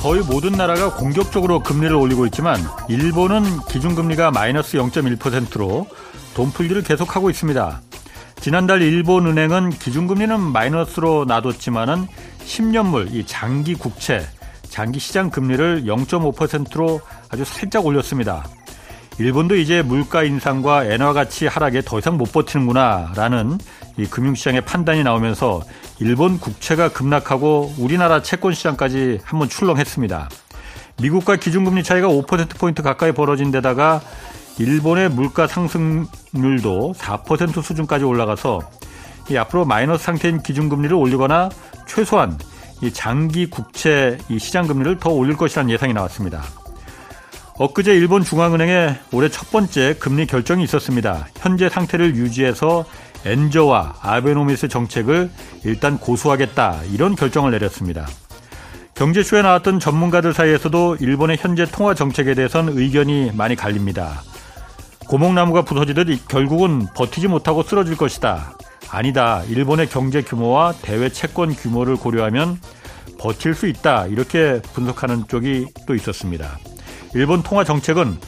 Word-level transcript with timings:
거의 0.00 0.22
모든 0.22 0.52
나라가 0.52 0.94
공격적으로 0.94 1.60
금리를 1.60 1.94
올리고 1.94 2.24
있지만 2.24 2.58
일본은 2.88 3.42
기준금리가 3.68 4.30
마이너스 4.30 4.78
0.1%로 4.78 5.86
돈풀기를 6.32 6.82
계속하고 6.84 7.28
있습니다. 7.28 7.82
지난달 8.40 8.80
일본은행은 8.80 9.68
기준금리는 9.68 10.40
마이너스로 10.40 11.26
놔뒀지만은 11.26 12.06
10년물 12.46 13.12
이 13.12 13.26
장기 13.26 13.74
국채, 13.74 14.26
장기 14.70 14.98
시장 14.98 15.28
금리를 15.28 15.84
0.5%로 15.84 17.02
아주 17.28 17.44
살짝 17.44 17.84
올렸습니다. 17.84 18.48
일본도 19.18 19.56
이제 19.56 19.82
물가 19.82 20.22
인상과 20.22 20.86
엔화 20.86 21.12
가치 21.12 21.46
하락에 21.46 21.82
더 21.82 21.98
이상 21.98 22.16
못 22.16 22.32
버티는구나라는 22.32 23.58
이 23.96 24.06
금융시장의 24.06 24.62
판단이 24.62 25.02
나오면서 25.02 25.62
일본 25.98 26.38
국채가 26.38 26.88
급락하고 26.88 27.74
우리나라 27.78 28.22
채권 28.22 28.54
시장까지 28.54 29.20
한번 29.24 29.48
출렁했습니다. 29.48 30.28
미국과 31.00 31.36
기준금리 31.36 31.82
차이가 31.82 32.08
5%포인트 32.08 32.82
가까이 32.82 33.12
벌어진 33.12 33.50
데다가 33.50 34.00
일본의 34.58 35.10
물가 35.10 35.46
상승률도 35.46 36.94
4% 36.96 37.62
수준까지 37.62 38.04
올라가서 38.04 38.60
이 39.30 39.36
앞으로 39.36 39.64
마이너스 39.64 40.04
상태인 40.04 40.42
기준금리를 40.42 40.94
올리거나 40.94 41.50
최소한 41.86 42.38
이 42.82 42.92
장기 42.92 43.48
국채 43.48 44.18
이 44.28 44.38
시장 44.38 44.66
금리를 44.66 44.98
더 44.98 45.10
올릴 45.10 45.36
것이라는 45.36 45.70
예상이 45.70 45.92
나왔습니다. 45.92 46.42
엊그제 47.58 47.94
일본 47.94 48.24
중앙은행의 48.24 48.98
올해 49.12 49.28
첫 49.28 49.50
번째 49.50 49.94
금리 49.98 50.26
결정이 50.26 50.64
있었습니다. 50.64 51.26
현재 51.36 51.68
상태를 51.68 52.16
유지해서 52.16 52.86
엔저와 53.24 53.96
아베노미스 54.00 54.68
정책을 54.68 55.30
일단 55.64 55.98
고수하겠다 55.98 56.82
이런 56.92 57.14
결정을 57.14 57.50
내렸습니다. 57.50 58.06
경제쇼에 58.94 59.42
나왔던 59.42 59.80
전문가들 59.80 60.34
사이에서도 60.34 60.96
일본의 61.00 61.38
현재 61.40 61.64
통화 61.64 61.94
정책에 61.94 62.34
대해서는 62.34 62.76
의견이 62.76 63.32
많이 63.34 63.56
갈립니다. 63.56 64.22
고목나무가 65.08 65.62
부서지듯 65.62 66.28
결국은 66.28 66.86
버티지 66.94 67.28
못하고 67.28 67.62
쓰러질 67.62 67.96
것이다. 67.96 68.52
아니다. 68.90 69.42
일본의 69.48 69.88
경제 69.88 70.22
규모와 70.22 70.74
대외 70.82 71.08
채권 71.08 71.54
규모를 71.54 71.96
고려하면 71.96 72.58
버틸 73.18 73.54
수 73.54 73.66
있다. 73.66 74.06
이렇게 74.06 74.60
분석하는 74.72 75.26
쪽이 75.28 75.66
또 75.86 75.94
있었습니다. 75.94 76.58
일본 77.14 77.42
통화 77.42 77.64
정책은 77.64 78.18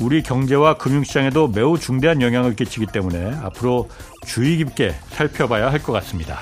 우리 0.00 0.22
경제와 0.22 0.74
금융시장에도 0.74 1.48
매우 1.48 1.78
중대한 1.78 2.22
영향을 2.22 2.56
끼치기 2.56 2.86
때문에 2.86 3.34
앞으로 3.42 3.88
주의 4.26 4.56
깊게 4.56 4.94
살펴봐야 5.10 5.70
할 5.70 5.80
것 5.82 5.92
같습니다. 5.92 6.38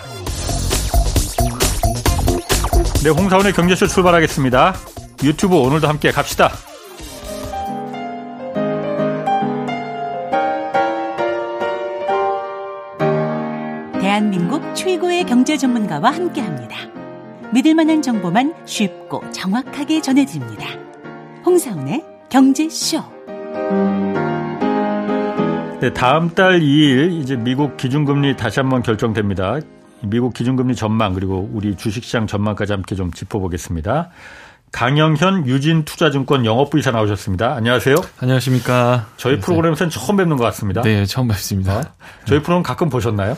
네, 3.03 3.11
홍사원의 3.11 3.53
경제쇼 3.53 3.87
출발하겠습니다. 3.87 4.75
유튜브 5.23 5.57
오늘도 5.57 5.87
함께 5.89 6.11
갑시다. 6.11 6.51
대한민국 14.01 14.63
최고의 14.75 15.25
경제 15.25 15.57
전문가와 15.57 16.11
함께 16.11 16.41
합니다. 16.41 16.77
믿을 17.53 17.75
만한 17.75 18.03
정보만 18.03 18.55
쉽고 18.67 19.31
정확하게 19.33 20.01
전해드립니다. 20.01 20.67
홍사원의 21.45 22.05
경제쇼. 22.29 23.18
네, 25.81 25.93
다음 25.93 26.31
달 26.35 26.61
2일 26.61 27.21
이제 27.21 27.37
미국 27.37 27.77
기준금리 27.77 28.37
다시 28.37 28.59
한번 28.59 28.83
결정됩니다. 28.83 29.59
미국 30.03 30.35
기준금리 30.35 30.75
전망 30.75 31.15
그리고 31.15 31.49
우리 31.53 31.77
주식시장 31.77 32.27
전망까지 32.27 32.73
함께 32.73 32.95
좀 32.95 33.13
짚어보겠습니다. 33.13 34.11
강영현 34.73 35.47
유진투자증권 35.47 36.45
영업부이사 36.45 36.91
나오셨습니다. 36.91 37.55
안녕하세요. 37.55 37.97
안녕하십니까. 38.21 39.07
저희 39.17 39.35
안녕하세요. 39.35 39.41
프로그램에서는 39.41 39.91
처음 39.91 40.17
뵙는 40.17 40.37
것 40.37 40.45
같습니다. 40.45 40.83
네, 40.83 41.07
처음 41.07 41.29
뵙습니다. 41.29 41.79
어? 41.79 41.83
저희 42.27 42.43
프로는 42.43 42.63
가끔 42.63 42.91
보셨나요? 42.91 43.37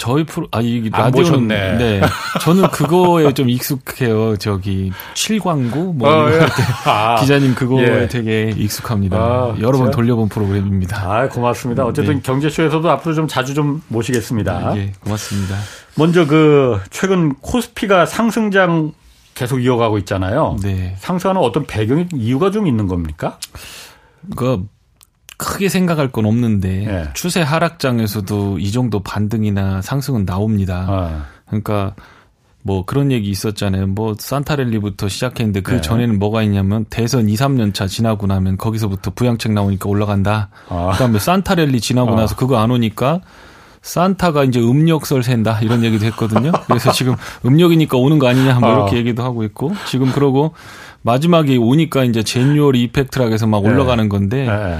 저희 0.00 0.24
프로 0.24 0.48
아이 0.50 0.88
라디오는 0.90 1.46
네. 1.46 1.76
네. 1.76 2.00
저는 2.40 2.70
그거에 2.70 3.34
좀 3.34 3.50
익숙해요. 3.50 4.38
저기 4.38 4.90
칠광구 5.12 5.92
뭐 5.94 6.08
어, 6.08 6.32
예. 6.32 6.40
아, 6.86 7.16
기자님 7.20 7.54
그거에 7.54 7.84
예. 8.04 8.08
되게 8.08 8.50
익숙합니다. 8.56 9.18
아, 9.18 9.56
여러 9.60 9.76
번 9.76 9.90
돌려본 9.90 10.30
프로그램입니다. 10.30 10.96
아, 10.96 11.28
고맙습니다. 11.28 11.84
어쨌든 11.84 12.14
네. 12.14 12.20
경제쇼에서도 12.22 12.90
앞으로 12.90 13.14
좀 13.14 13.28
자주 13.28 13.52
좀 13.52 13.82
모시겠습니다. 13.88 14.72
네, 14.72 14.92
고맙습니다. 15.04 15.56
먼저 15.96 16.26
그 16.26 16.80
최근 16.88 17.34
코스피가 17.34 18.06
상승장 18.06 18.92
계속 19.34 19.58
이어가고 19.58 19.98
있잖아요. 19.98 20.56
네. 20.62 20.96
상승하는 20.98 21.42
어떤 21.42 21.66
배경이 21.66 22.06
이유가 22.14 22.50
좀 22.50 22.66
있는 22.66 22.86
겁니까? 22.86 23.38
그 24.34 24.64
크게 25.40 25.70
생각할 25.70 26.12
건 26.12 26.26
없는데 26.26 26.68
네. 26.86 27.08
추세 27.14 27.40
하락장에서도 27.40 28.58
이 28.58 28.70
정도 28.72 29.00
반등이나 29.00 29.80
상승은 29.80 30.26
나옵니다. 30.26 30.84
아. 30.86 31.24
그러니까 31.46 31.94
뭐 32.62 32.84
그런 32.84 33.10
얘기 33.10 33.30
있었잖아요. 33.30 33.86
뭐 33.86 34.14
산타랠리부터 34.18 35.08
시작했는데 35.08 35.62
그 35.62 35.72
네. 35.72 35.80
전에는 35.80 36.18
뭐가 36.18 36.42
있냐면 36.42 36.84
대선 36.90 37.30
2, 37.30 37.34
3년 37.34 37.72
차 37.72 37.86
지나고 37.86 38.26
나면 38.26 38.58
거기서부터 38.58 39.12
부양책 39.12 39.52
나오니까 39.52 39.88
올라간다. 39.88 40.50
아. 40.68 40.90
그다음에 40.92 41.18
산타랠리 41.18 41.80
지나고 41.80 42.12
아. 42.12 42.16
나서 42.16 42.36
그거 42.36 42.58
안 42.58 42.70
오니까 42.70 43.22
산타가 43.80 44.44
이제 44.44 44.60
음력설 44.60 45.22
샌다 45.22 45.60
이런 45.60 45.82
얘기도 45.84 46.04
했거든요. 46.04 46.52
그래서 46.66 46.92
지금 46.92 47.16
음력이니까 47.46 47.96
오는 47.96 48.18
거 48.18 48.28
아니냐 48.28 48.58
뭐 48.60 48.74
이렇게 48.74 48.98
얘기도 48.98 49.22
하고 49.22 49.42
있고 49.44 49.72
지금 49.88 50.12
그러고 50.12 50.52
마지막에 51.00 51.56
오니까 51.56 52.04
이제 52.04 52.22
제뉴얼 52.22 52.76
이펙트라고 52.76 53.32
해서 53.32 53.46
막 53.46 53.62
네. 53.62 53.70
올라가는 53.70 54.06
건데 54.10 54.44
네. 54.44 54.78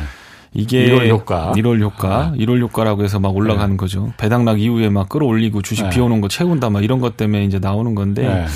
이게 0.53 0.88
1월 0.88 1.09
효과, 1.09 1.53
1월 1.53 1.81
효과, 1.81 2.09
아. 2.09 2.33
1월 2.33 2.61
효과라고 2.61 3.05
해서 3.05 3.21
막 3.21 3.34
올라가는 3.37 3.71
네. 3.71 3.77
거죠. 3.77 4.12
배당락 4.16 4.61
이후에 4.61 4.88
막 4.88 5.09
끌어올리고 5.09 5.62
주식 5.62 5.84
네. 5.84 5.91
비 5.91 6.00
오는 6.00 6.21
거 6.21 6.28
채운다 6.28 6.71
막 6.71 6.83
이런 6.83 7.00
것 7.00 7.16
때문에 7.16 7.44
이제 7.44 7.59
나오는 7.59 7.94
건데 7.94 8.22
네. 8.22 8.47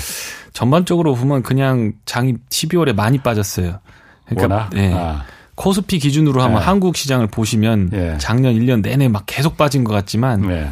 전반적으로 0.51 1.15
보면 1.15 1.43
그냥 1.43 1.93
장이 2.05 2.35
12월에 2.49 2.93
많이 2.93 3.17
빠졌어요. 3.19 3.79
그러니까 4.27 4.69
네. 4.73 4.93
아. 4.93 5.23
코스피 5.55 5.99
기준으로 5.99 6.41
하면 6.41 6.59
네. 6.59 6.65
한국 6.65 6.97
시장을 6.97 7.27
보시면 7.27 7.91
예. 7.93 8.15
작년 8.17 8.55
1년 8.55 8.81
내내 8.81 9.07
막 9.07 9.23
계속 9.25 9.55
빠진 9.55 9.85
것 9.85 9.93
같지만 9.93 10.41
네. 10.41 10.69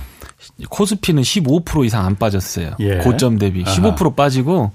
코스피는 0.70 1.24
15% 1.24 1.86
이상 1.86 2.06
안 2.06 2.18
빠졌어요. 2.18 2.76
예. 2.80 2.98
고점 2.98 3.38
대비 3.38 3.64
15% 3.64 4.02
아하. 4.02 4.10
빠지고 4.14 4.72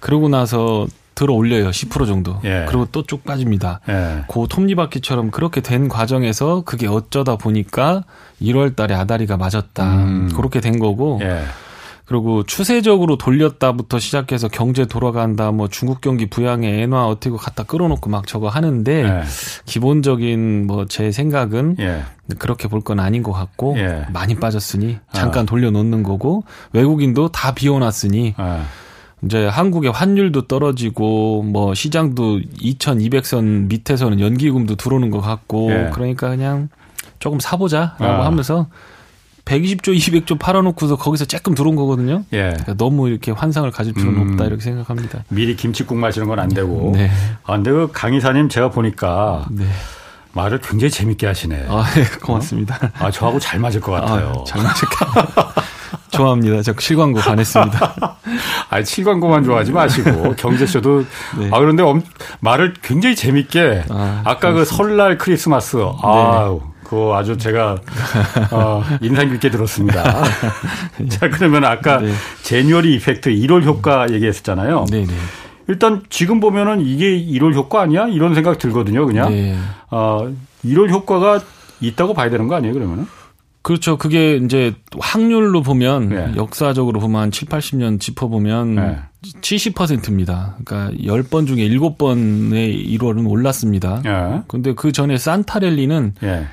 그러고 0.00 0.30
나서 0.30 0.86
들어 1.14 1.34
올려요. 1.34 1.70
10% 1.70 2.06
정도. 2.06 2.38
예. 2.44 2.64
그리고 2.68 2.86
또 2.86 3.02
쭉 3.04 3.24
빠집니다. 3.24 3.80
예. 3.88 4.24
그 4.28 4.46
톱니바퀴처럼 4.48 5.30
그렇게 5.30 5.60
된 5.60 5.88
과정에서 5.88 6.62
그게 6.64 6.86
어쩌다 6.86 7.36
보니까 7.36 8.04
1월 8.40 8.74
달에 8.76 8.94
아다리가 8.94 9.36
맞았다. 9.36 9.84
음. 10.04 10.32
그렇게 10.34 10.60
된 10.60 10.78
거고. 10.78 11.18
예. 11.22 11.42
그리고 12.04 12.42
추세적으로 12.42 13.16
돌렸다부터 13.16 13.98
시작해서 13.98 14.48
경제 14.48 14.84
돌아간다, 14.84 15.50
뭐 15.52 15.68
중국 15.68 16.00
경기 16.00 16.26
부양에 16.28 16.82
엔화 16.82 17.06
어떻게 17.06 17.34
갖다 17.36 17.62
끌어놓고 17.62 18.10
막 18.10 18.26
저거 18.26 18.48
하는데 18.48 19.04
예. 19.04 19.22
기본적인 19.66 20.66
뭐 20.66 20.84
제 20.88 21.10
생각은 21.12 21.76
예. 21.80 22.02
그렇게 22.38 22.68
볼 22.68 22.82
건 22.82 22.98
아닌 23.00 23.22
것 23.22 23.32
같고 23.32 23.76
예. 23.78 24.04
많이 24.12 24.34
빠졌으니 24.34 24.98
잠깐 25.12 25.44
아. 25.44 25.46
돌려놓는 25.46 26.02
거고 26.02 26.44
외국인도 26.72 27.28
다 27.30 27.52
비워놨으니 27.54 28.34
아. 28.36 28.64
이제 29.24 29.46
한국의 29.46 29.92
환율도 29.92 30.48
떨어지고 30.48 31.42
뭐 31.44 31.74
시장도 31.74 32.40
2,200선 32.40 33.68
밑에서는 33.68 34.18
연기금도 34.20 34.74
들어오는 34.76 35.10
것 35.10 35.20
같고 35.20 35.70
예. 35.70 35.90
그러니까 35.92 36.28
그냥 36.30 36.68
조금 37.18 37.38
사보자라고 37.38 38.04
아. 38.04 38.26
하면서 38.26 38.66
120조, 39.44 39.96
200조 39.96 40.38
팔아놓고서 40.38 40.96
거기서 40.96 41.24
조금 41.24 41.54
들어온 41.54 41.74
거거든요. 41.76 42.24
예. 42.32 42.48
그러니까 42.50 42.74
너무 42.74 43.08
이렇게 43.08 43.32
환상을 43.32 43.68
가질 43.72 43.92
필요는 43.92 44.20
음. 44.20 44.30
없다 44.32 44.44
이렇게 44.46 44.62
생각합니다. 44.62 45.24
미리 45.28 45.56
김치국 45.56 45.96
마시는 45.98 46.28
건 46.28 46.38
안 46.38 46.48
되고. 46.48 46.92
네. 46.96 47.10
아 47.44 47.54
근데 47.54 47.70
그 47.70 47.90
강의사님 47.92 48.48
제가 48.48 48.70
보니까 48.70 49.46
네. 49.50 49.64
말을 50.34 50.60
굉장히 50.60 50.90
재밌게 50.90 51.26
하시네. 51.26 51.66
아, 51.68 51.84
네, 51.94 52.04
고맙습니다. 52.24 52.76
어? 53.00 53.06
아, 53.06 53.10
저하고 53.10 53.38
잘 53.38 53.60
맞을 53.60 53.80
것 53.82 53.92
같아요. 53.92 54.32
아, 54.40 54.44
잘 54.44 54.62
맞을 54.62 54.88
것 54.88 55.06
같아요. 55.12 55.41
좋아합니다. 56.12 56.62
저 56.62 56.72
실광고 56.78 57.20
반했습니다. 57.20 58.16
아니, 58.70 58.84
실광고만 58.84 59.44
좋아하지 59.44 59.72
마시고, 59.72 60.34
경제쇼도. 60.36 61.04
네. 61.38 61.48
아, 61.50 61.58
그런데 61.58 61.82
엄, 61.82 62.02
말을 62.40 62.74
굉장히 62.82 63.16
재밌게. 63.16 63.84
아, 63.88 64.36
까그 64.40 64.64
설날 64.64 65.18
크리스마스. 65.18 65.76
네. 65.76 65.92
아 66.02 66.56
그거 66.84 67.16
아주 67.16 67.38
제가, 67.38 67.76
어, 68.50 68.84
인상 69.00 69.30
깊게 69.30 69.50
들었습니다. 69.50 70.02
자, 71.08 71.30
그러면 71.30 71.64
아까 71.64 71.98
네. 71.98 72.12
제뉴얼리 72.42 72.94
이펙트 72.96 73.30
1월 73.30 73.64
효과 73.64 74.10
얘기했었잖아요. 74.10 74.84
네네. 74.90 75.06
네. 75.06 75.14
일단 75.68 76.02
지금 76.10 76.38
보면은 76.40 76.82
이게 76.82 77.06
1월 77.18 77.54
효과 77.54 77.80
아니야? 77.80 78.08
이런 78.08 78.34
생각 78.34 78.58
들거든요, 78.58 79.06
그냥. 79.06 79.30
네. 79.30 79.56
어, 79.90 80.30
1월 80.66 80.90
효과가 80.90 81.40
있다고 81.80 82.12
봐야 82.12 82.28
되는 82.28 82.46
거 82.46 82.56
아니에요, 82.56 82.74
그러면은? 82.74 83.06
그렇죠. 83.62 83.96
그게 83.96 84.36
이제 84.36 84.74
확률로 84.98 85.62
보면 85.62 86.08
네. 86.08 86.32
역사적으로 86.36 87.00
보면 87.00 87.22
한 87.22 87.30
7, 87.30 87.48
80년 87.48 88.00
짚어 88.00 88.28
보면 88.28 88.74
네. 88.74 88.98
70%입니다. 89.40 90.56
그러니까 90.64 90.92
10번 90.96 91.46
중에 91.46 91.68
7번의 91.68 92.98
1월은 92.98 93.30
올랐습니다. 93.30 94.02
네. 94.02 94.42
근데 94.48 94.74
그 94.74 94.90
전에 94.90 95.16
산타랠리는 95.16 96.14
네. 96.20 96.46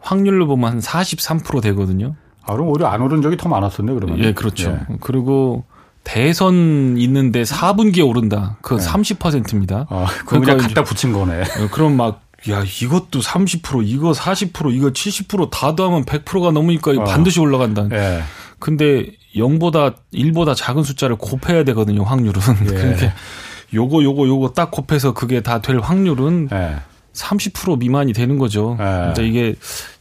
확률로 0.00 0.46
보면 0.46 0.72
한 0.72 0.78
43% 0.80 1.62
되거든요. 1.62 2.14
아, 2.42 2.52
그럼 2.52 2.68
오히려 2.68 2.86
안 2.86 3.00
오른 3.00 3.22
적이 3.22 3.36
더 3.36 3.48
많았었네, 3.48 3.92
그러면. 3.94 4.18
예, 4.18 4.32
그렇죠. 4.32 4.70
예. 4.70 4.96
그리고 5.00 5.64
대선 6.02 6.96
있는데 6.98 7.42
4분기에 7.42 8.06
오른다. 8.06 8.58
그거 8.60 8.76
네. 8.76 8.86
30%입니다. 8.86 9.86
아, 9.88 10.06
그러니까 10.26 10.54
그냥 10.54 10.68
갖다 10.68 10.84
붙인 10.84 11.12
거네. 11.12 11.40
예, 11.40 11.68
그럼 11.68 11.96
막, 11.96 12.20
야, 12.50 12.62
이것도 12.82 13.20
30%, 13.20 13.82
이거 13.86 14.12
40%, 14.12 14.72
이거 14.74 14.88
70%다 14.90 15.74
더하면 15.74 16.04
100%가 16.04 16.50
넘으니까 16.50 16.92
어. 16.92 17.04
반드시 17.04 17.40
올라간다. 17.40 17.88
예. 17.92 18.22
근데 18.58 19.06
0보다 19.36 19.94
1보다 20.12 20.54
작은 20.54 20.82
숫자를 20.82 21.16
곱해야 21.16 21.64
되거든요, 21.64 22.02
확률은. 22.04 22.40
예. 22.62 22.66
그러니까 22.76 23.14
요거, 23.72 24.02
요거, 24.02 24.26
요거 24.28 24.52
딱 24.52 24.70
곱해서 24.70 25.12
그게 25.14 25.40
다 25.40 25.60
될 25.60 25.78
확률은 25.80 26.48
예. 26.52 26.76
30% 27.14 27.78
미만이 27.78 28.12
되는 28.12 28.38
거죠. 28.38 28.76
예. 28.80 29.06
진짜 29.06 29.22
이게 29.22 29.54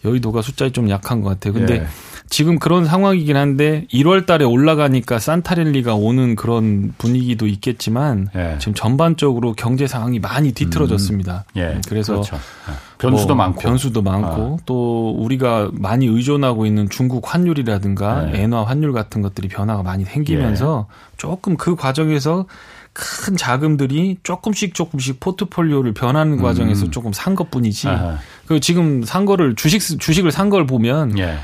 여의도가 0.04 0.42
숫자에 0.42 0.72
좀 0.72 0.90
약한 0.90 1.22
것 1.22 1.30
같아요. 1.30 1.54
근데 1.54 1.76
예. 1.76 1.88
지금 2.34 2.58
그런 2.58 2.84
상황이긴 2.86 3.38
한데 3.38 3.86
1월 3.94 4.26
달에 4.26 4.44
올라가니까 4.44 5.20
산타렐리가 5.20 5.94
오는 5.94 6.36
그런 6.36 6.92
분위기도 6.98 7.46
있겠지만 7.46 8.28
예. 8.36 8.56
지금 8.58 8.74
전반적으로 8.74 9.54
경제 9.54 9.86
상황이 9.86 10.18
많이 10.18 10.52
뒤틀어졌습니다. 10.52 11.46
음. 11.56 11.60
예. 11.62 11.80
그래서 11.88 12.14
그렇죠. 12.14 12.38
예. 12.38 12.72
변수도 12.98 13.36
뭐 13.36 13.46
많고 13.46 13.62
변수도 13.62 14.02
많고 14.02 14.58
아. 14.60 14.64
또 14.66 15.12
우리가 15.12 15.70
많이 15.74 16.08
의존하고 16.08 16.66
있는 16.66 16.90
중국 16.90 17.32
환율이라든가 17.32 18.32
예. 18.34 18.42
엔화 18.42 18.64
환율 18.64 18.94
같은 18.94 19.22
것들이 19.22 19.48
변화가 19.48 19.84
많이 19.84 20.04
생기면서 20.04 20.88
예. 20.90 21.14
조금 21.18 21.56
그 21.56 21.76
과정에서 21.76 22.48
큰 22.94 23.38
자금들이 23.38 24.18
조금씩 24.24 24.74
조금씩 24.74 25.20
포트폴리오를 25.20 25.94
변하는 25.94 26.42
과정에서 26.42 26.86
음. 26.88 26.92
조금 26.92 27.14
산 27.14 27.36
것뿐이지. 27.36 27.88
그 28.48 28.60
지금 28.60 29.04
산 29.04 29.26
거를 29.26 29.54
주식 29.56 29.80
주식을 30.00 30.32
산 30.32 30.50
걸 30.50 30.66
보면 30.66 31.20
예. 31.20 31.38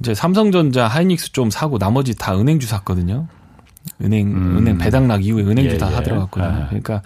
이제 0.00 0.14
삼성전자, 0.14 0.86
하이닉스 0.86 1.32
좀 1.32 1.50
사고 1.50 1.78
나머지 1.78 2.16
다 2.16 2.38
은행주 2.38 2.66
샀거든요. 2.66 3.26
은행 4.02 4.28
음. 4.28 4.58
은행 4.58 4.78
배당락 4.78 5.24
이후에 5.24 5.42
은행주 5.42 5.74
예, 5.74 5.78
다 5.78 5.88
예. 5.88 5.94
사들어갔거든요. 5.96 6.62
아. 6.62 6.66
그러니까 6.68 7.02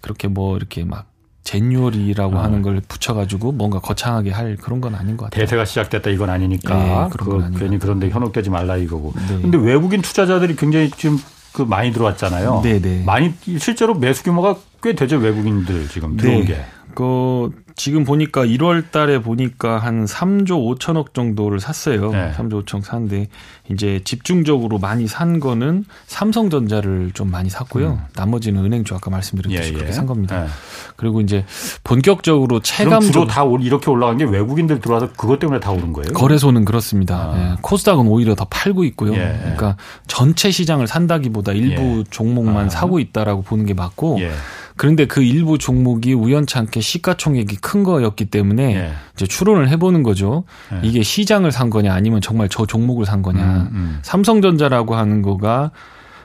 그렇게 0.00 0.28
뭐 0.28 0.56
이렇게 0.56 0.84
막 0.84 1.06
제뉴얼이라고 1.44 2.36
어. 2.36 2.42
하는 2.42 2.62
걸 2.62 2.80
붙여가지고 2.88 3.52
뭔가 3.52 3.78
거창하게 3.78 4.30
할 4.30 4.56
그런 4.56 4.80
건 4.80 4.94
아닌 4.94 5.16
것 5.16 5.26
같아요. 5.26 5.44
대세가 5.44 5.64
시작됐다 5.64 6.10
이건 6.10 6.30
아니니까 6.30 6.74
네, 6.74 7.08
그런 7.10 7.52
그 7.52 7.60
괜히 7.60 7.78
그런데 7.78 8.08
현혹 8.08 8.32
되지 8.32 8.50
말라 8.50 8.76
이거고. 8.76 9.12
네. 9.28 9.42
근데 9.42 9.58
외국인 9.58 10.00
투자자들이 10.00 10.56
굉장히 10.56 10.90
지금 10.90 11.18
그 11.52 11.62
많이 11.62 11.92
들어왔잖아요. 11.92 12.62
네네. 12.62 12.80
네. 12.80 13.02
많이 13.04 13.34
실제로 13.58 13.94
매수 13.94 14.24
규모가 14.24 14.56
꽤 14.82 14.94
되죠 14.94 15.18
외국인들 15.18 15.88
지금 15.88 16.16
들어온 16.16 16.40
네. 16.40 16.46
게. 16.46 16.64
그 16.94 17.50
지금 17.76 18.04
보니까 18.04 18.44
1월 18.44 18.90
달에 18.90 19.20
보니까 19.20 19.78
한 19.78 20.04
3조 20.04 20.78
5천억 20.78 21.12
정도를 21.12 21.58
샀어요. 21.58 22.12
네. 22.12 22.32
3조 22.36 22.64
5천억 22.64 22.82
샀는데 22.84 23.28
이제 23.70 24.00
집중적으로 24.04 24.78
많이 24.78 25.08
산 25.08 25.40
거는 25.40 25.84
삼성전자를 26.06 27.10
좀 27.14 27.30
많이 27.30 27.50
샀고요. 27.50 27.92
음. 27.92 28.00
나머지는 28.14 28.64
은행주 28.64 28.94
아까 28.94 29.10
말씀드렸듯이 29.10 29.62
예, 29.62 29.68
예. 29.68 29.72
그렇게 29.72 29.92
산 29.92 30.06
겁니다. 30.06 30.44
네. 30.44 30.48
그리고 30.96 31.20
이제 31.20 31.44
본격적으로 31.82 32.60
체감적으로 32.60 33.26
다 33.26 33.44
이렇게 33.60 33.90
올라간 33.90 34.18
게 34.18 34.24
외국인들 34.24 34.80
들어와서 34.80 35.10
그것 35.16 35.38
때문에 35.38 35.58
다 35.58 35.72
오른 35.72 35.92
거예요? 35.92 36.12
거래소는 36.12 36.64
그렇습니다. 36.64 37.16
아. 37.16 37.38
예. 37.38 37.56
코스닥은 37.60 38.06
오히려 38.06 38.34
더 38.34 38.44
팔고 38.44 38.84
있고요. 38.84 39.14
예. 39.14 39.36
그러니까 39.40 39.76
전체 40.06 40.50
시장을 40.50 40.86
산다기보다 40.86 41.52
일부 41.52 41.82
예. 41.82 42.04
종목만 42.10 42.66
아. 42.66 42.68
사고 42.68 43.00
있다라고 43.00 43.42
보는 43.42 43.66
게 43.66 43.74
맞고 43.74 44.18
예. 44.20 44.30
그런데 44.76 45.06
그 45.06 45.22
일부 45.22 45.56
종목이 45.56 46.14
우연찮게 46.14 46.80
시가총액이 46.80 47.56
큰 47.56 47.84
거였기 47.84 48.26
때문에 48.26 48.74
예. 48.76 48.92
이제 49.14 49.26
추론을 49.26 49.68
해보는 49.68 50.02
거죠. 50.02 50.44
예. 50.72 50.80
이게 50.86 51.02
시장을 51.02 51.52
산 51.52 51.70
거냐 51.70 51.94
아니면 51.94 52.20
정말 52.20 52.48
저 52.48 52.66
종목을 52.66 53.06
산 53.06 53.22
거냐. 53.22 53.42
음, 53.42 53.68
음. 53.72 53.98
삼성전자라고 54.02 54.96
하는 54.96 55.22
거가 55.22 55.70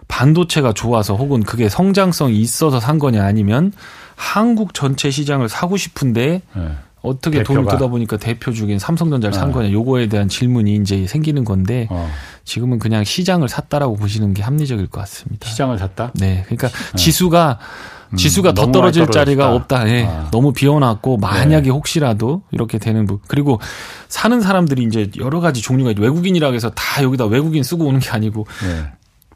반도체가 0.07 0.74
좋아서 0.74 1.16
혹은 1.16 1.44
그게 1.44 1.69
성장성이 1.69 2.40
있어서 2.40 2.80
산 2.80 2.98
거냐 2.98 3.24
아니면 3.24 3.72
한국 4.16 4.74
전체 4.74 5.12
시장을 5.12 5.48
사고 5.48 5.78
싶은데 5.78 6.42
예. 6.57 6.72
어떻게 7.02 7.38
대표가. 7.38 7.62
돈을 7.62 7.72
뜯어 7.72 7.88
보니까 7.88 8.18
대표 8.18 8.52
중인 8.52 8.80
삼성전자를 8.80 9.34
산 9.34 9.50
어. 9.50 9.52
거냐 9.54 9.72
요거에 9.72 10.07
대한 10.07 10.28
질문이 10.28 10.75
이제 10.78 11.06
생기는 11.06 11.45
건데 11.45 11.88
어. 11.92 12.10
지금은 12.44 12.80
그냥 12.80 13.04
시장을 13.04 13.48
샀다라고 13.48 13.95
보시는 13.95 14.34
게 14.34 14.42
합리적일 14.42 14.88
것 14.88 15.00
같습니다. 15.02 15.48
시장을 15.48 15.78
샀다? 15.78 16.12
네. 16.16 16.44
그러니까 16.48 16.68
어. 16.68 16.98
지수가 16.98 17.60
음, 17.62 17.99
지수가 18.15 18.53
더 18.53 18.71
떨어질 18.71 19.07
자리가 19.07 19.53
없다. 19.53 19.88
예. 19.89 20.06
아. 20.06 20.29
너무 20.31 20.53
비워놨고 20.53 21.17
만약에 21.17 21.65
네. 21.65 21.69
혹시라도 21.69 22.41
이렇게 22.51 22.77
되는 22.77 23.06
부 23.06 23.19
그리고 23.27 23.59
사는 24.07 24.41
사람들이 24.41 24.83
이제 24.83 25.09
여러 25.17 25.39
가지 25.39 25.61
종류가 25.61 25.91
있죠. 25.91 26.01
외국인이라고 26.01 26.56
해서 26.56 26.69
다 26.71 27.03
여기다 27.03 27.25
외국인 27.25 27.63
쓰고 27.63 27.85
오는 27.85 28.00
게 28.00 28.09
아니고 28.09 28.47
네. 28.63 28.85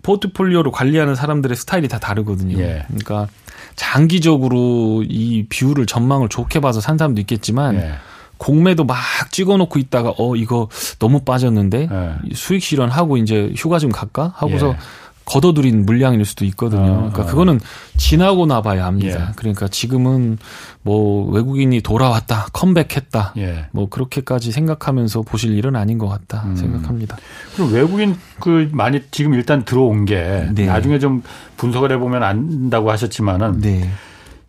포트폴리오로 0.02 0.72
관리하는 0.72 1.16
사람들의 1.16 1.56
스타일이 1.56 1.88
다 1.88 2.00
다르거든요. 2.00 2.60
예. 2.60 2.86
그러니까 2.88 3.28
장기적으로 3.76 5.04
이 5.08 5.46
비율을 5.50 5.86
전망을 5.86 6.30
좋게 6.30 6.60
봐서 6.60 6.82
산 6.82 6.98
사람도 6.98 7.22
있겠지만 7.22 7.76
예. 7.76 7.94
공매도 8.38 8.84
막 8.84 8.98
찍어놓고 9.32 9.80
있다가 9.80 10.14
어 10.18 10.36
이거 10.36 10.68
너무 11.00 11.22
빠졌는데 11.22 11.90
예. 11.92 12.36
수익 12.36 12.62
실현하고 12.62 13.18
이제 13.18 13.52
휴가 13.56 13.80
좀 13.80 13.92
갈까 13.92 14.34
하고서 14.36 14.76
예. 15.24 15.32
걷어들인 15.32 15.86
물량일 15.86 16.26
수도 16.26 16.46
있거든요. 16.46 16.82
아, 16.82 16.96
그러니까 16.96 17.24
아. 17.24 17.26
그거는 17.26 17.60
지나고 17.98 18.46
나봐야 18.46 18.86
합니다. 18.86 19.28
예. 19.30 19.34
그러니까 19.36 19.68
지금은 19.68 20.38
뭐 20.82 21.30
외국인이 21.32 21.82
돌아왔다, 21.82 22.48
컴백했다, 22.54 23.34
예. 23.38 23.66
뭐 23.72 23.90
그렇게까지 23.90 24.52
생각하면서 24.52 25.22
보실 25.24 25.54
일은 25.58 25.76
아닌 25.76 25.98
것 25.98 26.08
같다 26.08 26.44
음. 26.46 26.56
생각합니다. 26.56 27.18
그럼 27.56 27.74
외국인 27.74 28.16
그 28.40 28.70
많이 28.72 29.02
지금 29.12 29.34
일단 29.34 29.66
들어온 29.66 30.06
게 30.06 30.48
네. 30.54 30.66
나중에 30.66 31.00
좀 31.00 31.24
분석을 31.58 31.92
해보면 31.94 32.24
안다고 32.24 32.92
하셨지만은. 32.92 33.62
네. 33.62 33.90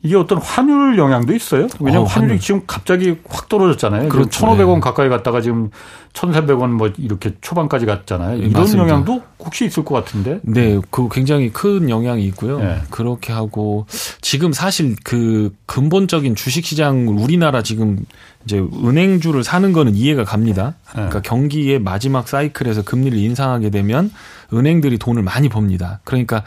이게 0.05 0.17
어떤 0.17 0.37
환율 0.37 0.99
영향도 0.99 1.35
있어요? 1.35 1.67
왜냐하면 1.81 2.03
어, 2.03 2.05
환율이 2.05 2.33
환율. 2.33 2.39
지금 2.39 2.61
갑자기 2.67 3.17
확 3.27 3.49
떨어졌잖아요. 3.49 4.11
그렇죠. 4.11 4.47
1,500원 4.47 4.75
네. 4.75 4.81
가까이 4.81 5.09
갔다가 5.09 5.41
지금 5.41 5.71
1,300원 6.13 6.69
뭐 6.69 6.93
이렇게 6.99 7.33
초반까지 7.41 7.87
갔잖아요. 7.87 8.37
이런 8.37 8.53
맞습니다. 8.53 8.83
영향도 8.83 9.23
혹시 9.39 9.65
있을 9.65 9.83
것 9.83 9.95
같은데? 9.95 10.41
네, 10.43 10.79
그 10.91 11.09
굉장히 11.11 11.51
큰 11.51 11.89
영향이 11.89 12.23
있고요. 12.27 12.59
네. 12.59 12.83
그렇게 12.91 13.33
하고 13.33 13.87
지금 14.21 14.53
사실 14.53 14.95
그 15.05 15.55
근본적인 15.65 16.35
주식 16.35 16.67
시장 16.67 17.09
우리나라 17.09 17.63
지금 17.63 18.05
이제 18.45 18.59
은행주를 18.59 19.43
사는 19.43 19.73
거는 19.73 19.95
이해가 19.95 20.25
갑니다. 20.25 20.75
그러니까 20.93 21.23
네. 21.23 21.29
경기의 21.29 21.79
마지막 21.79 22.29
사이클에서 22.29 22.83
금리를 22.83 23.17
인상하게 23.17 23.71
되면 23.71 24.13
은행들이 24.53 24.99
돈을 24.99 25.23
많이 25.23 25.49
법니다. 25.49 26.01
그러니까 26.05 26.43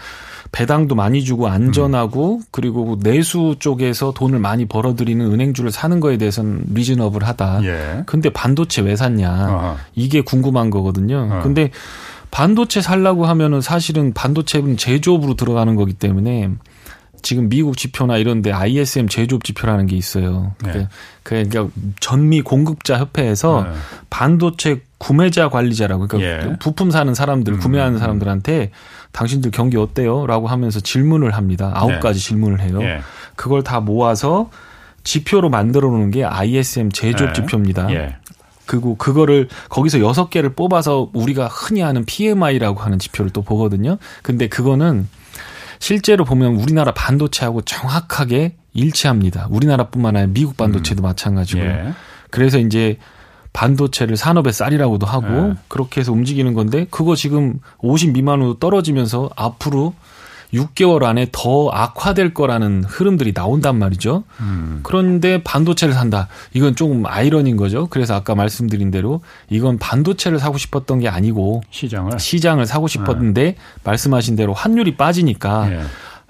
배당도 0.51 0.96
많이 0.96 1.24
주고 1.24 1.48
안전하고 1.48 2.38
음. 2.38 2.44
그리고 2.51 2.98
내수 3.01 3.56
쪽에서 3.60 4.13
돈을 4.13 4.39
많이 4.39 4.66
벌어들이는 4.66 5.32
은행주를 5.32 5.72
사는 5.72 6.00
거에 6.00 6.18
대해서는 6.18 6.66
리즈너블하다. 6.74 7.62
예. 7.63 8.04
근데 8.06 8.30
반도체 8.30 8.82
왜 8.82 8.96
샀냐? 8.96 9.30
어허. 9.30 9.77
이게 9.96 10.22
궁금한 10.22 10.70
거거든요. 10.70 11.30
어. 11.32 11.39
근데 11.44 11.72
반도체 12.32 12.82
살라고 12.82 13.25
하면은 13.25 13.62
사실은 13.62 14.13
반도체는 14.13 14.77
제조업으로 14.77 15.36
들어가는 15.36 15.75
거기 15.75 15.94
때문에 15.94 16.50
지금 17.21 17.50
미국 17.50 17.77
지표나 17.77 18.17
이런데 18.17 18.51
ISM 18.51 19.07
제조업 19.07 19.43
지표라는 19.43 19.88
게 19.88 19.95
있어요. 19.95 20.55
네. 20.63 20.88
그러니까 21.24 21.67
전미 22.00 22.41
공급자 22.41 23.00
협회에서 23.00 23.65
네. 23.67 23.75
반도체 24.09 24.81
구매자 24.97 25.50
관리자라고 25.50 26.07
그러니까 26.07 26.51
예. 26.51 26.57
부품 26.57 26.89
사는 26.91 27.13
사람들 27.13 27.53
음. 27.53 27.59
구매하는 27.59 28.00
사람들한테 28.00 28.71
당신들 29.12 29.51
경기 29.51 29.77
어때요?라고 29.77 30.47
하면서 30.47 30.79
질문을 30.79 31.31
합니다. 31.31 31.71
아홉 31.75 31.91
네. 31.91 32.00
가지 32.00 32.19
질문을 32.19 32.62
해요. 32.62 32.79
예. 32.81 33.01
그걸 33.36 33.63
다 33.63 33.79
모아서 33.79 34.50
지표로 35.03 35.50
만들어 35.50 35.89
놓는 35.89 36.12
게 36.12 36.24
ISM 36.24 36.91
제조업 36.91 37.33
네. 37.33 37.41
지표입니다. 37.41 37.91
예. 37.91 38.15
그리고 38.65 38.95
그거를 38.97 39.47
거기서 39.69 40.01
여섯 40.01 40.29
개를 40.29 40.53
뽑아서 40.53 41.09
우리가 41.13 41.47
흔히 41.47 41.81
하는 41.81 42.05
PMI라고 42.05 42.81
하는 42.81 43.00
지표를 43.00 43.31
또 43.31 43.41
보거든요. 43.41 43.97
근데 44.21 44.47
그거는 44.47 45.07
실제로 45.79 46.25
보면 46.25 46.55
우리나라 46.55 46.93
반도체하고 46.93 47.62
정확하게 47.62 48.55
일치합니다. 48.74 49.48
우리나라뿐만 49.50 50.15
아니라 50.15 50.31
미국 50.34 50.57
반도체도 50.57 51.01
음. 51.01 51.03
마찬가지고요. 51.03 51.65
예. 51.65 51.93
그래서 52.29 52.60
이제 52.60 52.98
반도체를 53.53 54.17
산업의 54.17 54.53
쌀이라고도 54.53 55.07
하고 55.07 55.27
네. 55.27 55.53
그렇게 55.67 56.01
해서 56.01 56.12
움직이는 56.12 56.53
건데 56.53 56.86
그거 56.91 57.15
지금 57.15 57.60
50 57.79 58.12
미만으로 58.12 58.60
떨어지면서 58.60 59.31
앞으로 59.36 59.96
6개월 60.54 61.04
안에 61.04 61.27
더 61.32 61.70
악화될 61.70 62.34
거라는 62.34 62.84
흐름들이 62.86 63.34
나온단 63.36 63.77
말이죠. 63.77 64.24
음. 64.39 64.80
그런데 64.84 65.44
반도체를 65.44 65.94
산다. 65.94 66.27
이건 66.54 66.75
조금 66.75 67.06
아이러니인 67.06 67.58
거죠. 67.58 67.88
그래서 67.88 68.16
아까 68.16 68.36
말씀드린 68.36 68.92
대로 68.92 69.22
이건 69.50 69.77
반도체를 69.77 70.39
사고 70.39 70.58
싶었던 70.58 71.00
게 71.00 71.10
아니고 71.10 71.62
시장을 71.70 72.20
시장을 72.20 72.66
사고 72.66 72.88
싶었는데 72.88 73.44
네. 73.44 73.56
말씀하신 73.84 74.36
대로 74.36 74.54
환율이 74.54 74.96
빠지니까 74.96 75.68
네. 75.68 75.82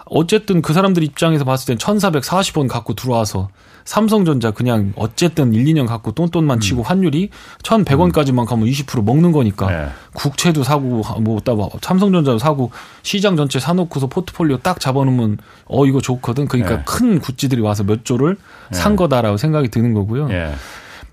어쨌든 0.09 0.61
그 0.61 0.73
사람들 0.73 1.03
입장에서 1.03 1.43
봤을 1.43 1.75
땐 1.75 1.77
1,440원 1.77 2.67
갖고 2.67 2.93
들어와서 2.93 3.49
삼성전자 3.87 4.51
그냥 4.51 4.91
어쨌든 4.97 5.53
1, 5.53 5.63
2년 5.63 5.87
갖고 5.87 6.11
똔똔만 6.11 6.59
치고 6.59 6.81
음. 6.81 6.83
환율이 6.83 7.29
1,100원까지만 7.63 8.45
가면 8.45 8.67
20% 8.67 9.01
먹는 9.01 9.31
거니까 9.31 9.71
네. 9.71 9.87
국채도 10.13 10.65
사고 10.65 11.03
뭐 11.21 11.39
삼성전자도 11.81 12.37
사고 12.37 12.69
시장 13.01 13.37
전체 13.37 13.61
사놓고서 13.61 14.07
포트폴리오 14.07 14.57
딱 14.57 14.81
잡아놓으면 14.81 15.37
어 15.67 15.85
이거 15.85 16.01
좋거든. 16.01 16.49
그러니까 16.49 16.79
네. 16.79 16.83
큰 16.85 17.19
굿즈들이 17.19 17.61
와서 17.61 17.85
몇 17.85 18.03
조를 18.03 18.35
네. 18.71 18.77
산 18.77 18.97
거다라고 18.97 19.37
생각이 19.37 19.69
드는 19.69 19.93
거고요. 19.93 20.27
네. 20.27 20.53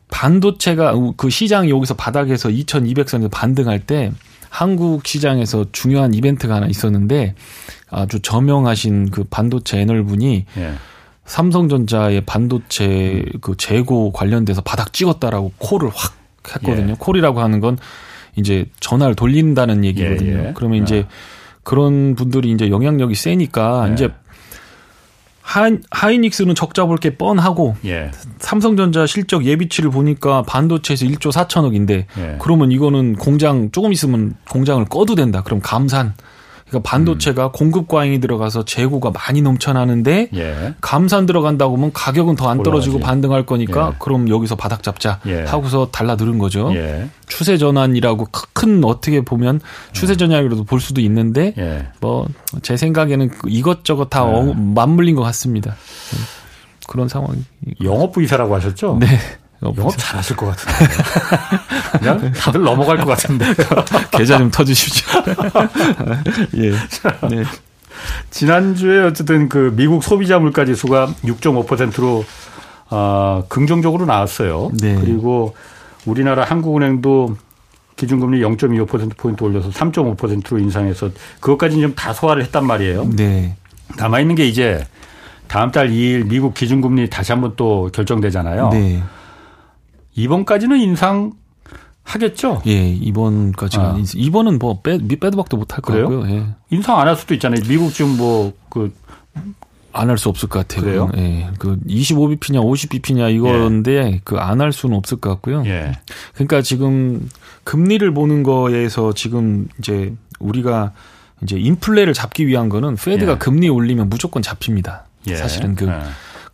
반도체가 0.09 0.95
그 1.17 1.31
시장이 1.31 1.71
여기서 1.71 1.95
바닥에서 1.95 2.49
2,200선에서 2.49 3.31
반등할 3.31 3.79
때 3.79 4.11
한국 4.49 5.07
시장에서 5.07 5.67
중요한 5.71 6.13
이벤트가 6.13 6.57
하나 6.57 6.67
있었는데 6.67 7.37
아주 7.89 8.19
저명하신 8.19 9.11
그 9.11 9.23
반도체 9.23 9.79
애널분이 9.79 10.47
예. 10.57 10.75
삼성전자의 11.27 12.23
반도체 12.27 13.25
그 13.41 13.57
재고 13.57 14.13
관련돼서 14.13 14.61
바닥 14.61 14.93
찍었다라고 14.93 15.53
콜을 15.59 15.91
확 15.95 16.15
했거든요. 16.47 16.91
예. 16.93 16.97
콜이라고 16.99 17.41
하는 17.41 17.61
건 17.61 17.79
이제 18.37 18.67
전화를 18.81 19.15
돌린다는 19.15 19.85
얘기거든요. 19.85 20.39
예, 20.39 20.49
예. 20.49 20.53
그러면 20.55 20.83
이제 20.83 20.97
예. 20.97 21.07
그런 21.63 22.15
분들이 22.15 22.51
이제 22.51 22.69
영향력이 22.69 23.15
세니까 23.15 23.87
예. 23.89 23.93
이제 23.95 24.09
하이, 25.41 25.77
하이닉스는 25.91 26.55
적자 26.55 26.87
볼 26.87 26.97
게 26.99 27.17
뻔하고 27.17 27.77
예. 27.85 28.11
삼성전자 28.39 29.07
실적 29.07 29.45
예비치를 29.45 29.91
보니까 29.91 30.43
반도체에서 30.43 31.07
1조 31.07 31.33
4천억인데 31.33 32.39
그러면 32.39 32.73
이거는 32.73 33.17
공장 33.17 33.71
조금 33.71 33.93
있으면 33.93 34.35
공장을 34.51 34.85
꺼도 34.87 35.15
된다. 35.15 35.43
그럼 35.43 35.61
감산 35.63 36.15
그러니까 36.75 36.91
반도체가 36.91 37.47
음. 37.47 37.53
공급 37.53 37.89
과잉이 37.89 38.21
들어가서 38.21 38.65
재고가 38.65 39.11
많이 39.13 39.43
넘쳐나는데 39.43 40.31
예. 40.35 40.75
감산 40.81 41.27
들어간다고 41.27 41.77
하면 41.77 41.93
가격은 41.93 42.37
더 42.37 42.45
안 42.45 42.63
떨어지고 42.63 43.01
반등할 43.01 43.47
거니까 43.47 43.93
예. 43.93 43.97
그럼 43.99 44.29
여기서 44.29 44.55
바닥 44.55 44.83
잡자 44.83 45.19
예. 45.27 45.45
하고서 45.45 45.89
달라들은 45.91 46.39
거죠. 46.39 46.73
예. 46.75 47.09
추세 47.27 47.57
전환이라고 47.57 48.29
큰 48.53 48.85
어떻게 48.85 49.23
보면 49.23 49.61
추세 49.93 50.17
전환이라도 50.17 50.65
볼 50.65 50.81
수도 50.81 51.01
있는데 51.01 51.55
예. 51.59 51.89
뭐제 52.01 52.77
생각에는 52.77 53.31
이것저것 53.47 54.11
다 54.11 54.25
어, 54.25 54.53
맞물린 54.55 55.17
것 55.17 55.23
같습니다. 55.23 55.75
그런 56.87 57.09
상황. 57.09 57.45
영업부 57.83 58.23
이사라고 58.23 58.55
하셨죠? 58.57 58.99
네. 59.01 59.07
영업 59.63 59.97
잘하실 59.97 60.37
것 60.37 60.47
같은데. 60.47 60.95
그냥 61.99 62.33
다들 62.33 62.63
넘어갈 62.63 62.99
것 62.99 63.07
같은데. 63.07 63.47
계좌 64.13 64.39
좀 64.39 64.51
터주십시오. 64.51 65.23
예. 66.57 66.71
네. 67.29 67.45
지난주에 68.31 69.01
어쨌든 69.05 69.49
그 69.49 69.73
미국 69.77 70.03
소비자 70.05 70.39
물가 70.39 70.65
지수가 70.65 71.15
6.5%로 71.25 72.25
어, 72.91 73.45
긍정적으로 73.49 74.05
나왔어요. 74.05 74.71
네. 74.81 74.95
그리고 75.01 75.55
우리나라 76.05 76.45
한국은행도 76.45 77.37
기준금리 77.97 78.41
0.25%포인트 78.41 79.43
올려서 79.45 79.71
3.5%로 79.71 80.59
인상해서 80.59 81.11
그것까지는 81.41 81.83
좀 81.83 81.95
다 81.95 82.13
소화를 82.13 82.43
했단 82.43 82.67
말이에요. 82.67 83.09
네. 83.15 83.57
남아있는 83.97 84.35
게 84.35 84.47
이제 84.47 84.85
다음 85.47 85.71
달 85.71 85.89
2일 85.91 86.27
미국 86.27 86.55
기준금리 86.55 87.09
다시 87.09 87.33
한번 87.33 87.53
또 87.57 87.89
결정되잖아요. 87.93 88.71
네. 88.71 89.03
이번까지는 90.15 90.79
인상 90.79 91.33
하겠죠? 92.03 92.61
예, 92.67 92.89
이번까지는 92.89 93.85
아. 93.87 93.97
이번은 94.15 94.59
뭐 94.59 94.81
빼, 94.83 94.99
빼도 94.99 95.37
박도 95.37 95.57
못할 95.57 95.81
거고요. 95.81 96.29
예. 96.31 96.47
인상 96.71 96.99
안 97.01 97.09
할 97.09 97.17
수도 97.17 97.35
있잖아요. 97.35 97.61
미국 97.69 97.93
지금 97.93 98.17
뭐그 98.17 98.93
안 99.93 100.11
할 100.11 100.19
수 100.19 100.29
없을 100.29 100.49
것 100.49 100.59
같아요. 100.67 100.85
그래요? 100.85 101.11
예. 101.17 101.49
그 101.59 101.79
25bp냐 101.87 102.61
50bp냐 102.63 103.35
이건데 103.35 103.93
예. 103.93 104.21
그안 104.25 104.61
할 104.61 104.73
수는 104.73 104.97
없을 104.97 105.19
것 105.19 105.31
같고요. 105.31 105.63
예. 105.67 105.93
그러니까 106.35 106.63
지금 106.63 107.29
금리를 107.65 108.13
보는 108.13 108.43
거에서 108.43 109.13
지금 109.15 109.69
이제 109.79 110.13
우리가 110.41 110.93
이제 111.43 111.57
인플레를 111.59 112.13
잡기 112.13 112.47
위한 112.47 112.69
거는 112.69 112.97
페드가 112.97 113.33
예. 113.33 113.37
금리 113.39 113.69
올리면 113.69 114.09
무조건 114.11 114.43
잡힙니다. 114.43 115.05
예. 115.29 115.37
사실은 115.37 115.75
그 115.75 115.87
예. 115.87 115.93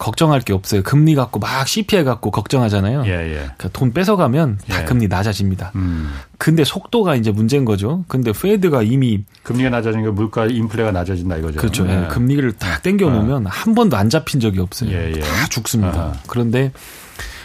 걱정할 0.00 0.40
게 0.40 0.54
없어요. 0.54 0.82
금리 0.82 1.14
갖고 1.14 1.38
막 1.38 1.68
CPI 1.68 2.04
갖고 2.04 2.30
걱정하잖아요. 2.30 3.04
예, 3.04 3.10
예. 3.10 3.34
그러니까 3.34 3.68
돈 3.74 3.92
뺏어가면 3.92 4.58
다 4.66 4.80
예. 4.80 4.84
금리 4.86 5.08
낮아집니다. 5.08 5.72
음. 5.74 6.10
근데 6.38 6.64
속도가 6.64 7.16
이제 7.16 7.30
문제인 7.30 7.66
거죠. 7.66 8.02
근데 8.08 8.32
페드가 8.32 8.82
이미 8.82 9.24
금리가 9.42 9.68
낮아지니까 9.68 10.12
물가 10.12 10.46
인플레가 10.46 10.90
낮아진다 10.90 11.36
이거죠. 11.36 11.60
그렇죠. 11.60 11.86
예. 11.86 12.08
금리를 12.08 12.50
다 12.54 12.80
땡겨 12.80 13.10
놓으면 13.10 13.46
아. 13.46 13.50
한 13.50 13.74
번도 13.74 13.98
안 13.98 14.08
잡힌 14.08 14.40
적이 14.40 14.60
없어요. 14.60 14.90
예, 14.90 15.12
예. 15.14 15.20
다 15.20 15.46
죽습니다. 15.50 16.00
아. 16.00 16.12
그런데 16.26 16.72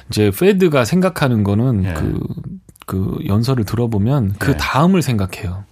이제 0.09 0.31
페드가 0.31 0.85
생각하는 0.85 1.43
거는 1.43 1.83
예. 1.83 1.93
그, 1.93 2.19
그 2.85 3.17
연설을 3.27 3.65
들어보면 3.65 4.35
그 4.39 4.55
다음을 4.55 5.01
생각해요. 5.01 5.65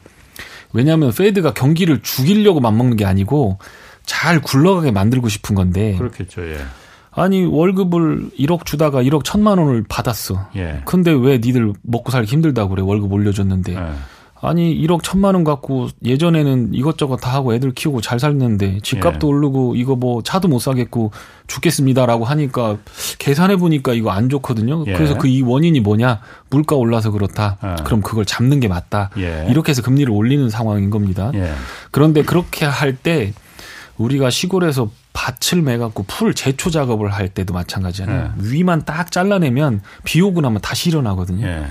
왜냐하면 0.74 1.14
페드가 1.14 1.54
경기를 1.54 2.02
죽이려고 2.02 2.60
맘먹는 2.60 2.98
게 2.98 3.06
아니고 3.06 3.58
잘 4.06 4.42
굴러가게 4.42 4.92
만들고 4.92 5.30
싶은 5.30 5.56
건데. 5.56 5.96
그렇겠죠, 5.98 6.48
예. 6.50 6.58
아니 7.12 7.46
월급을 7.46 8.32
1억 8.40 8.66
주다가 8.66 9.04
1억 9.04 9.24
천만 9.24 9.60
원을 9.60 9.84
받았어. 9.88 10.48
예. 10.56 10.82
근데 10.86 11.12
왜 11.12 11.38
니들 11.38 11.74
먹고 11.84 12.12
살기 12.12 12.32
힘들다고 12.32 12.70
그래 12.70 12.82
월급 12.82 13.12
올려줬는데. 13.12 13.76
예. 13.76 13.80
아니 14.46 14.76
1억 14.86 15.04
천만 15.04 15.36
원 15.36 15.46
갖고 15.46 15.88
예전에는 16.04 16.74
이것저것 16.74 17.16
다 17.16 17.32
하고 17.32 17.54
애들 17.54 17.72
키우고 17.72 18.02
잘 18.02 18.20
살는데 18.20 18.80
집값도 18.84 19.28
예. 19.28 19.32
오르고 19.32 19.76
이거 19.78 19.96
뭐 19.96 20.22
차도 20.22 20.50
못 20.50 20.60
사겠고 20.60 21.12
죽겠습니다라고 21.48 22.26
하니까 22.26 22.78
계산해 23.20 23.56
보니까 23.56 23.94
이거 23.94 24.12
안 24.12 24.28
좋거든요. 24.28 24.84
예. 24.88 24.94
그래서 24.94 25.18
그 25.18 25.30
이 25.30 25.42
원인이 25.42 25.80
뭐냐 25.80 26.20
물가 26.50 26.76
올라서 26.76 27.12
그렇다. 27.12 27.58
예. 27.64 27.84
그럼 27.86 28.02
그걸 28.02 28.26
잡는 28.26 28.60
게 28.60 28.68
맞다. 28.68 29.12
예. 29.18 29.48
이렇게 29.50 29.70
해서 29.70 29.82
금리를 29.82 30.12
올리는 30.12 30.50
상황인 30.50 30.90
겁니다. 30.90 31.32
예. 31.36 31.54
그런데 31.92 32.22
그렇게 32.24 32.66
할 32.66 32.98
때 32.98 33.34
우리가 33.98 34.30
시골에서 34.30 34.90
밭을 35.14 35.62
매갖고 35.62 36.04
풀 36.08 36.34
제초 36.34 36.70
작업을 36.70 37.10
할 37.12 37.30
때도 37.30 37.54
마찬가지잖아요. 37.54 38.34
네. 38.38 38.50
위만 38.52 38.86
딱 38.86 39.12
잘라내면 39.12 39.82
비 40.04 40.22
오고 40.22 40.42
나면 40.42 40.62
다시 40.62 40.90
일어나거든요. 40.90 41.46
네. 41.46 41.66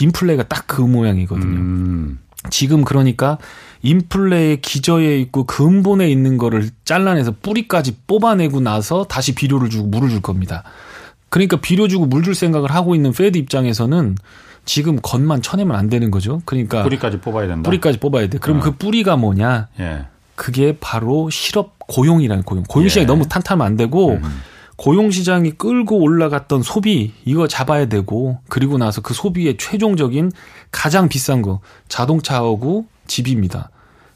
인플레가 0.00 0.44
딱 0.44 0.64
그 0.66 0.80
모양이거든요. 0.82 1.56
음. 1.56 2.18
지금 2.50 2.84
그러니까 2.84 3.38
인플레의 3.82 4.60
기저에 4.60 5.18
있고 5.20 5.44
근본에 5.44 6.10
있는 6.10 6.36
거를 6.36 6.68
잘라내서 6.84 7.34
뿌리까지 7.42 7.98
뽑아내고 8.06 8.60
나서 8.60 9.04
다시 9.04 9.34
비료를 9.34 9.70
주고 9.70 9.86
물을 9.88 10.08
줄 10.10 10.20
겁니다. 10.20 10.64
그러니까 11.28 11.56
비료 11.60 11.86
주고 11.88 12.06
물 12.06 12.22
줄 12.24 12.34
생각을 12.34 12.70
하고 12.72 12.94
있는 12.94 13.12
Fed 13.12 13.38
입장에서는 13.38 14.16
지금 14.64 14.98
겉만 15.00 15.42
쳐내면 15.42 15.76
안 15.76 15.88
되는 15.88 16.10
거죠. 16.10 16.42
그러니까 16.44 16.82
뿌리까지 16.82 17.20
뽑아야 17.20 17.46
된다. 17.46 17.68
뿌리까지 17.68 17.98
뽑아야 17.98 18.28
돼. 18.28 18.38
그럼 18.38 18.58
어. 18.58 18.60
그 18.60 18.72
뿌리가 18.72 19.16
뭐냐? 19.16 19.68
예. 19.80 20.06
그게 20.34 20.76
바로 20.80 21.30
실업 21.30 21.78
고용이라는 21.78 22.42
고용. 22.44 22.64
고용 22.64 22.88
시장이 22.88 23.04
예. 23.04 23.06
너무 23.06 23.28
탄탄하면 23.28 23.66
안 23.66 23.76
되고 23.76 24.12
음. 24.12 24.40
고용 24.76 25.10
시장이 25.10 25.52
끌고 25.52 25.98
올라갔던 25.98 26.62
소비 26.62 27.12
이거 27.24 27.46
잡아야 27.46 27.86
되고 27.86 28.38
그리고 28.48 28.76
나서 28.76 29.00
그 29.00 29.14
소비의 29.14 29.56
최종적인 29.56 30.32
가장 30.72 31.08
비싼 31.08 31.42
거 31.42 31.60
자동차하고 31.88 32.86
집입니다. 33.06 33.70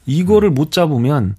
이거를 0.05 0.49
음. 0.49 0.53
못 0.55 0.71
잡으면 0.71 1.35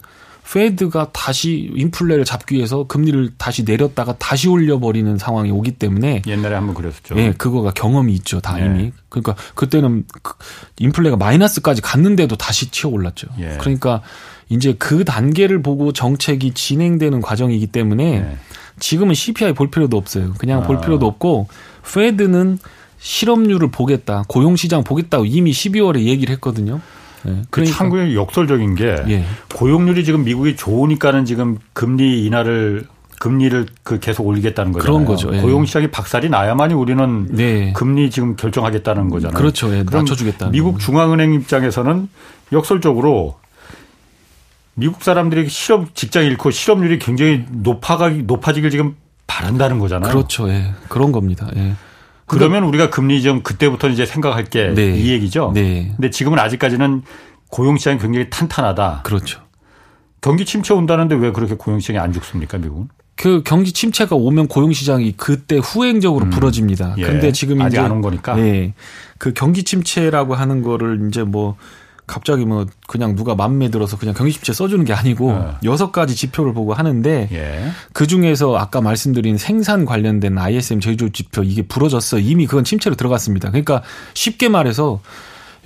페드가 0.53 1.11
다시 1.13 1.71
인플레를 1.77 2.25
잡기 2.25 2.57
위해서 2.57 2.85
금리를 2.85 3.31
다시 3.39 3.63
내렸다가 3.63 4.17
다시 4.19 4.49
올려버리는 4.49 5.17
상황이 5.17 5.51
오기 5.51 5.73
때문에 5.73 6.23
옛날에 6.27 6.57
한번 6.57 6.75
그랬었죠. 6.75 7.15
예, 7.19 7.33
그거가 7.33 7.71
경험이 7.71 8.15
있죠, 8.15 8.41
다 8.41 8.61
예. 8.61 8.67
이미. 8.67 8.93
그러니까 9.09 9.37
그때는 9.55 10.05
그 10.23 10.35
인플레가 10.79 11.17
마이너스까지 11.17 11.83
갔는데도 11.83 12.37
다시 12.37 12.71
치어 12.71 12.91
올랐죠. 12.91 13.29
예. 13.39 13.59
그러니까 13.61 14.03
이제 14.49 14.75
그 14.77 15.05
단계를 15.05 15.63
보고 15.63 15.93
정책이 15.93 16.53
진행되는 16.55 17.21
과정이기 17.21 17.69
때문에 17.69 18.21
네. 18.21 18.37
지금은 18.81 19.15
CPI 19.15 19.53
볼 19.53 19.71
필요도 19.71 19.97
없어요. 19.97 20.35
그냥 20.39 20.63
아. 20.63 20.67
볼 20.67 20.81
필요도 20.81 21.07
없고 21.07 21.47
페드는 21.95 22.59
실업률을 22.99 23.71
보겠다, 23.71 24.25
고용 24.27 24.57
시장 24.57 24.83
보겠다고 24.83 25.27
이미 25.27 25.53
12월에 25.53 26.01
얘기를 26.01 26.35
했거든요. 26.35 26.81
네. 27.25 27.43
그 27.51 27.63
그러니까. 27.63 27.79
한국의 27.79 28.15
역설적인 28.15 28.75
게 28.75 28.97
예. 29.09 29.25
고용률이 29.55 30.05
지금 30.05 30.25
미국이 30.25 30.57
좋으니까는 30.57 31.25
지금 31.25 31.59
금리 31.73 32.25
인하를 32.25 32.87
금리를 33.21 33.67
그 33.83 34.01
계속 34.01 34.27
올리겠다는 34.27 34.73
거잖아요. 34.73 34.93
그런 34.93 35.07
거죠. 35.07 35.35
예. 35.35 35.43
고용 35.43 35.67
시장이 35.67 35.89
박살이 35.89 36.31
나야만이 36.31 36.73
우리는 36.73 37.29
네. 37.31 37.73
금리 37.75 38.11
지금 38.11 38.35
결정하겠다는 38.35 39.11
거잖아요. 39.11 39.37
그렇죠. 39.37 39.75
예. 39.75 39.83
낮춰주겠다. 39.83 40.49
미국 40.49 40.81
중앙은행 40.81 41.35
입장에서는 41.35 42.09
역설적으로 42.53 43.39
미국 44.75 45.03
사람들이 45.03 45.51
실업 45.51 45.95
직장 45.95 46.25
잃고 46.25 46.51
실업률이 46.51 46.99
굉장히 46.99 47.45
높아가 47.51 48.09
높아지길 48.09 48.71
지금 48.71 48.97
바란다는 49.27 49.79
거잖아요. 49.79 50.11
그렇죠. 50.11 50.49
예. 50.49 50.73
그런 50.89 51.13
겁니다. 51.13 51.51
예. 51.57 51.75
그러면 52.39 52.65
우리가 52.65 52.91
금리 52.91 53.23
좀 53.23 53.43
그때부터 53.43 53.89
이제 53.89 54.07
생각할 54.07 54.45
게이 54.45 54.75
네. 54.75 55.05
얘기죠. 55.07 55.53
네. 55.55 55.93
근데 55.97 56.11
지금은 56.11 56.39
아직까지는 56.39 57.03
고용 57.49 57.77
시장이 57.77 57.99
굉장히 57.99 58.31
탄탄하다. 58.31 59.01
그렇죠. 59.05 59.41
경기 60.21 60.45
침체 60.45 60.73
온다는데 60.75 61.15
왜 61.17 61.33
그렇게 61.33 61.55
고용 61.55 61.81
시장이 61.81 61.99
안 61.99 62.13
죽습니까, 62.13 62.59
미국은? 62.59 62.89
그 63.17 63.43
경기 63.45 63.73
침체가 63.73 64.17
오면 64.17 64.49
고용 64.49 64.73
시장이 64.73 65.13
그때 65.17 65.59
후행적으로 65.59 66.27
음. 66.27 66.31
부러집니다. 66.31 66.95
예. 66.99 67.03
근데 67.03 67.33
지금 67.33 67.61
아직 67.61 67.79
안온 67.79 68.01
거니까. 68.01 68.39
예. 68.39 68.73
그 69.19 69.33
경기 69.35 69.63
침체라고 69.63 70.35
하는 70.35 70.63
거를 70.63 71.07
이제 71.09 71.23
뭐 71.23 71.57
갑자기 72.11 72.45
뭐 72.45 72.67
그냥 72.89 73.15
누가 73.15 73.37
맘에 73.37 73.71
들어서 73.71 73.97
그냥 73.97 74.15
경기 74.15 74.33
침체 74.33 74.53
써주는 74.53 74.85
게 74.85 74.93
아니고 74.93 75.31
어. 75.31 75.59
여섯 75.63 75.93
가지 75.93 76.17
지표를 76.17 76.53
보고 76.53 76.75
하는데 76.75 77.29
예. 77.31 77.71
그 77.93 78.09
중에서 78.09 78.57
아까 78.57 78.81
말씀드린 78.81 79.39
생산 79.39 79.85
관련된 79.85 80.37
ISM 80.37 80.81
제조 80.81 81.11
지표 81.11 81.45
이게 81.45 81.63
부러졌어 81.63 82.19
이미 82.19 82.47
그건 82.47 82.65
침체로 82.65 82.97
들어갔습니다. 82.97 83.51
그러니까 83.51 83.83
쉽게 84.15 84.49
말해서 84.49 85.01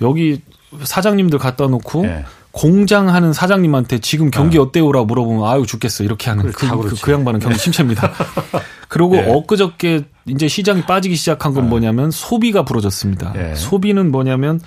여기 0.01 0.41
사장님들 0.83 1.39
갖다 1.39 1.65
놓고 1.65 2.05
예. 2.05 2.25
공장 2.51 3.09
하는 3.09 3.33
사장님한테 3.33 3.99
지금 3.99 4.29
경기 4.29 4.57
네. 4.57 4.63
어때요라고 4.63 5.05
물어보면 5.07 5.49
아유 5.49 5.65
죽겠어 5.65 6.03
이렇게 6.03 6.29
하는 6.29 6.51
그, 6.51 6.69
그, 6.69 7.01
그, 7.01 7.11
양반은 7.11 7.39
경기 7.39 7.57
침체입니다. 7.57 8.13
그리고 8.87 9.17
예. 9.17 9.25
엊그저께 9.27 10.05
이제 10.27 10.47
시장이 10.47 10.83
빠지기 10.83 11.15
시작한 11.15 11.53
건 11.53 11.63
네. 11.63 11.69
뭐냐면 11.69 12.11
소비가 12.11 12.63
부러졌습니다. 12.63 13.33
예. 13.35 13.55
소비는 13.55 14.11
뭐냐면 14.11 14.61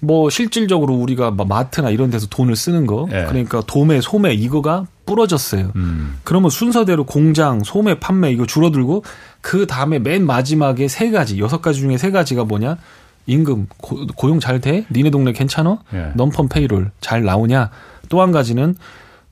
뭐 0.00 0.30
실질적으로 0.30 0.94
우리가 0.94 1.30
마트나 1.32 1.90
이런 1.90 2.10
데서 2.10 2.26
돈을 2.28 2.54
쓰는 2.56 2.86
거 2.86 3.08
예. 3.12 3.24
그러니까 3.28 3.62
도매 3.66 4.00
소매 4.00 4.32
이거가 4.34 4.86
부러졌어요. 5.06 5.72
음. 5.76 6.18
그러면 6.24 6.50
순서대로 6.50 7.04
공장 7.04 7.64
소매 7.64 7.98
판매 7.98 8.30
이거 8.30 8.46
줄어들고 8.46 9.04
그 9.40 9.66
다음에 9.66 9.98
맨 9.98 10.24
마지막에 10.26 10.86
세 10.88 11.10
가지 11.10 11.38
여섯 11.40 11.60
가지 11.62 11.80
중에 11.80 11.96
세 11.98 12.10
가지가 12.10 12.44
뭐냐 12.44 12.76
임금 13.26 13.66
고, 13.78 14.06
용잘 14.28 14.60
돼? 14.60 14.86
니네 14.92 15.10
동네 15.10 15.32
괜찮어? 15.32 15.80
예. 15.94 16.12
넘펀 16.14 16.48
페이롤 16.48 16.90
잘 17.00 17.24
나오냐? 17.24 17.70
또 18.08 18.22
한 18.22 18.32
가지는 18.32 18.74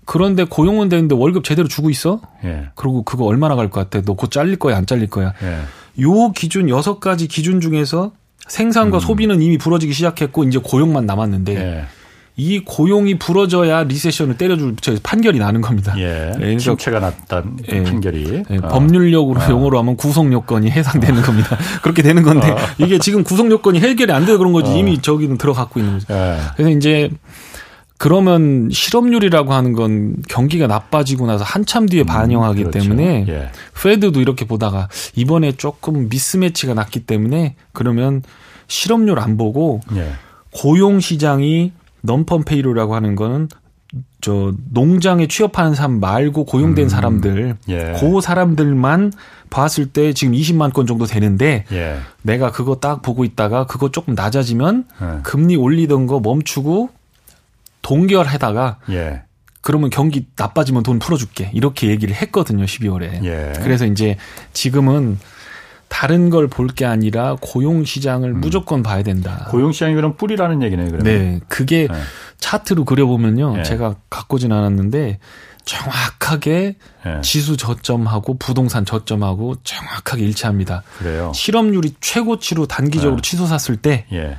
그런데 0.05 0.45
고용은 0.45 0.89
되는데 0.89 1.15
월급 1.15 1.45
제대로 1.45 1.67
주고 1.69 1.91
있어? 1.91 2.21
예. 2.45 2.69
그리고 2.75 3.03
그거 3.03 3.25
얼마나 3.25 3.57
갈 3.57 3.71
것 3.71 3.81
같아? 3.89 4.05
너 4.05 4.15
곧 4.15 4.31
잘릴 4.31 4.57
거야, 4.59 4.77
안 4.77 4.87
잘릴 4.87 5.09
거야? 5.09 5.33
예. 5.43 6.03
요 6.03 6.31
기준 6.33 6.69
여섯 6.69 7.01
가지 7.01 7.27
기준 7.27 7.61
중에서 7.61 8.13
생산과 8.49 8.99
음. 8.99 9.01
소비는 9.01 9.43
이미 9.43 9.59
부러지기 9.59 9.93
시작했고 9.93 10.45
이제 10.45 10.59
고용만 10.63 11.07
남았는데 11.07 11.57
예. 11.57 11.85
이 12.39 12.61
고용이 12.61 13.19
부러져야 13.19 13.85
리세션을 13.85 14.37
때려줄 14.37 14.77
판결이 15.03 15.39
나는 15.39 15.63
겁니다. 15.63 15.95
예. 15.97 16.33
예 16.39 16.57
침체가 16.59 17.01
났다는 17.01 17.57
예. 17.73 17.83
판결이. 17.83 18.45
예. 18.51 18.57
어. 18.59 18.69
법률력으로 18.69 19.41
어. 19.41 19.49
용어로 19.49 19.79
하면 19.79 19.97
구속 19.97 20.31
요건이 20.31 20.71
해상되는 20.71 21.23
어. 21.23 21.25
겁니다. 21.25 21.57
그렇게 21.83 22.03
되는 22.03 22.23
건데 22.23 22.51
어. 22.51 22.57
이게 22.77 22.99
지금 22.99 23.25
구속 23.25 23.51
요건이 23.51 23.81
해결이 23.81 24.13
안 24.13 24.27
돼서 24.27 24.37
그런 24.37 24.53
거지 24.53 24.71
어. 24.71 24.77
이미 24.77 25.01
저기는 25.01 25.39
들어갔고 25.39 25.81
있는 25.81 25.95
거죠. 25.95 26.13
예. 26.13 26.37
그래서 26.57 26.77
이제 26.77 27.11
그러면 27.99 28.69
실업률이라고 28.71 29.53
하는 29.55 29.73
건 29.73 30.17
경기가 30.29 30.67
나빠지고 30.67 31.27
나서 31.27 31.45
한참 31.45 31.87
뒤에 31.87 32.03
음, 32.03 32.07
반영하기 32.07 32.65
그렇죠. 32.65 32.79
때문에 32.79 33.25
예. 33.29 33.51
페드도 33.81 34.21
이렇게 34.21 34.45
보다가 34.45 34.89
이번에 35.15 35.53
조금 35.53 36.09
미스매치가 36.09 36.75
났기 36.75 37.07
때문에 37.07 37.57
그러면 37.73 38.23
실업률 38.69 39.19
안 39.19 39.37
보고 39.37 39.81
예. 39.95 40.11
고용 40.53 41.01
시장이 41.01 41.73
넘펀 42.03 42.45
페이로라고 42.45 42.95
하는 42.95 43.17
거는 43.17 43.49
저 44.21 44.53
농장에 44.71 45.29
취업하는 45.29 45.75
사람 45.75 46.01
말고 46.01 46.45
고용된 46.45 46.87
음, 46.87 46.89
사람들 46.89 47.57
예. 47.69 47.95
그 47.99 48.21
사람들만 48.21 49.13
봤을 49.49 49.87
때 49.87 50.13
지금 50.13 50.35
20만 50.35 50.73
건 50.73 50.87
정도 50.87 51.07
되는데 51.07 51.65
예. 51.73 51.97
내가 52.23 52.51
그거 52.51 52.77
딱 52.77 53.03
보고 53.03 53.25
있다가 53.25 53.67
그거 53.67 53.91
조금 53.91 54.15
낮아지면 54.15 54.85
예. 55.01 55.21
금리 55.23 55.57
올리던 55.57 56.07
거 56.07 56.21
멈추고 56.21 56.91
동결하다가 57.87 58.79
예. 58.91 59.23
그러면 59.61 59.91
경기 59.91 60.27
나빠지면 60.37 60.83
돈 60.83 60.99
풀어줄게 60.99 61.51
이렇게 61.55 61.87
얘기를 61.89 62.15
했거든요 62.15 62.65
12월에 62.65 63.23
예. 63.25 63.53
그래서 63.63 63.87
이제 63.87 64.17
지금은 64.53 65.19
다른 65.89 66.31
걸 66.31 66.49
볼 66.49 66.67
게 66.69 66.85
아니라 66.85 67.37
고용 67.41 67.85
시장을 67.85 68.31
음. 68.31 68.41
무조건 68.41 68.83
봐야 68.83 69.05
된다. 69.05 69.47
고용 69.51 69.71
시장이 69.71 69.95
그럼 69.95 70.17
뿌리라는 70.17 70.63
얘기네요. 70.65 70.91
그러면. 70.91 71.05
네, 71.05 71.41
그게 71.47 71.87
네. 71.89 71.95
차트로 72.39 72.85
그려보면요, 72.85 73.59
네. 73.59 73.63
제가 73.63 73.95
갖고진 74.11 74.51
않았는데 74.51 75.21
정확하게 75.65 76.77
네. 77.05 77.21
지수 77.23 77.57
저점하고 77.57 78.37
부동산 78.37 78.85
저점하고 78.85 79.55
정확하게 79.63 80.25
일치합니다. 80.25 80.83
그래요. 80.99 81.31
실업률이 81.35 81.95
최고치로 82.01 82.67
단기적으로 82.67 83.17
네. 83.17 83.23
치솟았을 83.23 83.77
때. 83.77 84.07
예. 84.13 84.37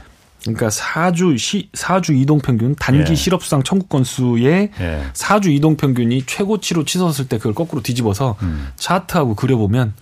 그러니까 0.54 0.70
사주 0.70 1.38
시 1.38 1.70
사주 1.74 2.14
이동 2.14 2.40
평균 2.40 2.76
단기 2.76 3.12
예. 3.12 3.16
실업 3.16 3.44
수당 3.44 3.64
청구 3.64 3.88
건수의 3.88 4.72
예. 4.80 5.04
사주 5.14 5.50
이동 5.52 5.76
평균이 5.78 6.24
최고치로 6.26 6.86
치솟았을 6.86 7.28
때 7.28 7.38
그걸 7.38 7.54
거꾸로 7.54 7.82
뒤집어서 7.82 8.36
음. 8.42 8.70
차트하고 8.76 9.36
그려 9.36 9.58
보면 9.58 9.94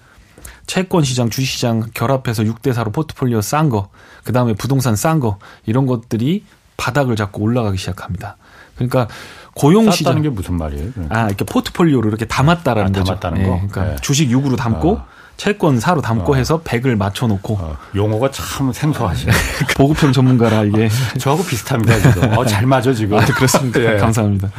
채권 0.67 1.03
시장, 1.03 1.29
주식 1.29 1.53
시장 1.53 1.83
결합해서 1.93 2.43
6대 2.43 2.73
4로 2.73 2.91
포트폴리오 2.91 3.41
싼 3.41 3.69
거, 3.69 3.89
그다음에 4.23 4.53
부동산 4.53 4.95
싼 4.95 5.19
거 5.19 5.37
이런 5.65 5.85
것들이 5.85 6.43
바닥을 6.77 7.15
잡고 7.15 7.41
올라가기 7.41 7.77
시작합니다. 7.77 8.37
그러니까 8.75 9.07
고용 9.53 9.89
시장 9.91 10.21
게 10.21 10.29
무슨 10.29 10.57
말이에요? 10.57 10.91
그러니까. 10.91 11.17
아, 11.17 11.27
이렇게 11.27 11.45
포트폴리오를 11.45 12.09
이렇게 12.09 12.25
담았다라는 12.25 12.95
아, 12.95 12.99
거죠. 12.99 13.15
담았다는 13.15 13.43
거. 13.43 13.55
네, 13.55 13.67
그러니까 13.69 13.95
네. 13.95 14.01
주식 14.01 14.29
6으로 14.29 14.57
담고 14.57 14.91
어. 14.91 15.07
채권 15.37 15.79
4로 15.79 16.01
담고 16.01 16.33
어. 16.33 16.35
해서 16.35 16.61
100을 16.61 16.95
맞춰 16.95 17.27
놓고 17.27 17.55
어. 17.55 17.77
용어가 17.95 18.31
참 18.31 18.71
생소하시네. 18.71 19.31
보급형 19.77 20.13
전문가라 20.13 20.63
이게 20.63 20.89
저하고 21.19 21.43
비슷합니다, 21.43 21.99
지금. 21.99 22.37
어, 22.37 22.45
잘 22.45 22.65
맞아 22.65 22.93
지금. 22.93 23.17
아, 23.17 23.25
그렇습니다. 23.25 23.79
네. 23.79 23.97
감사합니다. 23.97 24.49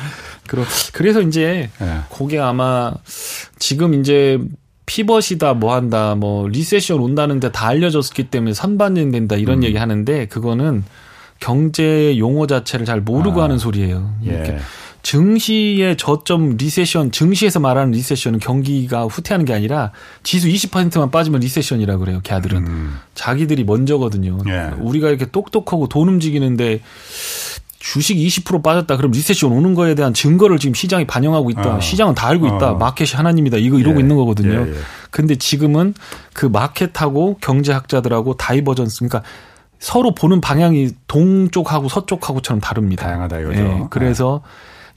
그래서 0.92 1.22
이제 1.22 1.70
네. 1.80 2.00
그게 2.16 2.38
아마 2.38 2.92
지금 3.58 3.94
이제 3.94 4.38
pivot이다 4.86 5.54
뭐 5.54 5.74
한다 5.74 6.14
뭐 6.14 6.46
recession 6.46 7.00
온다는데 7.00 7.50
다 7.50 7.66
알려졌기 7.66 8.30
때문에 8.30 8.54
선반영 8.54 9.10
된다 9.10 9.34
이런 9.34 9.58
음. 9.58 9.64
얘기 9.64 9.76
하는데 9.76 10.26
그거는 10.26 10.84
경제 11.40 12.16
용어 12.18 12.46
자체를 12.46 12.86
잘 12.86 13.00
모르고 13.00 13.40
아. 13.40 13.44
하는 13.44 13.58
소리예요. 13.58 14.14
예. 14.26 14.58
증시의 15.06 15.96
저점 15.96 16.56
recession 16.56 17.12
증시에서 17.12 17.60
말하는 17.60 17.92
recession은 17.92 18.40
경기가 18.40 19.04
후퇴하는 19.04 19.44
게 19.44 19.54
아니라 19.54 19.92
지수 20.24 20.48
20%만 20.48 21.12
빠지면 21.12 21.42
recession이라 21.42 21.98
그래요. 21.98 22.18
걔들은 22.24 22.66
음. 22.66 22.98
자기들이 23.14 23.62
먼저거든요. 23.62 24.38
예. 24.48 24.72
우리가 24.80 25.08
이렇게 25.08 25.26
똑똑하고 25.26 25.86
돈 25.86 26.08
움직이는데 26.08 26.80
주식 27.78 28.16
20% 28.16 28.64
빠졌다. 28.64 28.96
그럼 28.96 29.12
recession 29.12 29.52
오는 29.52 29.74
거에 29.74 29.94
대한 29.94 30.12
증거를 30.12 30.58
지금 30.58 30.74
시장이 30.74 31.06
반영하고 31.06 31.50
있다. 31.50 31.76
어. 31.76 31.80
시장은 31.80 32.16
다 32.16 32.26
알고 32.26 32.48
있다. 32.48 32.72
어. 32.72 32.74
마켓이 32.74 33.10
하나님이다. 33.14 33.58
이거 33.58 33.78
이러고 33.78 33.98
예. 33.98 34.00
있는 34.00 34.16
거거든요. 34.16 34.66
예, 34.66 34.70
예. 34.72 34.74
근데 35.12 35.36
지금은 35.36 35.94
그 36.32 36.46
마켓하고 36.46 37.38
경제학자들하고 37.40 38.38
divergence 38.38 39.06
그러니까 39.06 39.22
서로 39.78 40.16
보는 40.16 40.40
방향이 40.40 40.90
동쪽하고 41.06 41.88
서쪽하고처럼 41.88 42.60
다릅니다. 42.60 43.06
다양하다 43.06 43.38
이거죠. 43.38 43.60
예. 43.60 43.82
그래서 43.88 44.42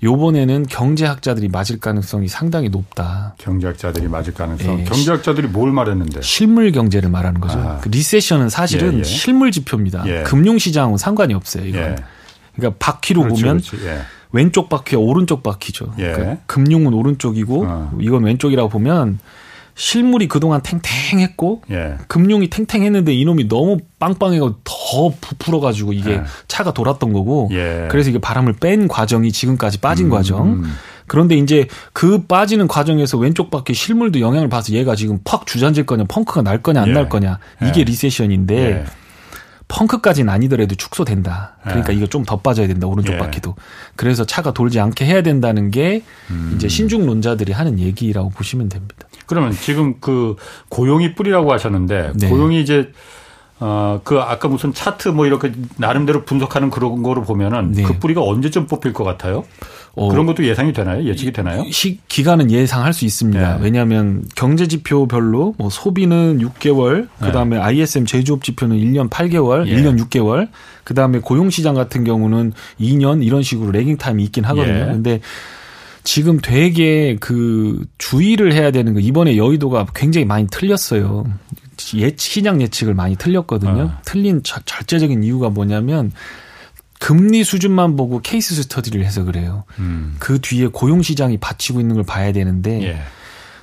요번에는 0.01 0.65
경제학자들이 0.67 1.49
맞을 1.49 1.79
가능성이 1.79 2.27
상당히 2.27 2.69
높다. 2.69 3.35
경제학자들이 3.37 4.07
맞을 4.07 4.33
가능성. 4.33 4.79
예. 4.79 4.83
경제학자들이 4.85 5.47
뭘 5.47 5.71
말했는데? 5.71 6.21
실물 6.21 6.71
경제를 6.71 7.09
말하는 7.09 7.41
거죠. 7.41 7.59
아. 7.59 7.79
그 7.81 7.89
recession은 7.89 8.49
사실은 8.49 8.95
예, 8.95 8.99
예. 8.99 9.03
실물 9.03 9.51
지표입니다. 9.51 10.03
예. 10.07 10.23
금융시장은 10.23 10.97
상관이 10.97 11.33
없어요. 11.33 11.65
이건. 11.65 11.97
그러니까 12.55 12.77
바퀴로 12.79 13.23
그렇지, 13.23 13.41
보면 13.41 13.61
그렇지. 13.61 13.85
예. 13.85 13.99
왼쪽 14.31 14.69
바퀴와 14.69 15.01
오른쪽 15.01 15.43
바퀴죠. 15.43 15.93
예. 15.99 16.11
그러니까 16.11 16.37
금융은 16.45 16.93
오른쪽이고 16.93 17.65
어. 17.67 17.97
이건 17.99 18.23
왼쪽이라고 18.23 18.69
보면 18.69 19.19
실물이 19.79 20.27
그동안 20.27 20.61
탱탱했고 20.61 21.61
예. 21.71 21.95
금융이 22.09 22.49
탱탱했는데 22.49 23.13
이놈이 23.13 23.47
너무 23.47 23.77
빵빵해가 23.99 24.55
더 24.65 25.13
부풀어가지고 25.21 25.93
이게 25.93 26.11
예. 26.11 26.23
차가 26.49 26.73
돌았던 26.73 27.13
거고 27.13 27.47
예. 27.53 27.87
그래서 27.89 28.09
이게 28.09 28.19
바람을 28.19 28.57
뺀 28.59 28.89
과정이 28.89 29.31
지금까지 29.31 29.79
빠진 29.79 30.07
음, 30.07 30.09
과정. 30.11 30.47
음. 30.47 30.73
그런데 31.07 31.35
이제 31.37 31.67
그 31.93 32.23
빠지는 32.25 32.67
과정에서 32.67 33.17
왼쪽 33.17 33.51
바퀴 33.51 33.73
실물도 33.73 34.19
영향을 34.19 34.49
봐서 34.49 34.73
얘가 34.73 34.95
지금 34.95 35.19
퍽 35.23 35.47
주저앉을 35.47 35.85
거냐 35.85 36.03
펑크가 36.09 36.41
날 36.41 36.61
거냐 36.61 36.81
안날 36.81 37.05
예. 37.05 37.07
거냐 37.07 37.39
이게 37.63 37.79
예. 37.79 37.83
리세션인데 37.85 38.55
예. 38.55 38.83
펑크까지는 39.69 40.33
아니더라도 40.33 40.75
축소된다. 40.75 41.55
그러니까 41.63 41.93
예. 41.93 41.97
이거 41.97 42.07
좀 42.07 42.25
더 42.25 42.37
빠져야 42.37 42.67
된다. 42.67 42.85
오른쪽 42.87 43.13
예. 43.13 43.17
바퀴도. 43.17 43.55
그래서 43.95 44.25
차가 44.25 44.51
돌지 44.51 44.79
않게 44.79 45.05
해야 45.05 45.21
된다는 45.23 45.71
게 45.71 46.03
음. 46.31 46.53
이제 46.55 46.67
신중론자들이 46.67 47.53
하는 47.53 47.79
얘기라고 47.79 48.29
보시면 48.29 48.67
됩니다. 48.67 49.07
그러면 49.29 49.51
지금 49.51 49.99
그 50.01 50.35
고용이 50.69 51.13
뿌리라고 51.13 51.53
하셨는데 51.53 52.13
네. 52.15 52.29
고용이 52.29 52.59
이제 52.59 52.91
어, 53.59 54.01
그 54.03 54.19
아까 54.19 54.47
무슨 54.47 54.73
차트 54.73 55.09
뭐 55.09 55.27
이렇게 55.27 55.51
나름대로 55.77 56.23
분석하는 56.25 56.71
그런 56.71 57.03
거를 57.03 57.23
보면은 57.23 57.73
네. 57.73 57.83
그 57.83 57.99
뿌리가 57.99 58.23
언제쯤 58.23 58.65
뽑힐 58.65 58.91
것 58.91 59.03
같아요? 59.03 59.43
어, 59.93 60.09
그런 60.09 60.25
것도 60.25 60.45
예상이 60.45 60.73
되나요? 60.73 61.03
예측이 61.03 61.31
되나요? 61.31 61.63
시, 61.69 61.99
기간은 62.07 62.49
예상할 62.49 62.91
수 62.91 63.05
있습니다. 63.05 63.57
네. 63.57 63.63
왜냐하면 63.63 64.23
경제 64.35 64.65
지표별로 64.67 65.53
뭐 65.57 65.69
소비는 65.69 66.39
6개월, 66.39 67.07
그 67.19 67.31
다음에 67.31 67.57
네. 67.57 67.61
ISM 67.61 68.05
제조업 68.07 68.43
지표는 68.43 68.77
1년 68.77 69.09
8개월, 69.09 69.67
예. 69.67 69.75
1년 69.75 69.99
6개월, 69.99 70.47
그 70.83 70.95
다음에 70.95 71.19
고용 71.19 71.51
시장 71.51 71.75
같은 71.75 72.03
경우는 72.03 72.53
2년 72.79 73.23
이런 73.23 73.43
식으로 73.43 73.71
레깅 73.71 73.97
타임이 73.97 74.23
있긴 74.23 74.45
하거든요. 74.45 74.79
예. 74.79 74.85
근데 74.85 75.19
지금 76.09 76.39
되게 76.39 77.17
그 77.19 77.85
주의를 77.99 78.51
해야 78.51 78.71
되는 78.71 78.95
거 78.95 78.99
이번에 78.99 79.37
여의도가 79.37 79.85
굉장히 79.93 80.25
많이 80.25 80.47
틀렸어요. 80.47 81.23
예, 81.97 82.15
시장 82.17 82.63
예측을 82.63 82.95
많이 82.95 83.15
틀렸거든요. 83.15 83.81
어. 83.83 83.97
틀린 84.03 84.41
자, 84.41 84.59
절제적인 84.65 85.23
이유가 85.23 85.49
뭐냐면 85.49 86.11
금리 86.99 87.43
수준만 87.43 87.95
보고 87.95 88.21
케이스 88.21 88.55
스터디를 88.55 89.05
해서 89.05 89.23
그래요. 89.23 89.65
음. 89.77 90.15
그 90.17 90.41
뒤에 90.41 90.65
고용 90.65 91.03
시장이 91.03 91.37
받치고 91.37 91.79
있는 91.79 91.93
걸 91.93 92.03
봐야 92.05 92.31
되는데 92.31 92.81
예. 92.87 93.01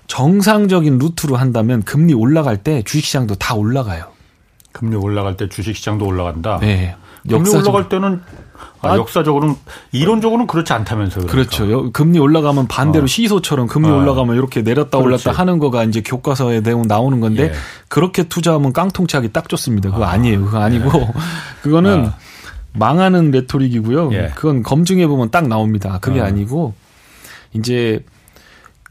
정상적인 0.07 0.99
루트로 0.99 1.35
한다면 1.35 1.83
금리 1.83 2.15
올라갈 2.15 2.59
때 2.59 2.81
주식 2.85 3.07
시장도 3.07 3.35
다 3.35 3.57
올라가요. 3.57 4.13
금리 4.71 4.95
올라갈 4.95 5.37
때 5.37 5.49
주식 5.49 5.75
시장도 5.75 6.07
올라간다. 6.07 6.61
네. 6.61 6.95
금리 7.25 7.41
역사적... 7.41 7.75
올라갈 7.75 7.89
때는 7.89 8.21
아, 8.83 8.93
아, 8.93 8.97
역사적으로는 8.97 9.57
이론적으로는 9.93 10.47
그렇지 10.47 10.73
않다면서요. 10.73 11.27
그러니까. 11.27 11.57
그렇죠 11.57 11.91
금리 11.93 12.19
올라가면 12.19 12.69
반대로 12.69 13.05
어. 13.05 13.07
시소처럼 13.07 13.67
금리 13.67 13.89
어. 13.89 13.97
올라가면 13.97 14.37
이렇게 14.37 14.63
내렸다 14.63 14.99
그렇지. 14.99 15.29
올랐다 15.29 15.41
하는 15.41 15.59
거가 15.59 15.85
이제 15.85 16.03
교과서에 16.03 16.61
내용 16.61 16.83
나오는 16.83 17.21
건데 17.21 17.45
예. 17.45 17.53
그렇게 17.89 18.25
투자하면 18.25 18.73
깡통차기 18.73 19.33
딱 19.33 19.49
좋습니다. 19.49 19.91
그거 19.91 20.05
아. 20.05 20.17
니에요 20.17 20.45
그거 20.45 20.59
아니고 20.59 20.99
예. 20.99 21.09
그거는 21.63 22.07
아. 22.07 22.15
망하는 22.73 23.31
레토릭이고요. 23.31 24.13
예. 24.13 24.33
그건 24.35 24.63
검증해 24.63 25.07
보면 25.07 25.31
딱 25.31 25.49
나옵니다. 25.49 25.99
그게 26.01 26.21
어. 26.21 26.25
아니고 26.25 26.75
이제 27.55 28.05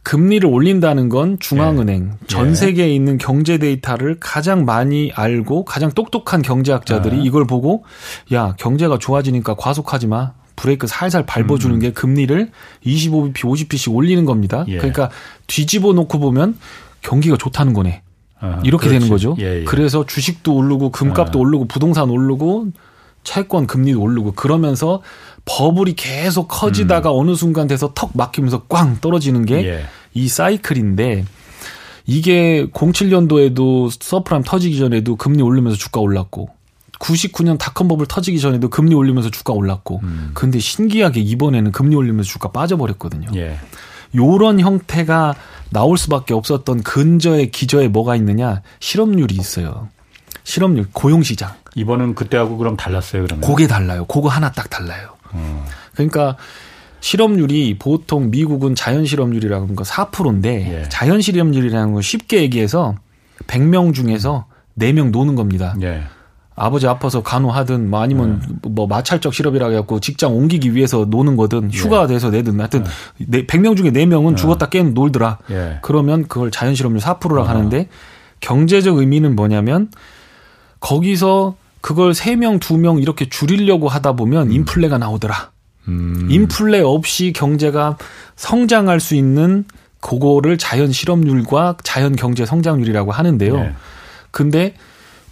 금리를 0.06 0.48
올린다는 0.48 1.10
건 1.10 1.38
중앙은행 1.40 2.12
예. 2.14 2.28
전 2.28 2.54
세계에 2.54 2.94
있는 2.94 3.18
경제 3.18 3.58
데이터를 3.58 4.18
가장 4.20 4.64
많이 4.64 5.12
알고 5.14 5.66
가장 5.66 5.92
똑똑한 5.92 6.44
경제학자들이 6.44 7.18
예. 7.18 7.22
이걸 7.24 7.48
보고 7.48 7.84
야 8.32 8.54
경제가 8.58 9.00
좋아지니까 9.00 9.56
과속하지 9.56 10.06
마 10.08 10.34
브레이크 10.56 10.86
살살 10.86 11.26
밟아주는 11.26 11.76
음. 11.76 11.80
게 11.80 11.92
금리를 11.92 12.52
25bp, 12.86 13.34
50bp씩 13.34 13.94
올리는 13.94 14.24
겁니다. 14.26 14.64
예. 14.68 14.78
그러니까 14.78 15.10
뒤집어 15.48 15.92
놓고 15.94 16.20
보면 16.20 16.56
경기가 17.02 17.36
좋다는 17.36 17.74
거네. 17.74 18.04
아, 18.40 18.62
이렇게 18.64 18.88
그렇지. 18.88 19.00
되는 19.00 19.10
거죠. 19.10 19.36
예, 19.40 19.62
예. 19.62 19.64
그래서 19.64 20.06
주식도 20.06 20.56
오르고 20.56 20.92
금값도 20.92 21.40
아. 21.40 21.42
오르고 21.42 21.66
부동산 21.66 22.12
오르고 22.12 22.68
채권 23.24 23.66
금리도 23.66 24.00
오르고 24.00 24.34
그러면서 24.34 25.02
버블이 25.46 25.94
계속 25.96 26.48
커지다가 26.48 27.12
음. 27.12 27.20
어느 27.20 27.36
순간 27.36 27.68
돼서 27.68 27.92
턱 27.94 28.12
막히면서 28.14 28.64
꽝 28.64 28.98
떨어지는 29.00 29.46
게이 29.46 29.66
예. 29.66 30.28
사이클인데 30.28 31.26
이게 32.08 32.68
07년도에도 32.74 33.92
서브프라임 34.00 34.44
터지기 34.44 34.78
전에도 34.78 35.16
금리 35.16 35.42
올리면서 35.42 35.78
주가 35.78 36.02
올랐고 36.02 36.50
99년 37.00 37.58
닷컴 37.58 37.88
버블 37.88 38.08
터지기 38.08 38.40
전에도 38.40 38.70
금리 38.70 38.96
올리면서 38.96 39.30
주가 39.30 39.54
올랐고 39.54 40.02
음. 40.04 40.32
근데 40.34 40.60
신기하게 40.60 41.20
이번에는 41.22 41.72
금리 41.72 41.96
올리면서 41.96 42.28
주가 42.30 42.52
빠져버렸거든요. 42.52 43.30
예. 43.36 43.60
요런 44.16 44.60
형태가 44.60 45.36
나올 45.72 45.98
수밖에 45.98 46.34
없었던 46.34 46.84
근저의 46.84 47.52
기저에 47.52 47.88
뭐가 47.90 48.16
있느냐 48.16 48.62
실업률이 48.80 49.36
있어요. 49.36 49.90
실업률 50.44 50.88
고용 50.94 51.22
시장 51.24 51.54
이번은 51.76 52.16
그때하고 52.16 52.58
그럼 52.58 52.78
달랐어요, 52.78 53.24
그러면? 53.24 53.48
그게 53.48 53.68
달라요. 53.68 54.06
그거 54.06 54.30
하나 54.30 54.52
딱 54.52 54.70
달라요. 54.70 55.15
음. 55.36 55.62
그러니까 55.94 56.38
실업률이 57.00 57.78
보통 57.78 58.32
미국은 58.32 58.74
자연 58.74 59.06
실업률이라고 59.06 59.64
하는 59.64 59.76
거 59.76 59.84
4%인데 59.84 60.82
예. 60.82 60.90
자연 60.90 61.22
실업률이라는 61.22 61.94
건 61.94 62.02
쉽게 62.02 62.42
얘기해서 62.42 62.96
100명 63.48 63.94
중에서 63.94 64.46
4명 64.80 65.12
노는 65.12 65.36
겁니다. 65.36 65.76
예. 65.82 66.04
아버지 66.56 66.88
아파서 66.88 67.22
간호하든 67.22 67.90
뭐 67.90 68.02
아니면 68.02 68.42
네. 68.42 68.70
뭐 68.70 68.88
마찰적 68.88 69.34
실업이라 69.34 69.68
해갖고 69.70 70.00
직장 70.00 70.36
옮기기 70.36 70.74
위해서 70.74 71.06
노는 71.06 71.36
거든 71.36 71.70
예. 71.72 71.78
휴가 71.78 72.08
돼서 72.08 72.30
내든 72.30 72.58
하여튼 72.60 72.86
네. 73.18 73.46
100명 73.46 73.76
중에 73.76 73.92
4명은 73.92 74.32
네. 74.32 74.36
죽었다 74.36 74.70
깨는 74.70 74.94
놀더라. 74.94 75.40
예. 75.52 75.80
그러면 75.82 76.28
그걸 76.28 76.52
자연 76.52 76.74
실업률 76.74 77.02
4%라고 77.02 77.42
어. 77.42 77.44
하는데 77.44 77.90
경제적 78.40 78.98
의미는 78.98 79.36
뭐냐면 79.36 79.90
거기서 80.80 81.56
그걸 81.86 82.14
3명, 82.14 82.60
2명 82.60 83.00
이렇게 83.00 83.30
줄이려고 83.30 83.90
하다 83.90 84.14
보면 84.14 84.48
음. 84.48 84.52
인플레가 84.52 84.98
나오더라. 84.98 85.52
음. 85.88 86.28
인플레 86.32 86.80
없이 86.80 87.32
경제가 87.32 88.00
성장할 88.36 89.00
수 89.00 89.14
있는 89.14 89.66
그거를 90.02 90.58
자연 90.58 90.92
실업률과 90.92 91.78
자연 91.84 92.16
경제 92.16 92.44
성장률이라고 92.44 93.12
하는데요. 93.12 93.58
네. 93.58 93.76
근데 94.32 94.74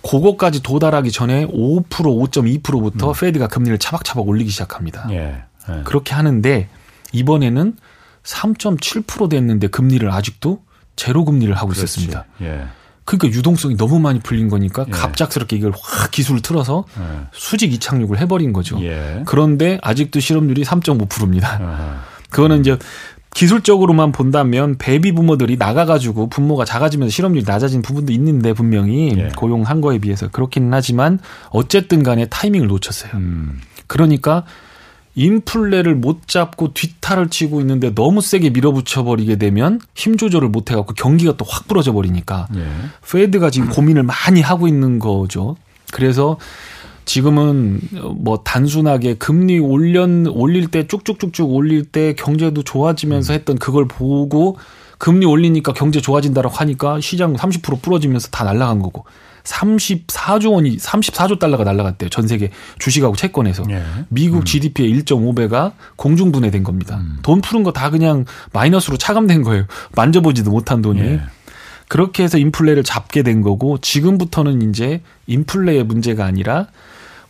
그거까지 0.04 0.62
도달하기 0.62 1.12
전에 1.12 1.48
5% 1.48 1.88
5.2%부터 1.89 3.08
음. 3.08 3.13
페드가 3.20 3.48
금리를 3.48 3.76
차박차박 3.80 4.28
올리기 4.28 4.52
시작합니다. 4.52 5.08
예. 5.10 5.42
예. 5.70 5.82
그렇게 5.86 6.13
하는데 6.13 6.70
이번에는 7.13 7.76
3.7% 8.22 9.28
됐는데 9.28 9.70
금리를 9.70 10.08
아직도 10.12 10.62
제로 10.96 11.26
금리를 11.26 11.52
하고 11.56 11.70
그렇지. 11.70 11.84
있었습니다. 11.84 12.26
예. 12.42 12.68
그러니까 13.06 13.38
유동성이 13.38 13.76
너무 13.76 14.00
많이 14.00 14.20
풀린 14.20 14.50
거니까 14.50 14.86
예. 14.88 14.92
갑작스럽게 14.92 15.58
이걸 15.58 15.74
확 15.80 16.12
기수를 16.12 16.41
틀어서 16.42 16.86
예. 16.98 17.28
수직 17.34 17.74
이착륙을 17.74 18.20
해버린 18.20 18.54
거죠. 18.54 18.82
예. 18.82 19.24
그런데 19.26 19.78
아직도 19.82 20.20
실업률이 20.20 20.63
3.5%입니다. 20.63 21.60
아하. 21.62 22.02
그거는 22.30 22.62
이제 22.62 22.78
기술적으로만 23.34 24.12
본다면 24.12 24.78
베이비 24.78 25.12
부머들이 25.13 25.58
나가가지고 25.58 26.30
부머가 26.30 26.65
작아지면서 26.66 27.12
실업률이 27.12 27.46
낮아진 27.46 27.82
부분도 27.82 28.13
있는데 28.13 28.54
분명히 28.54 29.13
예. 29.18 29.30
고용한 29.36 29.82
거에 29.82 29.98
비해서 29.98 30.28
그렇기는 30.30 30.72
하지만 30.74 31.20
어쨌든 31.50 32.04
간에 32.04 32.26
타이밍을 32.28 32.68
놓쳤어요. 32.68 33.12
음. 33.16 33.60
그러니까 33.88 34.46
인플레를 35.15 35.95
못 35.95 36.28
잡고 36.28 36.73
뒤탈을 36.73 37.30
치고 37.30 37.62
있는데 37.62 37.93
너무 37.93 38.21
세게 38.21 38.49
밀어붙여 38.49 39.04
버리게 39.04 39.38
되면 39.38 39.80
힘 39.95 40.17
조절을 40.17 40.49
못 40.49 40.71
해갖고 40.71 40.93
경기가 40.95 41.38
또 41.38 41.45
확 41.54 41.67
부러져 41.67 41.93
버리니까 41.93 42.47
예. 42.56 42.65
페드가 43.10 43.52
지금 43.52 43.69
고민을 43.69 44.04
많이 44.04 44.41
하고 44.41 44.67
있는 44.67 44.97
거죠. 44.97 45.56
그래서 45.91 46.38
지금은 47.06 47.80
뭐 48.15 48.39
단순하게 48.43 49.15
금리 49.15 49.60
올려 49.60 50.08
올릴 50.32 50.67
때 50.67 50.88
쭉쭉쭉쭉 50.88 51.52
올릴 51.52 51.86
때 51.86 52.15
경제도 52.15 52.63
좋아지면서 52.63 53.34
음. 53.34 53.36
했던 53.36 53.58
그걸 53.60 53.88
보고 53.88 54.58
금리 54.97 55.26
올리니까 55.26 55.73
경제 55.73 55.99
좋아진다라고 55.99 56.56
하니까 56.56 57.02
시장 57.02 57.36
30% 57.36 57.82
부러지면서 57.82 58.30
다 58.30 58.45
날라간 58.45 58.80
거고 58.82 59.06
34조 59.43 60.53
원이 60.53 60.77
34조 60.77 61.39
달러가 61.39 61.63
날라갔대요. 61.63 62.10
전 62.10 62.27
세계 62.27 62.49
주식하고 62.79 63.15
채권에서. 63.15 63.63
예. 63.69 63.84
미국 64.10 64.39
음. 64.39 64.43
GDP의 64.45 64.93
1.5배가 64.99 65.73
공중 65.95 66.32
분해된 66.32 66.63
겁니다. 66.63 66.97
음. 66.97 67.19
돈 67.21 67.41
푸는 67.41 67.63
거다 67.63 67.89
그냥 67.89 68.25
마이너스로 68.53 68.97
차감된 68.97 69.43
거예요. 69.43 69.65
만져보지도 69.95 70.51
못한 70.51 70.82
돈이. 70.82 71.01
예. 71.01 71.21
그렇게 71.89 72.23
해서 72.23 72.38
인플레를 72.38 72.84
잡게 72.84 73.21
된 73.23 73.41
거고 73.41 73.77
지금부터는 73.77 74.69
이제 74.69 75.01
인플레의 75.27 75.84
문제가 75.84 76.25
아니라 76.25 76.67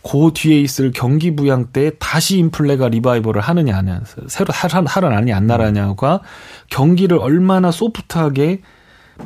그 0.02 0.30
뒤에 0.34 0.60
있을 0.60 0.92
경기 0.94 1.34
부양 1.34 1.66
때 1.66 1.92
다시 1.98 2.38
인플레가 2.38 2.88
리바이벌을 2.88 3.40
하느냐 3.40 3.76
안 3.76 3.88
하느냐 3.88 4.04
새로 4.28 4.52
살아나냐 4.52 5.36
안 5.36 5.46
살아나냐가 5.46 6.20
경기를 6.70 7.18
얼마나 7.18 7.70
소프트하게 7.70 8.60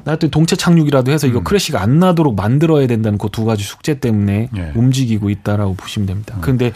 하다못해 0.04 0.28
동체 0.28 0.54
착륙이라도 0.56 1.10
해서 1.12 1.26
이거 1.26 1.38
음. 1.38 1.44
crash가 1.44 1.80
안 1.82 1.98
나도록 1.98 2.34
만들어야 2.36 2.86
된다는 2.86 3.18
그 3.18 3.28
두 3.28 3.44
가지 3.44 3.62
숙제 3.62 4.00
때문에 4.00 4.48
예. 4.56 4.72
움직이고 4.74 5.30
있다라고 5.30 5.74
보시면 5.74 6.06
됩니다. 6.06 6.34
음. 6.36 6.40
근데 6.40 6.72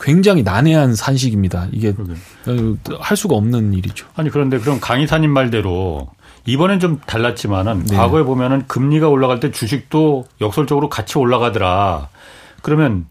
굉장히 0.00 0.42
난해한 0.42 0.94
산식입니다. 0.94 1.68
이게 1.72 1.92
그러게. 1.92 2.14
할 2.98 3.16
수가 3.16 3.34
없는 3.36 3.72
일이죠. 3.74 4.06
아니 4.14 4.30
그런데 4.30 4.58
그럼 4.58 4.80
강의사님 4.80 5.30
말대로 5.30 6.08
이번엔 6.46 6.78
좀 6.80 7.00
달랐지만은 7.06 7.84
네. 7.84 7.96
과거에 7.96 8.22
보면은 8.22 8.64
금리가 8.66 9.08
올라갈 9.08 9.40
때 9.40 9.50
주식도 9.50 10.26
역설적으로 10.40 10.88
같이 10.88 11.16
올라가더라. 11.18 12.08
그러면 12.62 13.06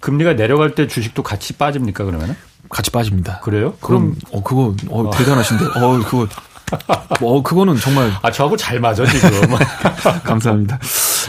금리가 0.00 0.34
내려갈 0.36 0.74
때 0.74 0.86
주식도 0.86 1.22
같이 1.22 1.54
빠집니까 1.54 2.04
그러면은? 2.04 2.34
같이 2.68 2.90
빠집니다. 2.90 3.40
그래요? 3.40 3.74
그럼, 3.80 4.14
그럼 4.14 4.16
어 4.32 4.42
그거 4.42 4.74
어 4.90 5.10
대단하신데. 5.16 5.64
어 5.64 5.98
그거 6.04 6.26
뭐 7.20 7.42
그거는 7.42 7.76
정말 7.76 8.10
아 8.22 8.30
저하고 8.30 8.56
잘 8.56 8.80
맞아 8.80 9.04
지금. 9.06 9.30
감사합니다. 10.24 10.78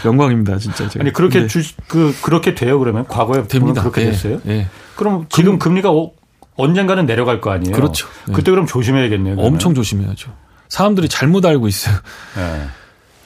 영광입니다 0.06 0.58
진짜. 0.58 0.88
제가. 0.88 1.04
아니 1.04 1.14
그렇게 1.14 1.42
네. 1.42 1.48
주, 1.48 1.62
그 1.88 2.16
그렇게 2.22 2.56
돼요 2.56 2.80
그러면 2.80 3.06
과거에 3.08 3.48
됩니다. 3.48 3.82
그렇게 3.82 4.06
네. 4.06 4.12
됐어요? 4.12 4.40
네. 4.44 4.68
그럼 4.96 5.26
지금 5.30 5.60
그, 5.60 5.66
금리가 5.70 5.92
오, 5.92 6.14
언젠가는 6.56 7.06
내려갈 7.06 7.42
거 7.42 7.52
아니에요? 7.52 7.76
그렇죠. 7.76 8.08
그때 8.34 8.52
그럼 8.52 8.66
조심해야겠네요. 8.66 9.36
그러면. 9.36 9.54
엄청 9.54 9.74
조심해야죠. 9.74 10.32
사람들이 10.68 11.10
잘못 11.10 11.46
알고 11.46 11.68
있어요. 11.68 11.96
네. 12.36 12.66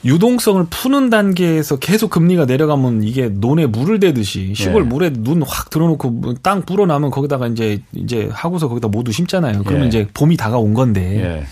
유동성을 0.06 0.66
푸는 0.68 1.08
단계에서 1.08 1.76
계속 1.76 2.10
금리가 2.10 2.44
내려가면 2.44 3.02
이게 3.04 3.28
논에 3.30 3.64
물을 3.66 3.98
대듯이 4.00 4.52
시골 4.54 4.82
예. 4.82 4.86
물에 4.86 5.10
눈 5.14 5.42
확 5.42 5.70
들어놓고 5.70 6.34
땅 6.42 6.60
불어나면 6.62 7.10
거기다가 7.10 7.46
이제 7.46 7.80
이제 7.94 8.28
하고서 8.30 8.68
거기다 8.68 8.88
모두 8.88 9.12
심잖아요. 9.12 9.62
그러면 9.64 9.84
예. 9.84 9.88
이제 9.88 10.08
봄이 10.12 10.36
다가온 10.36 10.74
건데 10.74 11.40
예. 11.40 11.46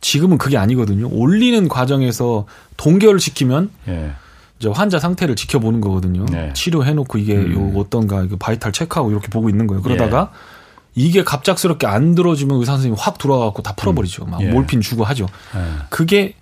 지금은 0.00 0.38
그게 0.38 0.56
아니거든요. 0.56 1.08
올리는 1.10 1.68
과정에서 1.68 2.46
동결을 2.76 3.20
시키면 3.20 3.70
예. 3.88 4.12
이제 4.58 4.68
환자 4.68 4.98
상태를 4.98 5.36
지켜보는 5.36 5.80
거거든요. 5.80 6.24
네. 6.26 6.52
치료해놓고 6.54 7.18
이게 7.18 7.36
음. 7.36 7.74
요 7.74 7.80
어떤가 7.80 8.22
이거 8.22 8.36
바이탈 8.36 8.72
체크하고 8.72 9.10
이렇게 9.10 9.28
보고 9.28 9.48
있는 9.48 9.66
거예요. 9.66 9.82
그러다가 9.82 10.30
예. 10.32 10.56
이게 10.94 11.22
갑작스럽게 11.22 11.86
안 11.86 12.14
들어지면 12.14 12.58
의사 12.58 12.72
선생님이 12.72 12.98
확 12.98 13.18
들어와갖고 13.18 13.62
다 13.62 13.74
풀어버리죠. 13.74 14.24
막 14.24 14.40
예. 14.40 14.46
몰핀 14.46 14.80
주고 14.80 15.04
하죠. 15.04 15.26
예. 15.54 15.60
그게 15.90 16.34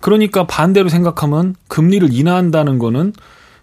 그러니까 0.00 0.46
반대로 0.46 0.88
생각하면 0.88 1.54
금리를 1.68 2.12
인하한다는 2.12 2.78
거는 2.78 3.12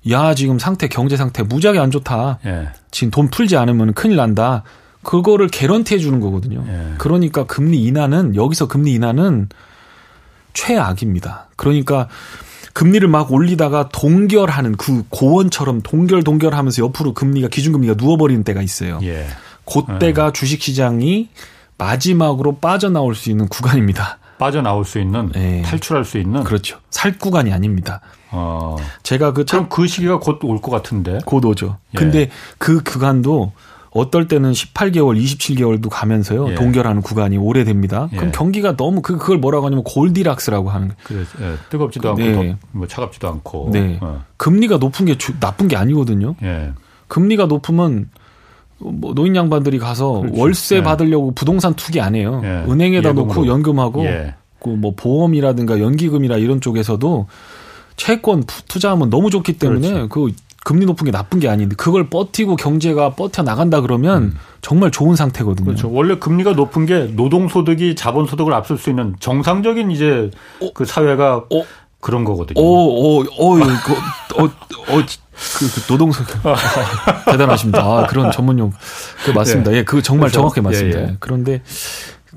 야 0.10 0.34
지금 0.34 0.58
상태 0.58 0.88
경제 0.88 1.18
상태 1.18 1.44
무지하게 1.44 1.80
안 1.80 1.92
좋다. 1.92 2.40
예. 2.46 2.70
지금 2.92 3.12
돈 3.12 3.30
풀지 3.30 3.58
않으면 3.58 3.94
큰일 3.94 4.16
난다. 4.16 4.64
그거를 5.04 5.48
개런티 5.48 5.96
해 5.96 6.00
주는 6.00 6.20
거거든요. 6.20 6.64
예. 6.68 6.94
그러니까 6.98 7.46
금리 7.46 7.84
인하는 7.84 8.36
여기서 8.36 8.68
금리 8.68 8.94
인하는 8.94 9.48
최악입니다. 10.54 11.48
그러니까 11.56 12.08
금리를 12.74 13.08
막 13.08 13.32
올리다가 13.32 13.90
동결하는 13.90 14.78
그 14.78 15.04
고원처럼 15.10 15.82
동결 15.82 16.24
동결하면서 16.24 16.84
옆으로 16.84 17.14
금리가 17.14 17.48
기준금리가 17.50 17.96
누워버리는 17.98 18.44
때가 18.44 18.62
있어요. 18.62 19.00
예. 19.04 19.26
그때가 19.66 20.28
예. 20.28 20.32
주식시장이 20.34 21.30
마지막으로 21.78 22.58
빠져나올 22.58 23.16
수 23.16 23.30
있는 23.30 23.48
구간입니다. 23.48 24.18
빠져나올 24.38 24.86
수 24.86 25.00
있는 25.00 25.32
네. 25.34 25.62
탈출할 25.64 26.06
수 26.06 26.18
있는 26.18 26.44
그렇죠. 26.44 26.80
살 26.90 27.18
구간이 27.18 27.52
아닙니다. 27.52 28.00
어. 28.32 28.78
제가 29.04 29.34
그참그 29.34 29.88
시기가 29.88 30.20
곧 30.20 30.44
올 30.44 30.62
것 30.62 30.72
같은데. 30.72 31.20
곧 31.26 31.44
오죠. 31.46 31.78
예. 31.94 31.98
근데 31.98 32.30
그 32.58 32.82
구간도 32.84 33.52
어떨 33.92 34.28
때는 34.28 34.52
18개월, 34.52 35.20
27개월도 35.22 35.90
가면서요. 35.90 36.52
예. 36.52 36.56
동결하는 36.56 37.02
구간이 37.02 37.38
오래됩니다. 37.38 38.10
예. 38.14 38.18
그럼 38.18 38.32
경기가 38.32 38.76
너무 38.76 39.02
그 39.02 39.18
그걸 39.18 39.38
뭐라고 39.40 39.66
하냐면 39.66 39.84
골디락스라고 39.84 40.70
하는 40.70 40.92
그래 41.04 41.24
예. 41.42 41.56
뜨겁지도 41.70 42.10
않고 42.10 42.22
네. 42.22 42.58
뭐 42.72 42.88
차갑지도 42.88 43.28
않고. 43.28 43.70
네. 43.74 43.98
어. 44.02 44.24
금리가 44.38 44.78
높은 44.78 45.06
게 45.06 45.18
주, 45.18 45.40
나쁜 45.40 45.68
게 45.68 45.76
아니거든요. 45.76 46.36
예. 46.44 46.72
금리가 47.08 47.48
높으면 47.48 48.10
뭐 48.78 49.14
노인 49.14 49.36
양반들이 49.36 49.80
가서 49.80 50.22
그렇죠. 50.22 50.40
월세 50.40 50.78
예. 50.78 50.84
받으려고 50.84 51.32
부동산 51.32 51.74
투기 51.74 52.00
안 52.00 52.16
해요. 52.16 52.42
예. 52.44 52.72
은행에다 52.72 53.10
예금으로. 53.10 53.28
놓고 53.34 53.48
연금하고 53.48 54.06
예. 54.06 54.36
그뭐 54.60 54.94
보험이라든가 54.96 55.80
연기금이라 55.80 56.38
이런 56.38 56.62
쪽에서도 56.62 57.28
채권 57.96 58.44
투자하면 58.68 59.10
너무 59.10 59.30
좋기 59.30 59.54
때문에 59.54 59.90
그렇지. 59.90 60.10
그 60.10 60.32
금리 60.70 60.86
높은 60.86 61.04
게 61.04 61.10
나쁜 61.12 61.40
게 61.40 61.50
아닌데 61.50 61.76
그걸 61.76 62.12
버티고 62.12 62.56
경제가 62.56 63.16
버텨 63.16 63.42
나간다 63.42 63.82
그러면 63.82 64.22
음. 64.22 64.38
정말 64.62 64.92
좋은 64.92 65.16
상태거든요. 65.16 65.66
그렇죠. 65.66 65.92
원래 65.92 66.20
금리가 66.20 66.52
높은 66.52 66.86
게 66.86 67.06
노동 67.16 67.48
소득이 67.48 67.96
자본 67.96 68.28
소득을 68.28 68.54
앞설 68.54 68.78
수 68.78 68.92
있는 68.92 69.16
정상적인 69.20 69.90
이제 69.90 70.30
어? 70.62 70.70
그 70.76 70.86
사회가 70.86 71.38
어? 71.38 71.64
그런 72.00 72.24
거거든요. 72.24 72.62
오, 72.62 73.18
오, 73.18 73.26
오, 73.40 73.56
그, 73.56 74.42
어, 74.44 74.46
어, 74.46 74.50
그, 75.58 75.68
그 75.88 75.92
노동소 75.92 76.24
대단하십니다. 77.26 77.82
아, 77.82 78.06
그런 78.08 78.32
전문용. 78.32 78.72
그 79.26 79.32
맞습니다. 79.32 79.72
예, 79.72 79.78
예 79.78 79.84
그 79.84 80.04
정말 80.04 80.30
그렇죠. 80.30 80.42
정확히 80.42 80.62
맞습니다. 80.62 81.00
예, 81.00 81.04
예. 81.06 81.16
그런데 81.20 81.64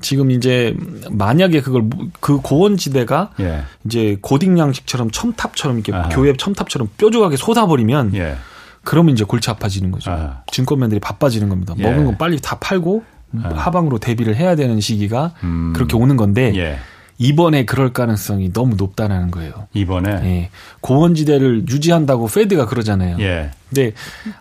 지금 0.01 0.31
이제 0.31 0.75
만약에 1.11 1.61
그걸 1.61 1.85
그 2.19 2.39
고원지대가 2.41 3.31
예. 3.39 3.63
이제 3.85 4.17
고딩 4.21 4.57
양식처럼 4.57 5.11
첨탑처럼 5.11 5.77
이렇게 5.77 5.93
아하. 5.93 6.09
교회 6.09 6.33
첨탑처럼 6.35 6.89
뾰족하게 6.97 7.37
쏟아버리면 7.37 8.15
예. 8.15 8.35
그러면 8.83 9.13
이제 9.13 9.23
골치 9.23 9.49
아파지는 9.49 9.91
거죠. 9.91 10.11
아하. 10.11 10.41
증권맨들이 10.51 10.99
바빠지는 10.99 11.49
겁니다. 11.49 11.73
예. 11.77 11.83
먹은 11.83 12.05
건 12.05 12.17
빨리 12.17 12.39
다 12.39 12.57
팔고 12.59 13.03
아하. 13.43 13.55
하방으로 13.55 13.97
대비를 13.99 14.35
해야 14.35 14.55
되는 14.55 14.79
시기가 14.79 15.33
음. 15.43 15.73
그렇게 15.75 15.95
오는 15.95 16.17
건데 16.17 16.51
예. 16.55 16.77
이번에 17.17 17.65
그럴 17.65 17.93
가능성이 17.93 18.51
너무 18.51 18.75
높다는 18.75 19.31
거예요. 19.31 19.67
이번에 19.73 20.09
예. 20.09 20.49
고원지대를 20.81 21.67
유지한다고 21.69 22.27
페드가 22.27 22.65
그러잖아요. 22.65 23.17
예. 23.19 23.51
근데 23.69 23.93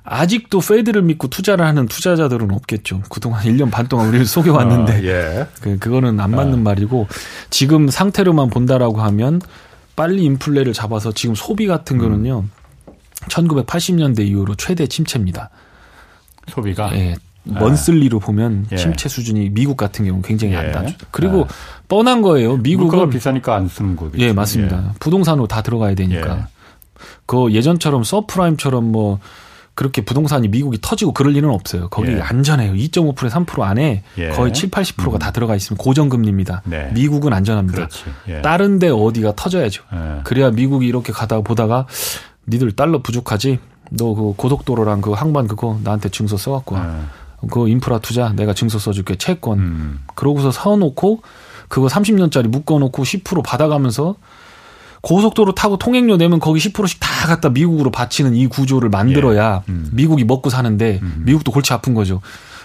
아직도 0.05 0.61
페드를 0.61 1.03
믿고 1.03 1.29
투자를 1.29 1.65
하는 1.65 1.87
투자자들은 1.87 2.51
없겠죠. 2.51 3.03
그동안 3.09 3.43
1년 3.45 3.71
반 3.71 3.89
동안 3.89 4.09
우리를 4.09 4.27
속여왔는데 4.27 4.93
어, 4.93 5.03
예. 5.05 5.47
그, 5.61 5.79
그거는 5.79 6.19
안 6.21 6.31
맞는 6.31 6.55
어. 6.55 6.57
말이고 6.59 7.09
지금 7.51 7.89
상태로만 7.89 8.51
본다라고 8.51 9.01
하면 9.03 9.41
빨리 9.95 10.25
인플레를 10.25 10.73
잡아서 10.73 11.13
지금 11.13 11.35
소비 11.35 11.67
같은 11.67 11.99
거는요. 11.99 12.41
음. 12.41 12.51
1980년대 13.29 14.27
이후로 14.27 14.57
최대 14.57 14.87
침체입니다. 14.87 15.51
소비가 16.49 16.91
예. 16.95 17.15
먼슬리로 17.45 18.19
보면 18.21 18.67
예. 18.73 18.77
침체 18.77 19.09
수준이 19.09 19.51
미국 19.51 19.77
같은 19.77 20.05
경우는 20.05 20.23
굉장히 20.23 20.55
예. 20.55 20.59
안 20.59 20.71
낮죠. 20.71 20.97
그리고 21.11 21.43
아. 21.43 21.83
뻔한 21.89 22.23
거예요. 22.23 22.57
미국은 22.59 23.11
비싸니까 23.11 23.55
안 23.57 23.69
쓰는 23.69 23.97
거죠. 23.97 24.13
예, 24.19 24.33
맞습니다. 24.33 24.77
예. 24.77 24.91
부동산으로 25.01 25.47
다 25.47 25.63
들어가야 25.63 25.95
되니까. 25.95 26.39
예. 26.39 26.45
그 27.27 27.53
예전처럼 27.53 28.05
서프라임처럼 28.05 28.85
뭐 28.93 29.19
그렇게 29.75 30.05
부동산이 30.05 30.49
미국이 30.49 30.79
터지고 30.81 31.13
그럴 31.13 31.35
일은 31.35 31.49
없어요. 31.51 31.89
거기 31.89 32.13
예. 32.13 32.21
안전해요. 32.21 32.75
2.5% 32.75 33.17
3% 33.17 33.63
안에 33.63 34.03
예. 34.19 34.29
거의 34.29 34.53
7, 34.53 34.71
80%가 34.71 35.17
음. 35.17 35.19
다 35.19 35.31
들어가 35.31 35.57
있으면 35.57 35.79
고정금리입니다. 35.79 36.63
네. 36.67 36.91
미국은 36.95 37.33
안전합니다. 37.33 37.89
예. 38.29 38.43
다른 38.43 38.79
데 38.79 38.89
어디가 38.89 39.33
터져야죠. 39.35 39.83
예. 39.95 40.21
그래야 40.25 40.51
미국이 40.51 40.87
이렇게 40.87 41.13
가다 41.13 41.41
보다가 41.41 41.87
니들 42.47 42.73
달러 42.73 43.01
부족하지? 43.03 43.59
너 43.91 44.15
그 44.15 44.33
고속도로랑 44.37 45.01
그 45.03 45.13
항만 45.13 45.49
그거 45.49 45.79
나한테 45.85 46.09
증서 46.11 46.37
써갖고 46.37 46.75
와. 46.77 46.99
예. 46.99 47.22
그 47.51 47.69
인프라 47.69 47.99
투자 47.99 48.33
내가 48.33 48.55
증서 48.55 48.79
써줄게 48.79 49.17
채권. 49.17 49.59
음. 49.59 50.01
그러고서 50.15 50.51
사놓고 50.51 51.23
그거 51.69 51.87
30년짜리 51.87 52.49
묶어놓고 52.49 53.03
10% 53.03 53.43
받아가면서 53.45 54.17
고속도로 55.03 55.55
타고 55.55 55.77
통행료 55.77 56.17
내면 56.17 56.39
거기 56.39 56.61
10%씩 56.61 57.01
다 57.01 57.27
갖다 57.27 57.49
미국으로 57.49 57.91
바치는 57.91 58.37
이 58.37 58.47
구조를 58.47 58.89
만들어야 58.89 59.63
예. 59.67 59.73
음. 59.73 59.89
미국이 59.93 60.25
먹고 60.25 60.49
사는데 60.49 61.01
음. 61.03 61.23
미국도 61.27 61.51
골치 61.51 61.73
아픈 61.73 61.95
거죠. 61.95 62.21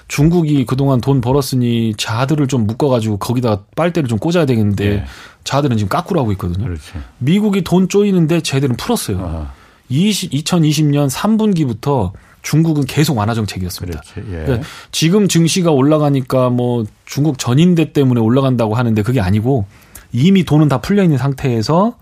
중국이 0.07 0.65
그동안 0.65 1.01
돈 1.01 1.19
벌었으니 1.19 1.93
자들을 1.97 2.47
좀 2.47 2.65
묶어가지고 2.65 3.17
거기다 3.17 3.63
빨대를 3.75 4.07
좀 4.07 4.19
꽂아야 4.19 4.45
되겠는데 4.45 4.85
예. 4.85 5.05
자들은 5.43 5.77
지금 5.77 5.89
까꾸로 5.89 6.19
하고 6.19 6.31
있거든요. 6.33 6.65
그렇지. 6.65 6.91
미국이 7.17 7.63
돈 7.63 7.89
쪼이는데 7.89 8.41
쟤들은 8.41 8.77
풀었어요. 8.77 9.19
아하. 9.19 9.51
20, 9.89 10.31
2020년 10.31 11.09
3분기부터 11.09 12.11
중국은 12.47 12.85
계속 12.85 13.17
완화 13.17 13.33
정책이었습니다. 13.33 14.01
예. 14.19 14.21
그러니까 14.21 14.67
지금 14.93 15.27
증시가 15.27 15.71
올라가니까 15.71 16.49
뭐 16.49 16.85
중국 17.05 17.37
전인대 17.39 17.91
때문에 17.91 18.21
올라간다고 18.21 18.75
하는데 18.75 19.01
그게 19.01 19.19
아니고 19.19 19.65
이미 20.13 20.45
돈은 20.45 20.69
다 20.69 20.79
풀려 20.79 21.03
있는 21.03 21.17
상태에서 21.17 21.97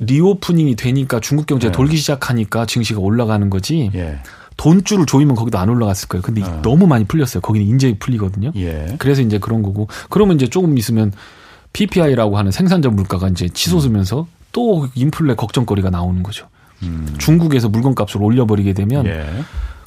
리오프닝이 0.00 0.74
되니까 0.74 1.20
중국 1.20 1.46
경제 1.46 1.68
예. 1.68 1.72
돌기 1.72 1.96
시작하니까 1.98 2.66
증시가 2.66 2.98
올라가는 2.98 3.48
거지. 3.48 3.92
예. 3.94 4.18
돈줄을 4.56 5.06
조이면 5.06 5.36
거기도 5.36 5.58
안 5.58 5.68
올라갔을 5.68 6.08
거예요. 6.08 6.22
근데 6.22 6.42
어. 6.42 6.60
너무 6.60 6.88
많이 6.88 7.04
풀렸어요. 7.04 7.42
거기는 7.42 7.64
인제 7.68 7.96
풀리거든요. 8.00 8.50
예. 8.56 8.96
그래서 8.98 9.22
이제 9.22 9.38
그런 9.38 9.62
거고. 9.62 9.86
그러면 10.08 10.34
이제 10.34 10.48
조금 10.48 10.76
있으면 10.76 11.12
PPI라고 11.72 12.36
하는 12.36 12.50
생산자 12.50 12.88
물가가 12.88 13.28
이제 13.28 13.48
치솟으면서 13.48 14.22
음. 14.22 14.26
또 14.50 14.88
인플레 14.96 15.36
걱정거리가 15.36 15.90
나오는 15.90 16.24
거죠. 16.24 16.48
음. 16.82 17.14
중국에서 17.18 17.68
물건값을 17.68 18.22
올려버리게 18.22 18.72
되면 18.72 19.06
예. 19.06 19.26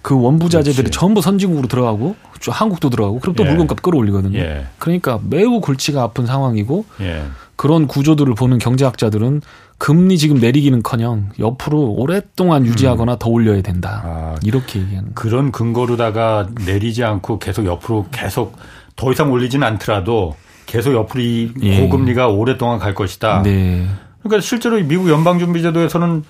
그 0.01 0.19
원부 0.19 0.49
자재들이 0.49 0.83
그렇지. 0.83 0.99
전부 0.99 1.21
선진국으로 1.21 1.67
들어가고 1.67 2.15
한국도 2.45 2.89
들어가고 2.89 3.19
그럼 3.19 3.35
또 3.35 3.45
예. 3.45 3.49
물건값 3.49 3.81
끌어올리거든요. 3.81 4.37
예. 4.37 4.67
그러니까 4.77 5.19
매우 5.23 5.61
골치가 5.61 6.03
아픈 6.03 6.25
상황이고 6.25 6.85
예. 7.01 7.23
그런 7.55 7.87
구조들을 7.87 8.33
보는 8.35 8.57
경제학자들은 8.57 9.41
금리 9.77 10.17
지금 10.17 10.37
내리기는커녕 10.39 11.29
옆으로 11.39 11.93
오랫동안 11.93 12.65
유지하거나 12.65 13.13
음. 13.13 13.17
더 13.19 13.29
올려야 13.29 13.61
된다. 13.61 14.01
아, 14.05 14.35
이렇게 14.43 14.79
얘기하는. 14.79 15.13
그런 15.13 15.51
근거로다가 15.51 16.47
내리지 16.65 17.03
않고 17.03 17.39
계속 17.39 17.65
옆으로 17.65 18.07
계속 18.11 18.57
더 18.95 19.11
이상 19.11 19.31
올리지는 19.31 19.65
않더라도 19.67 20.35
계속 20.65 20.93
옆으로 20.93 21.21
이 21.21 21.51
예. 21.61 21.81
고금리가 21.81 22.27
오랫동안 22.27 22.79
갈 22.79 22.93
것이다. 22.93 23.41
네. 23.43 23.87
그러니까 24.21 24.41
실제로 24.41 24.77
미국 24.77 25.09
연방준비제도에서는 25.09 26.23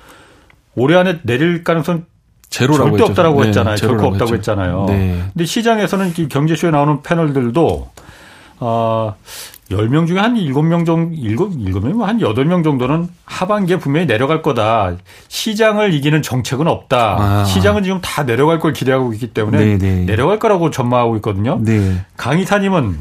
올해 0.76 0.98
안에 0.98 1.20
내릴 1.24 1.64
가능성 1.64 2.06
제로라고 2.50 2.90
절대 2.92 3.02
했죠. 3.02 3.12
없다라고 3.12 3.42
네, 3.42 3.48
했잖아요. 3.48 3.76
결코 3.76 4.08
없다고 4.08 4.36
했죠. 4.36 4.36
했잖아요. 4.36 4.86
네. 4.88 5.24
근데 5.34 5.46
시장에서는 5.46 6.14
경제쇼에 6.30 6.72
나오는 6.72 7.02
패널들도 7.02 7.90
어 8.60 9.16
10명 9.72 10.08
중에 10.08 10.20
한 10.20 10.36
7명 10.36 10.86
정도 10.86 11.16
7 11.16 11.36
7명 11.38 12.02
한 12.02 12.20
8명 12.20 12.64
정도는 12.64 13.10
하반기에 13.26 13.78
분명히 13.80 14.06
내려갈 14.06 14.42
거다. 14.42 14.96
시장을 15.30 15.94
이기는 15.94 16.22
정책은 16.22 16.68
없다. 16.68 17.18
아. 17.20 17.44
시장은 17.46 17.84
지금 17.84 18.00
다 18.02 18.24
내려갈 18.24 18.60
걸 18.60 18.74
기대하고 18.74 19.14
있기 19.14 19.34
때문에 19.34 19.58
네네. 19.58 19.78
네. 19.78 20.06
내려갈 20.06 20.38
거라고 20.38 20.70
전망하고 20.70 21.16
있거든요. 21.18 21.60
네. 21.62 22.06
강의사님은 22.18 23.00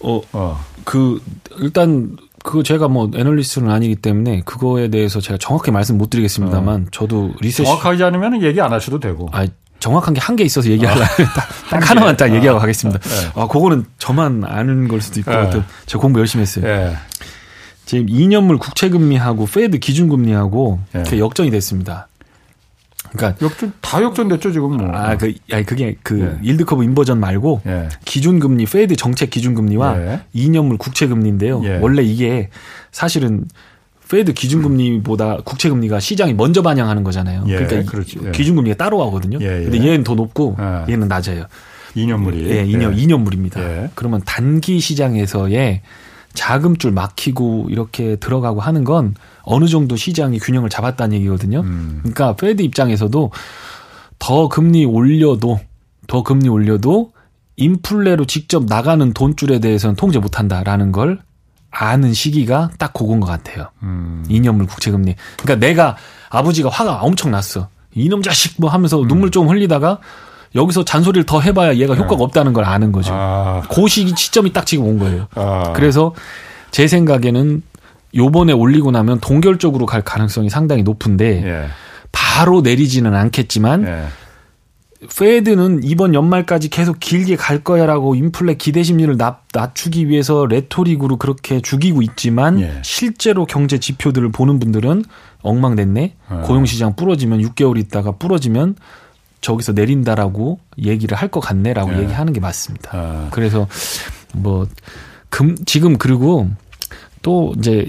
어, 0.00 0.20
어. 0.32 0.64
그 0.84 1.20
일단 1.58 2.16
그거 2.48 2.62
제가 2.62 2.88
뭐 2.88 3.10
애널리스트는 3.14 3.70
아니기 3.70 3.94
때문에 3.96 4.40
그거에 4.46 4.88
대해서 4.88 5.20
제가 5.20 5.36
정확히 5.38 5.70
말씀 5.70 5.98
못 5.98 6.08
드리겠습니다만 6.08 6.82
어. 6.82 6.86
저도 6.90 7.32
리셋 7.42 7.66
정확하지 7.66 8.02
않으면 8.04 8.42
얘기 8.42 8.58
안 8.60 8.72
하셔도 8.72 8.98
되고. 8.98 9.28
아, 9.32 9.46
정확한 9.80 10.14
게 10.14 10.20
한 10.20 10.34
개 10.34 10.44
있어서 10.44 10.70
얘기하려 10.70 11.02
아, 11.02 11.06
딱, 11.06 11.48
딱 11.70 11.90
하나만 11.90 12.16
딱 12.16 12.34
얘기하고 12.34 12.56
아, 12.58 12.60
가겠습니다. 12.62 12.98
네. 13.00 13.30
아, 13.34 13.46
그거는 13.46 13.84
저만 13.98 14.44
아는 14.44 14.88
걸 14.88 15.00
수도 15.02 15.20
있고 15.20 15.30
네. 15.30 15.50
제가 15.86 16.00
공부 16.00 16.20
열심히 16.20 16.42
했어요. 16.42 16.64
네. 16.64 16.96
지금 17.84 18.06
2년물 18.06 18.58
국채금리하고 18.58 19.44
Fed 19.46 19.78
기준금리하고 19.78 20.80
네. 20.92 21.18
역전이 21.18 21.50
됐습니다. 21.50 22.08
그러니까 23.12 23.44
역전 23.44 23.72
다 23.80 24.02
역전됐죠 24.02 24.52
지금 24.52 24.76
뭐. 24.76 24.90
아, 24.94 25.16
그 25.16 25.34
아니 25.50 25.64
그게 25.64 25.96
그 26.02 26.14
네. 26.14 26.38
yield 26.42 26.64
curve 26.64 26.84
inversion 26.84 27.20
말고 27.20 27.62
네. 27.64 27.88
기준금리 28.04 28.66
Fed 28.66 28.96
정책 28.96 29.30
기준금리와 29.30 29.96
네. 29.96 30.20
2년물 30.34 30.78
국채금리인데요. 30.78 31.62
예. 31.64 31.78
원래 31.80 32.02
이게 32.02 32.50
사실은 32.92 33.44
Fed 34.10 34.32
기준금리보다 34.32 35.38
국채금리가 35.44 36.00
시장이 36.00 36.34
먼저 36.34 36.62
반영하는 36.62 37.04
거잖아요. 37.04 37.44
예, 37.48 37.56
그러니까 37.56 37.90
그렇지. 37.90 38.18
예. 38.24 38.30
기준금리가 38.30 38.76
따로 38.76 39.04
하거든요. 39.06 39.38
예, 39.40 39.60
예. 39.60 39.64
근데 39.64 39.78
얘는 39.78 40.04
더 40.04 40.14
높고 40.14 40.56
예. 40.58 40.92
얘는 40.92 41.08
낮아요. 41.08 41.44
2년물이. 41.94 42.46
예, 42.48 42.64
2년 42.66 42.96
2년물입니다. 42.96 43.58
예. 43.58 43.90
그러면 43.94 44.22
단기 44.24 44.80
시장에서의 44.80 45.82
자금줄 46.34 46.92
막히고 46.92 47.66
이렇게 47.70 48.16
들어가고 48.16 48.60
하는 48.60 48.84
건 48.84 49.14
어느 49.50 49.66
정도 49.66 49.96
시장이 49.96 50.38
균형을 50.38 50.68
잡았다는 50.68 51.16
얘기거든요. 51.16 51.60
음. 51.60 52.00
그러니까 52.02 52.36
Fed 52.36 52.60
입장에서도 52.60 53.30
더 54.18 54.48
금리 54.48 54.84
올려도 54.84 55.58
더 56.06 56.22
금리 56.22 56.50
올려도 56.50 57.12
인플레로 57.56 58.26
직접 58.26 58.66
나가는 58.66 59.12
돈줄에 59.12 59.58
대해서는 59.60 59.96
통제 59.96 60.18
못한다라는 60.18 60.92
걸 60.92 61.20
아는 61.70 62.12
시기가 62.12 62.70
딱 62.78 62.92
그건 62.92 63.20
것 63.20 63.26
같아요. 63.26 63.70
음. 63.82 64.22
2년물 64.28 64.68
국채금리. 64.68 65.14
그러니까 65.38 65.66
내가 65.66 65.96
아버지가 66.28 66.68
화가 66.68 67.00
엄청 67.00 67.30
났어. 67.30 67.68
이놈 67.94 68.22
자식 68.22 68.56
뭐 68.60 68.68
하면서 68.70 69.00
음. 69.00 69.08
눈물 69.08 69.30
좀 69.30 69.48
흘리다가 69.48 69.98
여기서 70.54 70.84
잔소리를 70.84 71.24
더 71.24 71.40
해봐야 71.40 71.76
얘가 71.76 71.94
효과가 71.94 72.16
네. 72.16 72.22
없다는 72.24 72.52
걸 72.52 72.64
아는 72.64 72.92
거죠. 72.92 73.12
아. 73.14 73.62
그 73.70 73.88
시기 73.88 74.12
시점이 74.14 74.52
딱 74.52 74.66
지금 74.66 74.84
온 74.84 74.98
거예요. 74.98 75.26
아. 75.34 75.72
그래서 75.74 76.14
제 76.70 76.86
생각에는 76.86 77.62
요번에 78.14 78.52
올리고 78.52 78.90
나면 78.90 79.20
동결적으로 79.20 79.86
갈 79.86 80.02
가능성이 80.02 80.50
상당히 80.50 80.82
높은데 80.82 81.42
예. 81.44 81.66
바로 82.12 82.60
내리지는 82.62 83.14
않겠지만 83.14 83.86
예. 83.86 84.04
페드는 85.16 85.82
이번 85.84 86.12
연말까지 86.12 86.70
계속 86.70 86.98
길게 86.98 87.36
갈 87.36 87.62
거야라고 87.62 88.16
인플레 88.16 88.54
기대 88.54 88.82
심리를 88.82 89.16
낮 89.16 89.44
추기 89.74 90.08
위해서 90.08 90.46
레토릭으로 90.46 91.18
그렇게 91.18 91.60
죽이고 91.60 92.02
있지만 92.02 92.60
예. 92.60 92.80
실제로 92.82 93.46
경제 93.46 93.78
지표들을 93.78 94.32
보는 94.32 94.58
분들은 94.58 95.04
엉망됐네. 95.42 96.14
어. 96.30 96.42
고용시장 96.46 96.96
부러지면 96.96 97.40
6개월 97.42 97.78
있다가 97.78 98.12
부러지면 98.12 98.74
저기서 99.40 99.70
내린다라고 99.72 100.58
얘기를 100.78 101.16
할 101.16 101.28
것 101.28 101.38
같네라고 101.40 101.92
예. 101.94 102.00
얘기하는 102.02 102.32
게 102.32 102.40
맞습니다. 102.40 102.90
어. 102.94 103.28
그래서 103.30 103.68
뭐 104.34 104.66
금, 105.28 105.54
지금 105.64 105.96
그리고 105.96 106.48
또 107.22 107.54
이제 107.58 107.86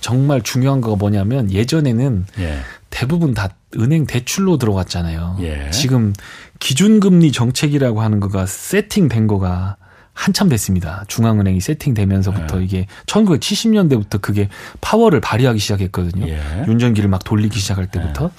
정말 0.00 0.42
중요한 0.42 0.80
거가 0.80 0.96
뭐냐면 0.96 1.50
예전에는 1.50 2.26
예. 2.38 2.58
대부분 2.90 3.34
다 3.34 3.50
은행 3.76 4.06
대출로 4.06 4.58
들어갔잖아요. 4.58 5.38
예. 5.40 5.70
지금 5.70 6.12
기준금리 6.60 7.32
정책이라고 7.32 8.02
하는 8.02 8.20
거가 8.20 8.46
세팅된 8.46 9.26
거가 9.26 9.76
한참 10.12 10.48
됐습니다. 10.48 11.04
중앙은행이 11.08 11.60
세팅되면서부터 11.60 12.60
예. 12.60 12.64
이게 12.64 12.86
1970년대부터 13.06 14.20
그게 14.20 14.48
파워를 14.80 15.20
발휘하기 15.20 15.58
시작했거든요. 15.58 16.28
예. 16.28 16.64
윤전기를 16.68 17.08
막 17.08 17.24
돌리기 17.24 17.58
시작할 17.58 17.90
때부터. 17.90 18.26
예. 18.26 18.30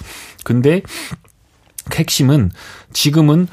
근데 0.42 0.82
핵심은 1.92 2.50
지금은 2.92 3.46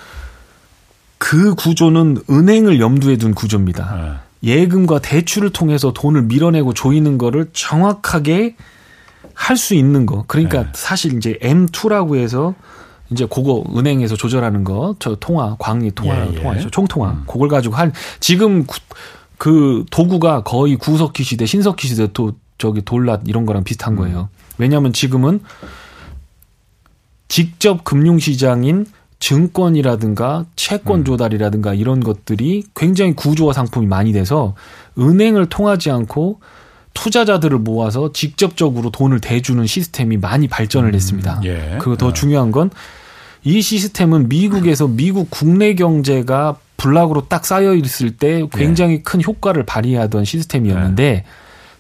그 1.18 1.56
구조는 1.56 2.24
은행을 2.30 2.80
염두에 2.80 3.18
둔 3.18 3.34
구조입니다. 3.34 4.23
예. 4.44 4.52
예금과 4.52 5.00
대출을 5.00 5.52
통해서 5.52 5.94
돈을 5.94 6.24
밀어내고 6.24 6.74
조이는 6.74 7.18
거를 7.18 7.50
정확하게 7.54 8.56
할 9.34 9.58
수 9.58 9.74
있는 9.76 10.06
거. 10.06 10.26
그러니까 10.28 10.64
네. 10.64 10.70
사실 10.74 11.14
이제 11.18 11.38
M2라고 11.42 12.18
해서 12.18 12.54
이제 13.10 13.26
그거 13.30 13.64
은행에서 13.76 14.16
조절하는 14.16 14.64
거, 14.64 14.96
저 15.00 15.16
통화, 15.16 15.56
광리 15.60 15.92
통화, 15.92 16.26
예, 16.26 16.32
예. 16.32 16.36
통화죠. 16.36 16.70
총통화. 16.70 17.12
음. 17.12 17.24
그걸 17.28 17.50
가지고 17.50 17.76
한 17.76 17.94
지금 18.20 18.66
구, 18.66 18.80
그 19.38 19.86
도구가 19.92 20.44
거의 20.44 20.76
구석기 20.76 21.24
시대, 21.24 21.46
신석기 21.46 21.88
시대 21.88 22.08
또 22.14 22.34
저기 22.58 22.82
돌랏 22.82 23.22
이런 23.28 23.46
거랑 23.46 23.64
비슷한 23.64 23.94
음. 23.94 23.98
거예요. 23.98 24.30
왜냐하면 24.58 24.94
지금은 24.94 25.42
직접 27.28 27.84
금융시장인 27.84 28.86
증권이라든가 29.24 30.46
채권 30.56 31.02
음. 31.02 31.06
조달이라든가 31.06 31.74
이런 31.74 32.02
것들이 32.02 32.64
굉장히 32.76 33.14
구조화 33.14 33.54
상품이 33.54 33.88
많이 33.88 34.12
돼서 34.12 34.56
은행을 34.98 35.48
통하지 35.48 35.92
않고 35.92 36.42
투자자들을 36.94 37.58
모아서 37.60 38.12
직접적으로 38.12 38.92
돈을 38.92 39.20
대주는 39.20 39.66
시스템이 39.66 40.18
많이 40.18 40.48
발전을 40.48 40.90
음. 40.90 40.96
했습니다. 40.96 41.42
예. 41.46 41.78
그리고 41.80 41.96
더 41.98 42.10
아. 42.10 42.14
중요한 42.14 42.52
건 42.52 42.70
이 43.46 43.62
시스템은 43.62 44.30
미국에서 44.30 44.88
미국 44.88 45.30
국내 45.30 45.76
경제가 45.76 46.58
불락으로 46.78 47.28
딱 47.28 47.46
쌓여 47.46 47.76
있을 47.76 48.16
때 48.16 48.48
굉장히 48.54 48.96
예. 48.96 49.02
큰 49.02 49.22
효과를 49.22 49.66
발휘하던 49.66 50.26
시스템이었는데 50.26 51.04
예. 51.04 51.24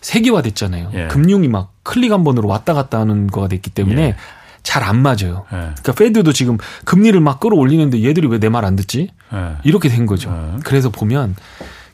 세계화됐잖아요. 0.01 0.91
예. 0.93 1.07
금융이 1.07 1.47
막 1.47 1.71
클릭 1.83 2.11
한 2.11 2.23
번으로 2.23 2.49
왔다 2.49 2.73
갔다 2.73 2.99
하는 2.99 3.27
거가 3.27 3.47
됐기 3.47 3.69
때문에 3.69 4.01
예. 4.01 4.15
잘 4.63 4.81
안 4.83 5.01
맞아요. 5.01 5.45
네. 5.51 5.57
그러니까 5.59 5.91
페드도 5.91 6.31
지금 6.33 6.57
금리를 6.85 7.19
막 7.19 7.39
끌어올리는데 7.39 8.03
얘들이 8.03 8.27
왜 8.27 8.39
내 8.39 8.49
말 8.49 8.65
안 8.65 8.75
듣지? 8.75 9.09
네. 9.31 9.53
이렇게 9.63 9.89
된 9.89 10.05
거죠. 10.05 10.31
네. 10.31 10.59
그래서 10.63 10.89
보면 10.89 11.35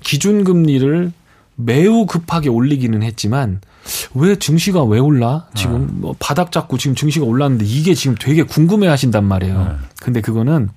기준 0.02 0.44
금리를 0.44 1.12
매우 1.56 2.06
급하게 2.06 2.50
올리기는 2.50 3.02
했지만 3.04 3.60
왜 4.14 4.36
증시가 4.38 4.84
왜 4.84 5.00
올라? 5.00 5.48
지금 5.56 5.90
뭐 6.00 6.16
바닥 6.20 6.52
잡고 6.52 6.78
지금 6.78 6.96
증시가 6.96 7.26
올랐는데 7.26 7.66
이게 7.66 7.94
지금 7.96 8.16
되게 8.20 8.44
궁금해 8.44 8.88
하신단 8.88 9.26
말이에요. 9.26 9.78
근데 10.02 10.22
그거는 10.22 10.70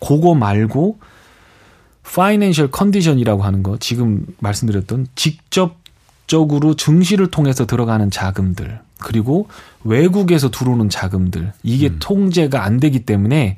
그거 0.00 0.34
말고 0.34 0.98
파이낸셜 2.02 2.70
컨디션이라고 2.70 3.42
하는 3.42 3.62
거 3.62 3.76
지금 3.78 4.26
말씀드렸던 4.40 5.06
직접적으로 5.14 6.74
증시를 6.74 7.30
통해서 7.30 7.66
들어가는 7.66 8.10
자금들 8.10 8.80
그리고 9.00 9.48
외국에서 9.84 10.50
들어오는 10.50 10.88
자금들 10.88 11.52
이게 11.62 11.88
음. 11.88 11.96
통제가 11.98 12.64
안 12.64 12.78
되기 12.78 13.00
때문에 13.00 13.56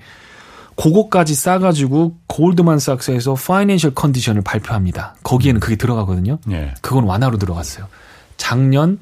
그거까지 0.76 1.34
싸가지고 1.34 2.16
골드만삭스에서 2.28 3.34
파이낸셜 3.34 3.94
컨디션을 3.94 4.42
발표합니다. 4.42 5.16
거기에는 5.22 5.58
음. 5.58 5.60
그게 5.60 5.76
들어가거든요. 5.76 6.38
예. 6.50 6.74
그건 6.80 7.04
완화로 7.04 7.38
들어갔어요. 7.38 7.88
작년 8.36 8.98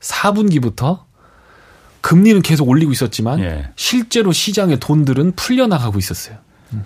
4분기부터 0.00 1.00
금리는 2.00 2.42
계속 2.42 2.68
올리고 2.68 2.92
있었지만 2.92 3.40
예. 3.40 3.70
실제로 3.76 4.32
시장의 4.32 4.80
돈들은 4.80 5.32
풀려나가고 5.36 5.98
있었어요. 5.98 6.36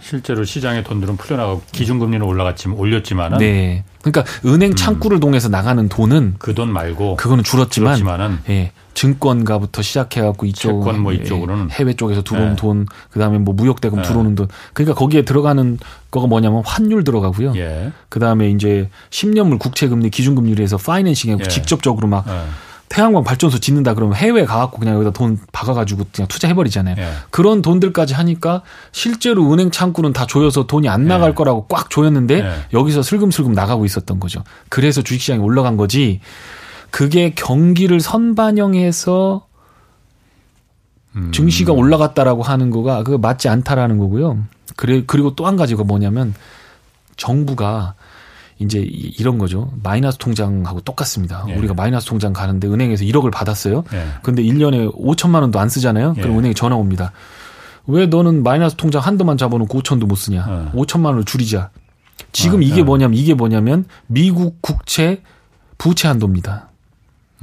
실제로 0.00 0.44
시장의 0.44 0.84
돈들은 0.84 1.16
풀려나가고 1.16 1.62
기준금리는 1.72 2.24
올라갔지만 2.24 2.78
올렸지만은 2.78 3.38
네. 3.38 3.84
그러니까 4.02 4.24
은행 4.44 4.74
창구를 4.74 5.18
음. 5.18 5.20
통해서 5.20 5.48
나가는 5.48 5.88
돈은 5.88 6.34
그 6.38 6.54
돈 6.54 6.72
말고 6.72 7.16
그거는 7.16 7.44
줄었지만 7.44 7.96
줄었지만은 7.96 8.38
예. 8.48 8.72
증권가부터 8.94 9.82
시작해갖고 9.82 10.46
이쪽 10.46 10.82
채권 10.84 11.00
뭐 11.00 11.12
이쪽으로는 11.12 11.68
예, 11.70 11.74
해외 11.74 11.94
쪽에서 11.94 12.22
들어온 12.22 12.50
네. 12.50 12.56
돈 12.56 12.86
그다음에 13.10 13.38
뭐 13.38 13.54
무역대금 13.54 14.02
네. 14.02 14.08
들어오는 14.08 14.34
돈 14.34 14.48
그러니까 14.74 14.94
거기에 14.98 15.22
들어가는 15.22 15.78
거가 16.10 16.26
뭐냐면 16.26 16.62
환율 16.64 17.04
들어가고요. 17.04 17.54
예. 17.56 17.92
그다음에 18.08 18.50
이제 18.50 18.90
10년물 19.10 19.58
국채금리 19.58 20.10
기준금리로 20.10 20.62
해서 20.62 20.76
파이낸싱에 20.76 21.36
예. 21.40 21.48
직접적으로 21.48 22.06
막 22.08 22.26
예. 22.28 22.32
태양광 22.92 23.24
발전소 23.24 23.58
짓는다 23.58 23.94
그러면 23.94 24.16
해외 24.16 24.44
가갖고 24.44 24.78
그냥 24.78 24.96
여기다 24.96 25.12
돈 25.12 25.38
박아가지고 25.50 26.04
그냥 26.12 26.28
투자해버리잖아요. 26.28 26.96
예. 26.98 27.08
그런 27.30 27.62
돈들까지 27.62 28.12
하니까 28.12 28.60
실제로 28.92 29.50
은행 29.50 29.70
창구는 29.70 30.12
다 30.12 30.26
조여서 30.26 30.66
돈이 30.66 30.90
안 30.90 31.06
나갈 31.06 31.30
예. 31.30 31.34
거라고 31.34 31.66
꽉 31.68 31.88
조였는데 31.88 32.40
예. 32.40 32.52
여기서 32.74 33.00
슬금슬금 33.00 33.52
나가고 33.52 33.86
있었던 33.86 34.20
거죠. 34.20 34.44
그래서 34.68 35.00
주식시장이 35.00 35.40
올라간 35.40 35.78
거지. 35.78 36.20
그게 36.90 37.32
경기를 37.34 37.98
선반영해서 37.98 39.46
음. 41.16 41.32
증시가 41.32 41.72
올라갔다라고 41.72 42.42
하는 42.42 42.68
거가 42.68 43.04
그거 43.04 43.16
맞지 43.16 43.48
않다라는 43.48 43.96
거고요. 43.96 44.36
그래 44.76 45.02
그리고 45.06 45.34
또 45.34 45.46
한 45.46 45.56
가지가 45.56 45.84
뭐냐면 45.84 46.34
정부가 47.16 47.94
이제 48.58 48.78
이런 48.80 49.38
거죠. 49.38 49.72
마이너스 49.82 50.18
통장하고 50.18 50.80
똑같습니다. 50.82 51.44
예. 51.48 51.54
우리가 51.54 51.74
마이너스 51.74 52.06
통장 52.06 52.32
가는데 52.32 52.68
은행에서 52.68 53.04
1억을 53.04 53.32
받았어요. 53.32 53.84
예. 53.92 54.04
근데 54.22 54.42
1년에 54.42 54.94
5천만 54.94 55.42
원도 55.42 55.58
안 55.58 55.68
쓰잖아요. 55.68 56.14
그럼 56.14 56.32
예. 56.32 56.38
은행에 56.38 56.54
전화 56.54 56.76
옵니다. 56.76 57.12
왜 57.86 58.06
너는 58.06 58.42
마이너스 58.42 58.76
통장 58.76 59.02
한도만 59.02 59.36
잡아놓고 59.36 59.80
5천도 59.80 60.06
못 60.06 60.14
쓰냐? 60.14 60.70
5천만 60.74 61.04
예. 61.04 61.08
원을 61.08 61.24
줄이자. 61.24 61.70
지금 62.30 62.60
아, 62.60 62.62
이게 62.62 62.78
예. 62.78 62.82
뭐냐면 62.82 63.18
이게 63.18 63.34
뭐냐면 63.34 63.84
미국 64.06 64.62
국채 64.62 65.22
부채 65.78 66.08
한도입니다. 66.08 66.68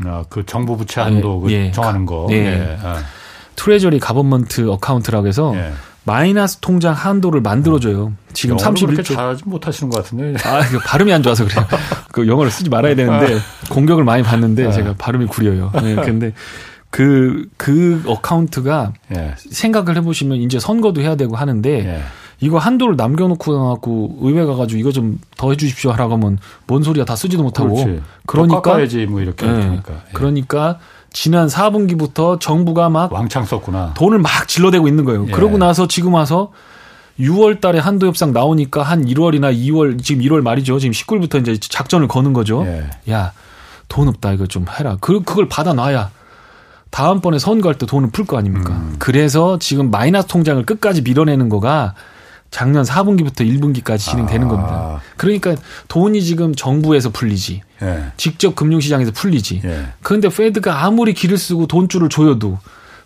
아, 0.06 0.24
그 0.30 0.46
정부 0.46 0.78
부채 0.78 1.02
한도 1.02 1.44
네, 1.48 1.54
예. 1.54 1.72
정하는 1.72 2.06
거. 2.06 2.28
네. 2.30 2.36
예. 2.36 2.78
아. 2.82 3.04
Treasury 3.56 4.00
Government 4.00 4.70
Account라고 4.70 5.28
해서 5.28 5.54
예. 5.56 5.74
마이너스 6.06 6.58
통장 6.60 6.94
한도를 6.94 7.42
만들어줘요. 7.42 8.14
지금 8.34 8.58
31조. 8.58 9.06
잘하지 9.06 9.44
못하시는 9.46 9.90
것 9.90 10.04
같은데. 10.04 10.40
아, 10.48 10.62
발음이 10.86 11.14
안 11.14 11.22
좋아서 11.22 11.46
그래요. 11.46 11.66
그 12.12 12.28
영어를 12.28 12.50
쓰지 12.52 12.70
말아야 12.70 12.96
되는데 12.96 13.36
아. 13.36 13.40
공격을 13.70 14.04
많이 14.04 14.24
받는데 14.24 14.68
아. 14.68 14.72
제가 14.72 14.96
발음이 14.98 15.28
구려요. 15.28 15.72
네, 15.84 15.96
근데 16.02 16.34
그, 16.90 17.46
그 17.58 18.02
어카운트가 18.08 18.94
예. 19.16 19.36
생각을 19.38 19.96
해보시면 19.98 20.40
이제 20.40 20.60
선거도 20.60 21.02
해야 21.02 21.16
되고 21.16 21.36
하는데 21.36 21.70
예. 21.70 22.02
이거 22.42 22.58
한도를 22.58 22.96
남겨놓고 22.96 23.54
나갖고 23.54 24.18
의회 24.22 24.46
가가지고 24.46 24.80
이거 24.80 24.92
좀 24.92 25.20
더 25.40 25.52
해주십시오 25.52 25.92
하라고 25.92 26.14
하면 26.16 26.38
뭔 26.68 26.84
소리야 26.84 27.06
다 27.06 27.16
쓰지도 27.16 27.42
못하고 27.44 27.74
그렇지. 27.76 28.02
그러니까 28.26 28.82
야지 28.82 29.06
뭐 29.06 29.22
이렇게 29.22 29.46
네. 29.46 29.54
그러니까 29.54 29.94
예. 29.94 30.12
그러니까 30.14 30.80
지난 31.12 31.48
4분기부터 31.48 32.40
정부가 32.40 32.90
막 32.90 33.12
왕창 33.12 33.46
썼구나 33.46 33.94
돈을 33.96 34.20
막 34.20 34.48
질러대고 34.48 34.88
있는 34.88 35.06
거예요. 35.06 35.26
예. 35.28 35.32
그러고 35.32 35.58
나서 35.58 35.88
지금 35.88 36.14
와서 36.14 36.52
6월 37.20 37.60
달에 37.60 37.80
한도 37.80 38.08
협상 38.08 38.32
나오니까 38.32 38.82
한 38.84 39.06
1월이나 39.06 39.54
2월 39.56 40.02
지금 40.04 40.24
1월 40.24 40.42
말이죠. 40.42 40.80
지금 40.80 40.94
19일부터 40.94 41.42
이제 41.42 41.58
작전을 41.60 42.08
거는 42.08 42.34
거죠. 42.34 42.64
예. 42.66 42.90
야, 43.12 43.34
돈 43.88 44.08
없다 44.08 44.32
이거 44.34 44.48
좀 44.48 44.66
해라. 44.80 44.98
그 45.02 45.22
그걸 45.24 45.50
받아 45.50 45.74
놔야 45.74 46.12
다음번에 46.92 47.38
선거할 47.38 47.78
때 47.78 47.86
돈을 47.86 48.10
풀 48.12 48.26
거 48.26 48.38
아닙니까? 48.38 48.72
음. 48.74 48.96
그래서 49.00 49.60
지금 49.60 49.92
마이너스 49.92 50.28
통장을 50.28 50.64
끝까지 50.66 51.02
밀어내는 51.02 51.50
거가 51.50 51.94
작년 52.52 52.84
4분기부터 52.84 53.42
1분기까지 53.42 54.00
진행되는 54.00 54.48
아. 54.48 54.50
겁니다. 54.50 55.02
그러니까 55.18 55.56
돈이 55.88 56.22
지금 56.24 56.56
정부에서 56.56 57.10
풀리지. 57.10 57.62
예. 57.82 58.12
직접 58.18 58.56
금융시장에서 58.56 59.12
풀리지. 59.12 59.62
예. 59.64 59.88
그런데 60.02 60.30
페드가 60.30 60.84
아무리 60.84 61.14
길을 61.14 61.38
쓰고 61.38 61.68
돈줄을 61.68 62.10
조여도 62.10 62.58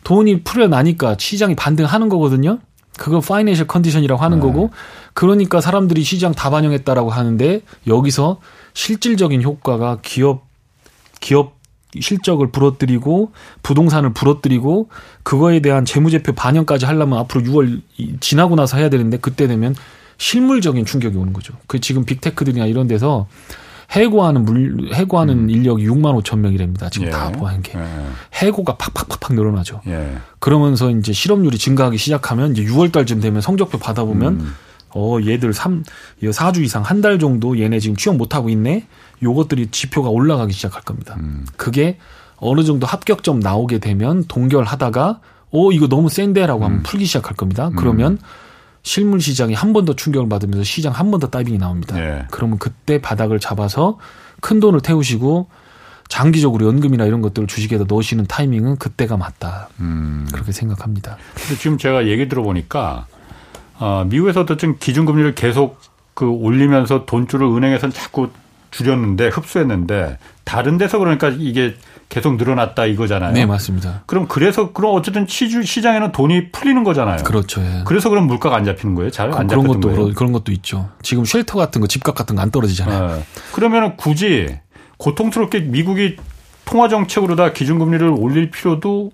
돈이 0.04 0.44
풀려나니까 0.44 1.16
시장이 1.20 1.56
반등하는 1.56 2.10
거거든요. 2.10 2.60
그거 2.98 3.20
파이낸셜 3.20 3.68
컨디션이라고 3.68 4.22
하는 4.22 4.38
예. 4.38 4.42
거고 4.42 4.72
그러니까 5.14 5.62
사람들이 5.62 6.04
시장 6.04 6.34
다 6.34 6.50
반영했다라고 6.50 7.10
하는데 7.10 7.62
여기서 7.88 8.40
실질적인 8.74 9.42
효과가 9.42 10.00
기업 10.02 10.46
기업 11.20 11.53
실적을 12.02 12.52
부러뜨리고 12.52 13.32
부동산을 13.64 14.14
부러뜨리고 14.14 14.90
그거에 15.24 15.60
대한 15.60 15.86
재무제표 15.86 16.34
반영까지 16.34 16.86
하려면 16.86 17.20
앞으로 17.20 17.44
6월 17.44 17.82
지나고 18.20 18.56
나서 18.56 18.78
해야 18.78 18.90
되는데 18.90 19.18
그때 19.18 19.48
되면 19.48 19.76
실물적인 20.18 20.86
충격이 20.86 21.18
오는 21.18 21.34
거죠. 21.34 21.54
그 21.68 21.80
지금 21.80 22.06
빅테크들이나 22.06 22.66
이런 22.66 22.88
데서 22.88 23.28
해고하는 23.92 24.46
물 24.46 24.90
해고하는 24.94 25.40
음. 25.46 25.50
인력이 25.50 25.86
6만 25.88 26.20
5천 26.24 26.40
명이랍니다. 26.40 26.90
지금 26.90 27.08
예. 27.08 27.12
다 27.12 27.32
포함한 27.32 27.62
게 27.62 27.78
예. 27.78 27.84
해고가 28.34 28.78
팍팍팍팍 28.78 29.34
늘어나죠. 29.36 29.82
예. 29.88 30.16
그러면서 30.40 30.90
이제 30.90 31.14
실업률이 31.14 31.58
증가하기 31.58 31.98
시작하면 31.98 32.54
이제 32.54 32.64
6월 32.64 32.92
달쯤 32.92 33.20
되면 33.20 33.42
성적표 33.42 33.78
받아보면 33.78 34.34
음. 34.40 34.54
어 34.96 35.18
얘들 35.26 35.54
3 35.54 35.84
4주 36.22 36.64
이상 36.64 36.84
한 36.84 37.02
달 37.02 37.20
정도 37.20 37.60
얘네 37.60 37.80
지금 37.80 37.96
취업 37.96 38.16
못 38.16 38.36
하고 38.36 38.50
있네. 38.50 38.88
요것들이 39.24 39.68
지표가 39.72 40.10
올라가기 40.10 40.54
시작할 40.54 40.82
겁니다. 40.84 41.16
음. 41.20 41.46
그게 41.58 41.98
어느 42.38 42.64
정도 42.64 42.86
합격점 42.86 43.40
나오게 43.40 43.80
되면 43.80 44.24
동결하다가 44.28 45.20
오 45.52 45.72
이거 45.72 45.88
너무 45.88 46.10
센데라고 46.10 46.66
하면 46.66 46.80
음. 46.80 46.84
풀기 46.84 47.06
시작할 47.06 47.36
겁니다. 47.36 47.68
음. 47.70 47.76
그러면 47.76 48.18
실물 48.84 49.22
시장이 49.22 49.54
한 49.54 49.72
번 49.72 49.86
더 49.86 49.94
충격을 49.96 50.28
받으면서 50.28 50.64
시장 50.64 50.92
한 50.94 51.10
번 51.12 51.20
더 51.22 51.28
다이빙이 51.28 51.58
나옵니다. 51.58 51.98
예. 52.00 52.26
그러면 52.32 52.58
그때 52.60 53.00
바닥을 53.02 53.40
잡아서 53.40 53.98
큰 54.42 54.60
돈을 54.60 54.82
태우시고 54.82 55.48
장기적으로 56.10 56.68
연금이나 56.68 57.06
이런 57.06 57.22
것들을 57.22 57.48
주식에다 57.48 57.86
넣으시는 57.88 58.26
타이밍은 58.28 58.76
그때가 58.78 59.16
맞다. 59.16 59.70
음. 59.80 60.28
그렇게 60.34 60.52
생각합니다. 60.52 61.18
근데 61.36 61.56
지금 61.56 61.78
제가 61.78 62.08
얘기 62.08 62.28
들어보니까 62.28 63.08
어, 63.80 64.06
미국에서도 64.10 64.58
좀 64.58 64.76
기준금리를 64.80 65.34
계속 65.36 65.80
그 66.14 66.28
올리면서 66.28 67.06
돈줄을 67.06 67.48
은행에서는 67.48 67.94
자꾸 67.94 68.30
줄였는데 68.74 69.28
흡수했는데 69.28 70.18
다른 70.44 70.78
데서 70.78 70.98
그러니까 70.98 71.30
이게 71.30 71.76
계속 72.10 72.36
늘어났다 72.36 72.86
이거잖아요. 72.88 73.32
네, 73.34 73.46
맞습니다. 73.46 74.04
그럼 74.08 74.28
그래서 74.28 74.74
그럼 74.74 74.96
어쨌든 74.96 75.26
시주 75.28 75.64
시장에는 75.64 76.12
돈이 76.12 76.52
풀리는 76.52 76.84
거잖아요. 76.84 77.24
그렇죠. 77.24 77.62
예. 77.62 77.84
그래서 77.86 78.10
그럼 78.10 78.28
물가가 78.28 78.56
안 78.56 78.66
잡히는 78.66 78.96
거예요. 78.96 79.10
잘 79.12 79.32
안 79.32 79.48
잡히는 79.48 79.68
것도 79.68 79.94
거예요. 79.94 80.14
그런 80.14 80.32
것도 80.32 80.52
있죠. 80.52 80.90
지금 81.02 81.24
쉘터 81.26 81.58
같은 81.58 81.82
거 81.82 81.88
집값 81.88 82.16
같은 82.16 82.36
거 82.36 82.42
안 82.44 82.52
떨어지잖아요. 82.52 83.16
네. 83.16 83.24
그러면 83.54 83.96
굳이 83.96 84.58
고통스럽게 84.98 85.62
미국이 85.62 86.18
통화 86.66 86.90
정책으로 86.90 87.36
다 87.36 87.54
기준금리를 87.54 88.08
올릴 88.18 88.52
필요도 88.52 89.12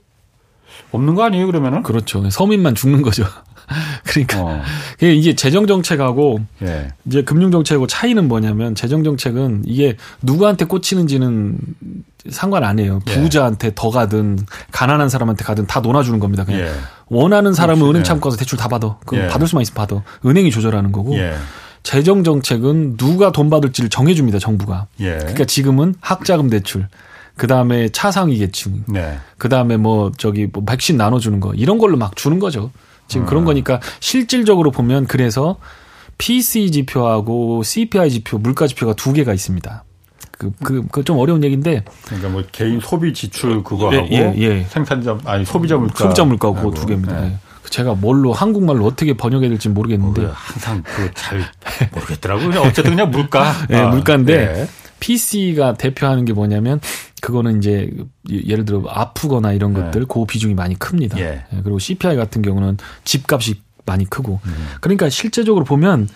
없는 0.91 1.13
거 1.15 1.23
아니에요, 1.23 1.45
그러면은? 1.45 1.83
그렇죠. 1.83 2.27
서민만 2.29 2.73
죽는 2.73 3.01
거죠. 3.03 3.23
그러니까 4.05 4.41
어. 4.41 4.61
이게 5.01 5.35
재정 5.35 5.67
정책하고 5.67 6.39
예. 6.63 6.89
이제 7.05 7.23
금융 7.23 7.51
정책하고 7.51 7.87
차이는 7.87 8.27
뭐냐면 8.27 8.75
재정 8.75 9.03
정책은 9.03 9.63
이게 9.65 9.97
누구한테 10.21 10.65
꽂히는지는 10.65 11.57
상관 12.29 12.63
안 12.63 12.79
해요. 12.79 13.01
예. 13.07 13.13
부자한테 13.13 13.71
더 13.75 13.89
가든 13.89 14.39
가난한 14.71 15.09
사람한테 15.09 15.43
가든 15.43 15.67
다 15.67 15.79
놀아주는 15.79 16.19
겁니다. 16.19 16.43
그냥 16.43 16.61
예. 16.61 16.71
원하는 17.07 17.53
사람은 17.53 17.87
은행 17.87 18.03
참고 18.03 18.29
가서 18.29 18.37
대출 18.37 18.57
다 18.57 18.67
받아. 18.67 18.97
그 19.05 19.17
예. 19.17 19.27
받을 19.27 19.47
수만 19.47 19.61
있으면 19.61 19.75
받아. 19.75 20.03
은행이 20.25 20.51
조절하는 20.51 20.91
거고. 20.91 21.17
예. 21.17 21.33
재정 21.81 22.25
정책은 22.25 22.97
누가 22.97 23.31
돈 23.31 23.49
받을지를 23.49 23.89
정해줍니다. 23.89 24.37
정부가. 24.39 24.87
예. 24.99 25.17
그러니까 25.17 25.45
지금은 25.45 25.95
학자금 26.01 26.49
대출. 26.49 26.87
그 27.39 27.47
다음에 27.47 27.87
차상위 27.87 28.37
계층, 28.37 28.83
네. 28.85 29.17
그 29.37 29.47
다음에 29.47 29.77
뭐 29.77 30.11
저기 30.17 30.49
뭐 30.51 30.65
백신 30.65 30.97
나눠주는 30.97 31.39
거 31.39 31.53
이런 31.53 31.77
걸로 31.77 31.95
막 31.95 32.17
주는 32.17 32.37
거죠. 32.37 32.69
지금 33.09 33.25
그런 33.25 33.43
아. 33.43 33.47
거니까 33.47 33.81
실질적으로 33.99 34.71
보면 34.71 35.07
그래서 35.07 35.57
PCE 36.17 36.71
지표하고 36.71 37.63
CPI 37.63 38.09
지표, 38.11 38.37
물가 38.37 38.67
지표가 38.67 38.93
두 38.93 39.11
개가 39.13 39.33
있습니다. 39.33 39.83
그, 40.37 40.51
그, 40.63 40.87
그 40.87 41.03
좀 41.03 41.17
어려운 41.17 41.43
얘기인데. 41.43 41.83
그러니까 42.05 42.29
뭐 42.29 42.43
개인 42.51 42.79
소비 42.79 43.13
지출 43.13 43.61
그거하고 43.63 44.07
예, 44.11 44.17
예, 44.17 44.33
예. 44.37 44.63
생산자, 44.69 45.17
아니 45.25 45.43
소비자 45.45 45.75
물가. 45.75 45.95
소비자 45.97 46.23
물가고 46.23 46.71
두 46.73 46.85
개입니다. 46.85 47.19
네. 47.19 47.37
제가 47.69 47.93
뭘로 47.93 48.33
한국말로 48.33 48.85
어떻게 48.85 49.13
번역해야 49.13 49.49
될지 49.49 49.69
모르겠는데. 49.69 50.25
어, 50.25 50.31
항상 50.33 50.81
그 50.83 51.11
잘 51.13 51.43
모르겠더라고요. 51.93 52.61
어쨌든 52.61 52.91
그냥 52.95 53.11
물가. 53.11 53.53
네, 53.69 53.77
아, 53.79 53.89
물가인데. 53.89 54.67
네. 54.99 55.05
PC가 55.05 55.73
대표하는 55.75 56.25
게 56.25 56.33
뭐냐면 56.33 56.79
그거는 57.21 57.59
이제 57.59 57.89
예를 58.29 58.65
들어 58.65 58.83
아프거나 58.87 59.53
이런 59.53 59.73
네. 59.73 59.81
것들 59.81 60.01
네. 60.01 60.07
그 60.09 60.25
비중이 60.25 60.53
많이 60.53 60.77
큽니다. 60.77 61.19
예. 61.19 61.45
예. 61.53 61.57
그리고 61.63 61.79
CPI 61.79 62.15
같은 62.15 62.41
경우는 62.41 62.77
집값이 63.03 63.61
많이 63.85 64.05
크고 64.05 64.39
음. 64.45 64.67
그러니까 64.81 65.09
실제적으로 65.09 65.65
보면 65.65 66.07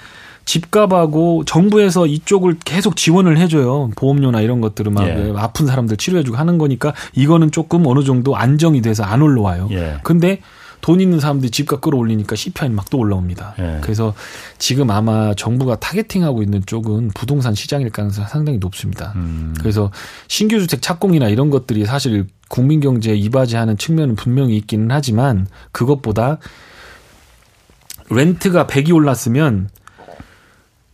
집값하고 0.45 1.45
정부에서 1.45 2.05
이쪽을 2.05 2.57
계속 2.65 2.95
지원을 2.95 3.37
해줘요. 3.37 3.91
보험료나 3.95 4.41
이런 4.41 4.61
것들을 4.61 4.91
막 4.91 5.07
예. 5.07 5.33
아픈 5.37 5.67
사람들 5.67 5.97
치료해주고 5.97 6.37
하는 6.37 6.57
거니까 6.57 6.93
이거는 7.13 7.51
조금 7.51 7.87
어느 7.87 8.03
정도 8.03 8.35
안정이 8.35 8.81
돼서 8.81 9.03
안 9.03 9.21
올라와요. 9.21 9.69
예. 9.71 9.97
근데 10.03 10.41
돈 10.83 10.99
있는 10.99 11.21
사람들이 11.21 11.49
집값 11.49 11.79
끌어올리니까 11.79 12.35
CPI는 12.35 12.75
막또 12.75 12.97
올라옵니다. 12.97 13.55
예. 13.57 13.79
그래서 13.81 14.13
지금 14.57 14.91
아마 14.91 15.33
정부가 15.33 15.77
타겟팅하고 15.77 16.43
있는 16.43 16.61
쪽은 16.65 17.11
부동산 17.15 17.55
시장일 17.55 17.89
가능성이 17.89 18.27
상당히 18.27 18.57
높습니다. 18.57 19.13
음. 19.15 19.55
그래서 19.57 19.91
신규 20.27 20.59
주택 20.59 20.81
착공이나 20.81 21.29
이런 21.29 21.49
것들이 21.49 21.85
사실 21.85 22.27
국민 22.49 22.81
경제에 22.81 23.15
이바지하는 23.15 23.77
측면은 23.77 24.17
분명히 24.17 24.57
있기는 24.57 24.91
하지만 24.91 25.47
그것보다 25.71 26.39
렌트가 28.09 28.67
100이 28.67 28.93
올랐으면 28.93 29.69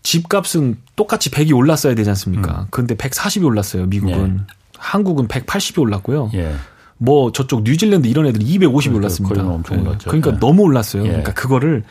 집값은 0.03 0.77
똑같이 0.95 1.31
100이 1.31 1.55
올랐어야 1.57 1.95
되지 1.95 2.11
않습니까? 2.11 2.61
음. 2.61 2.67
근데 2.69 2.93
140이 2.93 3.43
올랐어요, 3.43 3.87
미국은. 3.87 4.45
예. 4.47 4.53
한국은 4.77 5.27
180이 5.27 5.79
올랐고요. 5.79 6.29
예. 6.35 6.53
뭐 7.01 7.31
저쪽 7.31 7.63
뉴질랜드 7.63 8.07
이런 8.07 8.25
애들이 8.27 8.45
250이 8.45 8.59
그러니까 8.83 8.97
올랐습니다. 8.97 9.43
엄청 9.43 9.77
네. 9.77 9.83
올랐죠. 9.83 10.09
그러니까 10.09 10.31
네. 10.31 10.39
너무 10.39 10.63
올랐어요. 10.63 11.03
예. 11.03 11.07
그러니까 11.07 11.33
그거를 11.33 11.83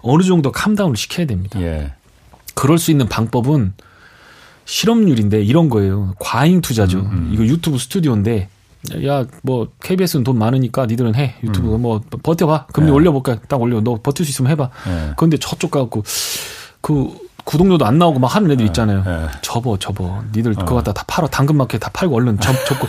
어느 0.00 0.22
정도 0.22 0.50
캄다운을 0.52 0.96
시켜야 0.96 1.26
됩니다. 1.26 1.60
예. 1.60 1.92
그럴 2.54 2.78
수 2.78 2.90
있는 2.90 3.08
방법은 3.08 3.74
실업률인데 4.64 5.42
이런 5.42 5.68
거예요. 5.68 6.14
과잉 6.20 6.60
투자죠. 6.60 7.00
음, 7.00 7.06
음. 7.12 7.30
이거 7.32 7.44
유튜브 7.44 7.78
스튜디오인데 7.78 8.48
야 9.04 9.24
뭐 9.42 9.68
KBS는 9.80 10.24
돈 10.24 10.38
많으니까 10.38 10.86
니들은 10.86 11.14
해 11.14 11.34
유튜브 11.42 11.74
음. 11.74 11.82
뭐 11.82 12.00
버텨봐 12.22 12.66
금리 12.72 12.88
예. 12.88 12.92
올려볼까 12.92 13.40
딱 13.48 13.60
올려 13.60 13.80
너 13.80 14.00
버틸 14.02 14.24
수 14.24 14.30
있으면 14.30 14.50
해봐. 14.52 14.70
예. 14.88 15.12
그런데 15.16 15.36
저쪽 15.38 15.72
가고 15.72 16.02
그 16.80 17.14
구독료도 17.44 17.84
안 17.84 17.98
나오고 17.98 18.18
막 18.18 18.34
하는 18.34 18.50
애들 18.50 18.58
네, 18.58 18.64
있잖아요. 18.66 19.02
네. 19.04 19.26
접어, 19.42 19.76
접어. 19.78 20.22
니들 20.34 20.54
그거 20.54 20.74
어. 20.74 20.76
갖다 20.76 20.92
다 20.92 21.04
팔어. 21.06 21.26
당근마켓 21.28 21.80
다 21.80 21.90
팔고 21.92 22.14
얼른 22.16 22.38
접, 22.40 22.52
접고. 22.66 22.86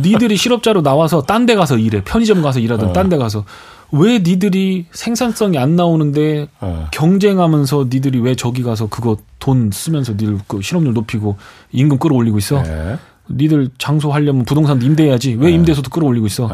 니들이 0.00 0.36
실업자로 0.36 0.82
나와서 0.82 1.22
딴 1.22 1.46
데 1.46 1.54
가서 1.54 1.78
일해. 1.78 2.02
편의점 2.04 2.42
가서 2.42 2.60
일하든 2.60 2.88
어. 2.88 2.92
딴데 2.92 3.16
가서. 3.16 3.44
왜 3.92 4.18
니들이 4.18 4.86
생산성이 4.90 5.58
안 5.58 5.76
나오는데 5.76 6.48
어. 6.60 6.88
경쟁하면서 6.90 7.86
니들이 7.90 8.18
왜 8.20 8.34
저기 8.34 8.62
가서 8.64 8.88
그거 8.88 9.16
돈 9.38 9.70
쓰면서 9.72 10.12
니들 10.12 10.38
그 10.48 10.60
실업률 10.60 10.92
높이고 10.92 11.36
임금 11.72 11.98
끌어올리고 11.98 12.36
있어? 12.38 12.62
네. 12.62 12.96
니들 13.30 13.70
장소 13.78 14.12
하려면 14.12 14.44
부동산 14.44 14.82
임대해야지. 14.82 15.34
왜 15.34 15.46
네. 15.46 15.52
임대소득 15.52 15.92
끌어올리고 15.92 16.26
있어? 16.26 16.48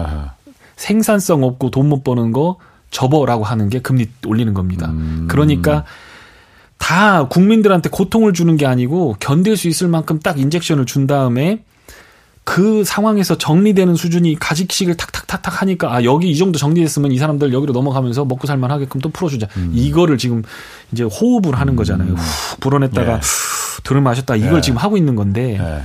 생산성 0.76 1.42
없고 1.42 1.70
돈 1.70 1.88
못 1.88 2.04
버는 2.04 2.32
거 2.32 2.56
접어라고 2.90 3.44
하는 3.44 3.68
게 3.70 3.80
금리 3.80 4.06
올리는 4.26 4.52
겁니다. 4.54 4.88
음. 4.90 5.26
그러니까 5.28 5.84
다 6.82 7.28
국민들한테 7.28 7.90
고통을 7.90 8.32
주는 8.32 8.56
게 8.56 8.66
아니고 8.66 9.14
견딜 9.20 9.56
수 9.56 9.68
있을 9.68 9.86
만큼 9.86 10.18
딱 10.18 10.40
인젝션을 10.40 10.84
준 10.84 11.06
다음에 11.06 11.62
그 12.42 12.82
상황에서 12.82 13.38
정리되는 13.38 13.94
수준이 13.94 14.36
가직식을 14.40 14.96
탁탁탁탁 14.96 15.62
하니까 15.62 15.94
아 15.94 16.02
여기 16.02 16.28
이 16.28 16.36
정도 16.36 16.58
정리됐으면 16.58 17.12
이 17.12 17.18
사람들 17.18 17.52
여기로 17.52 17.72
넘어가면서 17.72 18.24
먹고 18.24 18.48
살만 18.48 18.72
하게끔 18.72 19.00
또 19.00 19.10
풀어주자 19.10 19.46
음. 19.58 19.70
이거를 19.72 20.18
지금 20.18 20.42
이제 20.90 21.04
호흡을 21.04 21.54
하는 21.54 21.76
거잖아요. 21.76 22.10
음. 22.10 22.16
후 22.16 22.56
불어냈다가 22.58 23.20
네. 23.20 23.26
들을 23.84 24.00
마셨다 24.00 24.34
이걸 24.34 24.54
네. 24.54 24.60
지금 24.60 24.78
하고 24.78 24.96
있는 24.96 25.14
건데 25.14 25.58
네. 25.60 25.82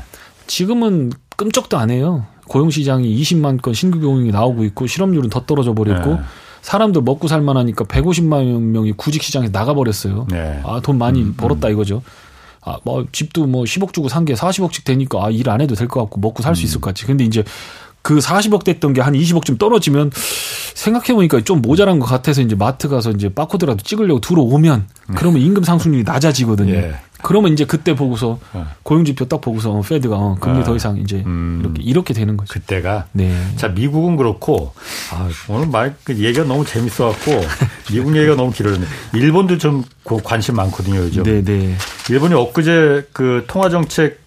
지금은 0.48 1.12
끔쩍도 1.36 1.78
안 1.78 1.92
해요. 1.92 2.26
고용 2.48 2.72
시장이 2.72 3.22
20만 3.22 3.62
건 3.62 3.76
신규 3.76 4.00
고용이 4.00 4.32
나오고 4.32 4.64
있고 4.64 4.88
실업률은 4.88 5.30
더 5.30 5.46
떨어져 5.46 5.76
버렸고 5.76 6.16
네. 6.16 6.22
사람들 6.62 7.02
먹고 7.02 7.28
살만하니까 7.28 7.86
150만 7.86 8.44
명이 8.60 8.94
구직 8.98 9.24
시장에 9.24 9.52
나가 9.52 9.74
버렸어요. 9.74 10.28
네. 10.30 10.62
아돈 10.66 10.98
많이 10.98 11.22
음, 11.22 11.34
벌었다 11.38 11.68
음. 11.68 11.74
이거죠. 11.74 12.02
아, 12.62 12.78
뭐 12.84 13.06
집도 13.12 13.46
뭐 13.46 13.64
10억 13.64 13.94
주고 13.94 14.10
산 14.10 14.26
게 14.26 14.34
40억씩 14.34 14.84
되니까 14.84 15.24
아, 15.26 15.30
일 15.30 15.50
안 15.50 15.62
해도 15.62 15.76
될 15.76 15.88
것 15.88 16.02
같고 16.02 16.20
먹고 16.20 16.44
살 16.44 16.56
수 16.56 16.66
있을 16.66 16.82
것 16.82 16.90
같지. 16.90 17.06
근데 17.06 17.24
이제 17.24 17.44
그 18.02 18.20
40억 18.20 18.64
됐던 18.64 18.94
게 18.94 19.02
한 19.02 19.14
20억쯤 19.14 19.58
떨어지면 19.58 20.12
생각해 20.76 21.14
보니까 21.14 21.42
좀 21.42 21.62
모자란 21.62 22.00
것 22.00 22.06
같아서 22.06 22.42
이제 22.42 22.56
마트 22.56 22.88
가서 22.90 23.12
이제 23.12 23.30
바코드라도 23.30 23.84
찍으려고 23.84 24.20
들어오면 24.22 24.88
그러면 25.16 25.42
임금 25.42 25.64
상승률이 25.64 26.04
낮아지거든요. 26.04 26.74
예. 26.74 26.96
그러면 27.22 27.54
이제 27.54 27.66
그때 27.66 27.96
보고서 27.96 28.40
어. 28.54 28.68
고용지표 28.84 29.26
딱 29.26 29.42
보고서 29.42 29.72
어, 29.72 29.82
페드가 29.82 30.16
어, 30.16 30.38
금리 30.40 30.60
어. 30.60 30.64
더 30.64 30.76
이상 30.76 30.98
이제 30.98 31.24
음. 31.26 31.60
이렇게 31.62 31.82
이렇게 31.84 32.14
되는 32.14 32.38
거죠. 32.38 32.54
그때가 32.54 33.08
네. 33.12 33.36
자 33.56 33.70
미국은 33.70 34.16
그렇고 34.18 34.74
아, 35.12 35.30
오늘 35.48 35.68
말그 35.68 36.18
얘기가 36.18 36.46
너무 36.46 36.66
재밌어갖고 36.66 37.42
미국 37.92 38.16
얘기가 38.16 38.36
너무 38.36 38.52
길어졌네. 38.52 38.86
일본도 39.16 39.58
좀 39.58 39.84
관심 40.24 40.56
많거든요 40.56 41.00
요즘. 41.00 41.24
네, 41.24 41.44
네. 41.44 41.76
일본이 42.10 42.34
엊그제 42.34 43.10
그 43.14 43.46
통화 43.48 43.70
정책 43.70 44.22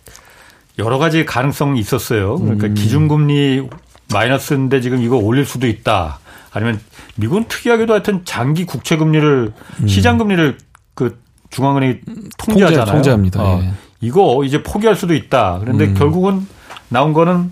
여러 0.79 0.99
가지 0.99 1.25
가능성이 1.25 1.79
있었어요. 1.79 2.39
그러니까 2.39 2.69
음. 2.69 2.75
기준금리 2.75 3.69
마이너스인데 4.13 4.81
지금 4.81 5.03
이거 5.03 5.17
올릴 5.17 5.45
수도 5.45 5.67
있다. 5.67 6.19
아니면 6.53 6.81
미국은 7.17 7.45
특이하게도 7.45 7.93
하여튼 7.93 8.23
장기 8.25 8.65
국채 8.65 8.97
금리를 8.97 9.53
음. 9.83 9.89
시장 9.89 10.19
금리를 10.19 10.59
그 10.95 11.21
중앙은행이 11.51 11.99
통제하잖아요. 12.39 12.85
통제, 12.87 12.93
통제합니다. 12.93 13.43
어, 13.43 13.61
예. 13.63 13.73
이거 14.01 14.43
이제 14.45 14.63
포기할 14.63 14.97
수도 14.97 15.15
있다. 15.15 15.59
그런데 15.61 15.87
음. 15.87 15.95
결국은 15.95 16.47
나온 16.89 17.13
거는 17.13 17.51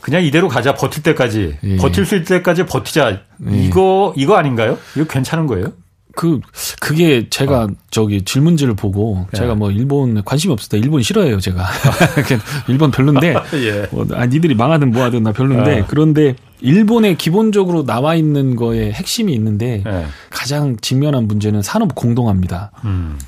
그냥 0.00 0.22
이대로 0.22 0.48
가자 0.48 0.74
버틸 0.74 1.02
때까지 1.02 1.56
예. 1.64 1.76
버틸 1.76 2.06
수 2.06 2.16
있을 2.16 2.24
때까지 2.38 2.66
버티자 2.66 3.10
예. 3.10 3.64
이거 3.64 4.12
이거 4.16 4.36
아닌가요? 4.36 4.78
이거 4.96 5.04
괜찮은 5.06 5.46
거예요? 5.46 5.72
그 6.14 6.40
그게 6.80 7.28
제가 7.28 7.64
어. 7.64 7.68
저기 7.90 8.22
질문지를 8.22 8.74
보고 8.74 9.26
예. 9.32 9.36
제가 9.36 9.54
뭐 9.54 9.70
일본 9.70 10.22
관심이 10.24 10.52
없었다. 10.52 10.76
일본 10.76 11.02
싫어해요, 11.02 11.40
제가. 11.40 11.64
일본 12.68 12.90
별론데. 12.90 13.34
예. 13.54 13.86
뭐, 13.90 14.06
아 14.14 14.26
니들이 14.26 14.54
망하든 14.54 14.90
뭐하든 14.92 15.22
나 15.22 15.32
별론데. 15.32 15.80
어. 15.80 15.84
그런데 15.88 16.34
일본에 16.60 17.14
기본적으로 17.14 17.84
나와 17.84 18.14
있는 18.14 18.56
거에 18.56 18.90
핵심이 18.92 19.32
있는데 19.34 19.82
예. 19.86 20.06
가장 20.30 20.76
직면한 20.80 21.28
문제는 21.28 21.62
산업 21.62 21.94
공동화입니다. 21.94 22.72
음. 22.84 23.18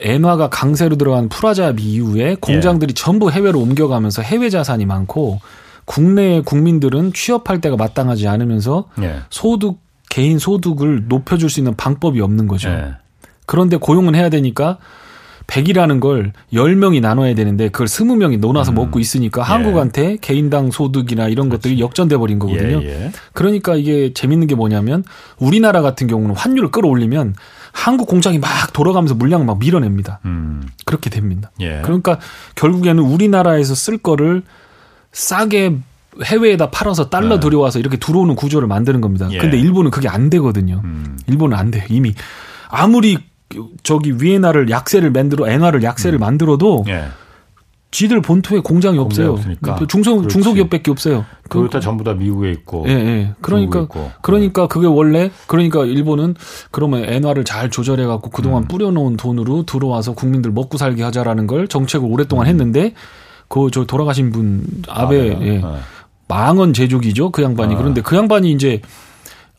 엔화가 0.00 0.48
강세로 0.48 0.96
들어간 0.96 1.28
프라자비 1.28 1.82
이후에 1.82 2.36
공장들이 2.40 2.90
예. 2.90 2.94
전부 2.94 3.30
해외로 3.30 3.60
옮겨가면서 3.60 4.22
해외 4.22 4.50
자산이 4.50 4.86
많고 4.86 5.40
국내 5.84 6.40
국민들은 6.40 7.12
취업할 7.12 7.60
때가 7.60 7.76
마땅하지 7.76 8.28
않으면서 8.28 8.88
예. 9.02 9.16
소득 9.30 9.78
개인 10.08 10.38
소득을 10.38 11.08
높여줄 11.08 11.48
수 11.48 11.60
있는 11.60 11.74
방법이 11.74 12.20
없는 12.20 12.46
거죠. 12.46 12.68
네. 12.68 12.92
그런데 13.46 13.78
고용은 13.78 14.14
해야 14.14 14.28
되니까 14.28 14.78
100이라는 15.52 16.00
걸 16.00 16.32
10명이 16.52 17.00
나눠야 17.00 17.34
되는데 17.34 17.68
그걸 17.68 17.86
20명이 17.86 18.38
논아서 18.38 18.72
음. 18.72 18.76
먹고 18.76 18.98
있으니까 18.98 19.42
예. 19.42 19.44
한국한테 19.44 20.16
개인당 20.20 20.70
소득이나 20.70 21.28
이런 21.28 21.48
그렇지. 21.48 21.68
것들이 21.68 21.80
역전돼 21.80 22.16
버린 22.16 22.38
거거든요. 22.38 22.82
예, 22.82 22.86
예. 22.86 23.12
그러니까 23.34 23.74
이게 23.76 24.14
재밌는 24.14 24.46
게 24.46 24.54
뭐냐면 24.54 25.04
우리나라 25.38 25.82
같은 25.82 26.06
경우는 26.06 26.34
환율을 26.34 26.70
끌어올리면 26.70 27.34
한국 27.72 28.08
공장이 28.08 28.38
막 28.38 28.72
돌아가면서 28.72 29.14
물량을 29.14 29.44
막 29.44 29.58
밀어냅니다. 29.58 30.20
음. 30.24 30.62
그렇게 30.86 31.10
됩니다. 31.10 31.50
예. 31.60 31.80
그러니까 31.82 32.18
결국에는 32.54 33.02
우리나라에서 33.02 33.74
쓸 33.74 33.98
거를 33.98 34.42
싸게 35.12 35.78
해외에다 36.24 36.70
팔아서 36.70 37.10
달러 37.10 37.36
네. 37.36 37.40
들여와서 37.40 37.78
이렇게 37.78 37.96
들어오는 37.98 38.34
구조를 38.36 38.68
만드는 38.68 39.00
겁니다. 39.02 39.28
예. 39.30 39.38
근데 39.38 39.58
일본은 39.58 39.90
그게 39.90 40.08
안 40.08 40.30
되거든요. 40.30 40.80
음. 40.84 41.18
일본은 41.26 41.56
안 41.56 41.70
돼요. 41.70 41.84
이미 41.88 42.14
아무리 42.68 43.18
저기 43.82 44.14
위에나를 44.20 44.70
약세를 44.70 45.10
만들어 45.10 45.48
엔화를 45.48 45.82
약세를 45.82 46.18
음. 46.18 46.20
만들어도 46.20 46.84
예. 46.88 47.04
지들 47.90 48.22
본토에 48.22 48.60
공장이 48.60 48.98
없어요. 48.98 49.38
중소 49.86 50.26
중소기업밖에 50.28 50.90
없어요. 50.90 51.26
그거 51.50 51.68
다 51.68 51.78
전부 51.78 52.04
다 52.04 52.14
미국에 52.14 52.50
있고. 52.52 52.86
예, 52.88 52.92
예. 52.92 53.34
그러니까 53.42 53.82
있고. 53.82 54.10
그러니까 54.22 54.66
그게 54.66 54.86
원래 54.86 55.30
그러니까 55.46 55.84
일본은 55.84 56.34
그러면 56.70 57.04
엔화를 57.04 57.44
잘 57.44 57.68
조절해 57.68 58.06
갖고 58.06 58.30
그동안 58.30 58.62
음. 58.62 58.68
뿌려 58.68 58.90
놓은 58.90 59.18
돈으로 59.18 59.64
들어와서 59.64 60.14
국민들 60.14 60.52
먹고 60.52 60.78
살게 60.78 61.02
하자라는 61.02 61.46
걸 61.46 61.68
정책을 61.68 62.08
오랫동안 62.10 62.46
음. 62.46 62.48
했는데 62.48 62.94
그 63.48 63.68
저 63.70 63.84
돌아가신 63.84 64.32
분 64.32 64.64
아베 64.88 65.20
아, 65.20 65.40
예. 65.42 65.58
네. 65.58 65.62
망원 66.26 66.72
제조기죠. 66.72 67.30
그 67.30 67.42
양반이. 67.42 67.74
아. 67.74 67.78
그런데 67.78 68.00
그 68.00 68.16
양반이 68.16 68.50
이제 68.52 68.80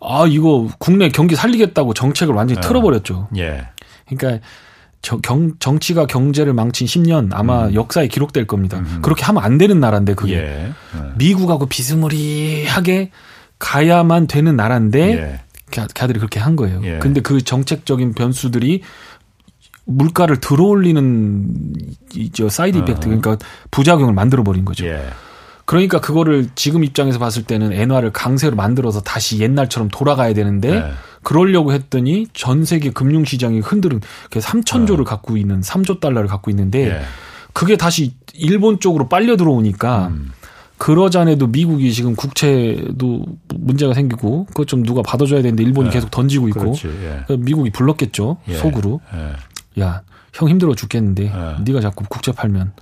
아, 0.02 0.26
이거 0.28 0.68
국내 0.80 1.10
경기 1.10 1.36
살리겠다고 1.36 1.94
정책을 1.94 2.34
완전히 2.34 2.60
네. 2.60 2.68
틀어버렸죠. 2.68 3.30
예. 3.38 3.68
그러니까 4.08 4.46
저, 5.02 5.18
경, 5.18 5.52
정치가 5.60 6.06
경제를 6.06 6.54
망친 6.54 6.88
10년 6.88 7.30
아마 7.34 7.68
음. 7.68 7.74
역사에 7.74 8.08
기록될 8.08 8.48
겁니다. 8.48 8.80
음. 8.80 9.00
그렇게 9.02 9.26
하면 9.26 9.44
안 9.44 9.58
되는 9.58 9.80
나라인데 9.80 10.14
그게. 10.14 10.36
예. 10.36 10.40
네. 10.40 10.74
미국하고 11.18 11.66
비스무리하게 11.66 13.12
가야만 13.60 14.28
되는 14.28 14.56
나라인데 14.56 15.00
예. 15.00 15.42
걔들이 15.94 16.20
그렇게 16.20 16.40
한 16.40 16.56
거예요. 16.56 16.82
예. 16.86 17.00
근데 17.00 17.22
그 17.22 17.42
정책적인 17.42 18.14
변수들이 18.14 18.82
물가를 19.86 20.40
들어올리는 20.40 21.74
이제 22.16 22.48
side 22.48 22.78
effect 22.78 23.08
어. 23.08 23.10
그러니까 23.10 23.38
부작용을 23.72 24.14
만들어 24.14 24.44
버린 24.44 24.64
거죠. 24.64 24.86
예. 24.86 25.04
그러니까 25.66 26.02
그거를 26.02 26.50
지금 26.56 26.84
입장에서 26.84 27.20
봤을 27.20 27.44
때는 27.44 27.72
엔화를 27.72 28.12
강세로 28.12 28.56
만들어서 28.56 29.02
다시 29.02 29.40
옛날처럼 29.40 29.90
돌아가야 29.90 30.34
되는데 30.34 30.80
네. 30.82 30.92
그러려고 31.22 31.72
했더니 31.72 32.28
전 32.34 32.66
세계 32.66 32.90
금융 32.90 33.24
시장이 33.24 33.62
흔들은 33.62 34.02
3천조를 34.30 35.02
어. 35.02 35.04
갖고 35.06 35.38
있는 35.38 35.62
3조 35.62 36.02
달러를 36.02 36.28
갖고 36.28 36.52
있는데 36.52 36.90
네. 36.90 37.02
그게 37.54 37.78
다시 37.78 38.14
일본 38.34 38.80
쪽으로 38.80 39.08
빨려 39.08 39.38
들어오니까 39.38 40.08
음. 40.08 40.32
그러잖아도 40.78 41.48
미국이 41.48 41.94
지금 41.94 42.14
국채도 42.16 43.26
문제가 43.56 43.94
생기고 43.94 44.46
그것 44.48 44.68
좀 44.68 44.84
누가 44.84 45.02
받아줘야 45.02 45.42
되는데 45.42 45.64
일본이 45.64 45.88
네. 45.90 45.94
계속 45.94 46.12
던지고 46.12 46.50
있고 46.50 46.74
예. 46.84 47.38
미국이 47.38 47.70
불렀겠죠 47.70 48.38
예. 48.50 48.56
속으로 48.56 49.00
예. 49.16 49.82
야형 49.82 50.50
힘들어 50.50 50.76
죽겠는데 50.76 51.26
예. 51.26 51.64
네가 51.64 51.80
자꾸 51.80 52.04
국채 52.10 52.34
팔면 52.34 52.74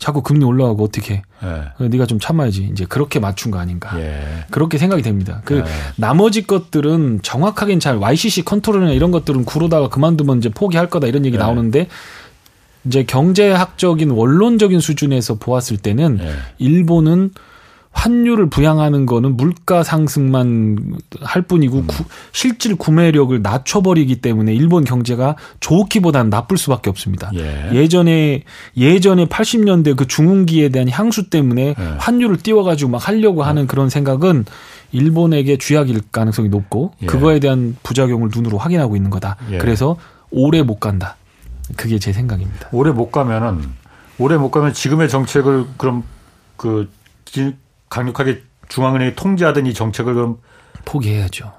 자꾸 0.00 0.22
금리 0.22 0.46
올라가고 0.46 0.82
어떻게 0.82 1.22
네. 1.42 1.88
네가 1.88 2.06
좀 2.06 2.18
참아야지 2.18 2.70
이제 2.72 2.86
그렇게 2.86 3.20
맞춘 3.20 3.50
거 3.50 3.58
아닌가 3.58 4.00
예. 4.00 4.46
그렇게 4.50 4.78
생각이 4.78 5.02
됩니다. 5.02 5.42
그 5.44 5.62
네. 5.62 5.64
나머지 5.96 6.46
것들은 6.46 7.20
정확하게는 7.22 7.80
잘 7.80 7.98
YCC 7.98 8.46
컨트롤이나 8.46 8.92
이런 8.92 9.10
것들은 9.10 9.44
구르다가 9.44 9.90
그만두면 9.90 10.38
이제 10.38 10.48
포기할 10.48 10.88
거다 10.88 11.06
이런 11.06 11.26
얘기 11.26 11.36
네. 11.36 11.42
나오는데 11.44 11.88
이제 12.86 13.04
경제학적인 13.04 14.10
원론적인 14.10 14.80
수준에서 14.80 15.34
보았을 15.34 15.76
때는 15.76 16.16
네. 16.16 16.32
일본은 16.56 17.32
환율을 17.92 18.48
부양하는 18.48 19.04
거는 19.04 19.36
물가 19.36 19.82
상승만 19.82 20.98
할 21.20 21.42
뿐이고 21.42 21.78
음. 21.78 21.86
구, 21.86 22.04
실질 22.32 22.76
구매력을 22.76 23.42
낮춰버리기 23.42 24.20
때문에 24.20 24.54
일본 24.54 24.84
경제가 24.84 25.36
좋기보다는 25.58 26.30
나쁠 26.30 26.56
수밖에 26.56 26.88
없습니다. 26.88 27.30
예. 27.34 27.88
전에 27.88 28.44
예전에 28.76 29.26
80년대 29.26 29.96
그 29.96 30.06
중흥기에 30.06 30.68
대한 30.68 30.88
향수 30.88 31.28
때문에 31.28 31.74
예. 31.78 31.84
환율을 31.98 32.38
띄워가지고 32.38 32.92
막 32.92 33.08
하려고 33.08 33.42
하는 33.42 33.62
예. 33.62 33.66
그런 33.66 33.90
생각은 33.90 34.44
일본에게 34.92 35.58
쥐약일 35.58 36.00
가능성이 36.12 36.48
높고 36.48 36.92
예. 37.02 37.06
그거에 37.06 37.40
대한 37.40 37.76
부작용을 37.82 38.30
눈으로 38.34 38.58
확인하고 38.58 38.96
있는 38.96 39.10
거다. 39.10 39.36
예. 39.50 39.58
그래서 39.58 39.96
오래 40.30 40.62
못 40.62 40.78
간다. 40.78 41.16
그게 41.76 41.98
제 41.98 42.12
생각입니다. 42.12 42.68
오래 42.72 42.92
못 42.92 43.10
가면은 43.10 43.62
오래 44.18 44.36
못 44.36 44.50
가면 44.50 44.72
지금의 44.72 45.08
정책을 45.08 45.66
그럼 45.76 46.04
그 46.56 46.88
강력하게 47.90 48.42
중앙은행이 48.68 49.16
통제하던 49.16 49.66
이 49.66 49.74
정책을 49.74 50.14
그럼 50.14 50.38
포기해야죠. 50.86 51.52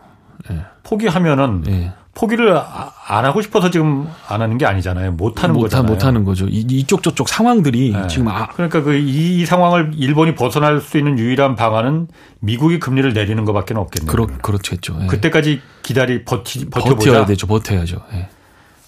네. 0.49 0.61
포기하면은 0.83 1.61
네. 1.61 1.93
포기를 2.13 2.57
아, 2.57 2.91
안 3.07 3.25
하고 3.25 3.41
싶어서 3.41 3.69
지금 3.69 4.07
안 4.27 4.41
하는 4.41 4.57
게 4.57 4.65
아니잖아요. 4.65 5.13
못 5.13 5.43
하는 5.43 5.57
거잖아요. 5.57 5.87
못 5.87 6.03
하는 6.03 6.25
거죠. 6.25 6.47
이, 6.49 6.83
쪽 6.85 7.03
저쪽 7.03 7.29
상황들이 7.29 7.93
네. 7.93 8.07
지금 8.07 8.27
아 8.27 8.47
그러니까 8.47 8.81
그이 8.81 9.41
이 9.41 9.45
상황을 9.45 9.91
일본이 9.95 10.35
벗어날 10.35 10.81
수 10.81 10.97
있는 10.97 11.17
유일한 11.17 11.55
방안은 11.55 12.07
미국이 12.39 12.79
금리를 12.79 13.13
내리는 13.13 13.43
것밖에 13.45 13.73
없겠네요. 13.75 14.11
그렇 14.11 14.27
그렇죠. 14.41 14.97
예. 15.01 15.07
그때까지 15.07 15.61
기다리 15.83 16.25
버티 16.25 16.69
버텨보자. 16.69 17.11
버텨야 17.11 17.25
되죠. 17.25 17.47
버텨야죠. 17.47 18.01
예. 18.13 18.29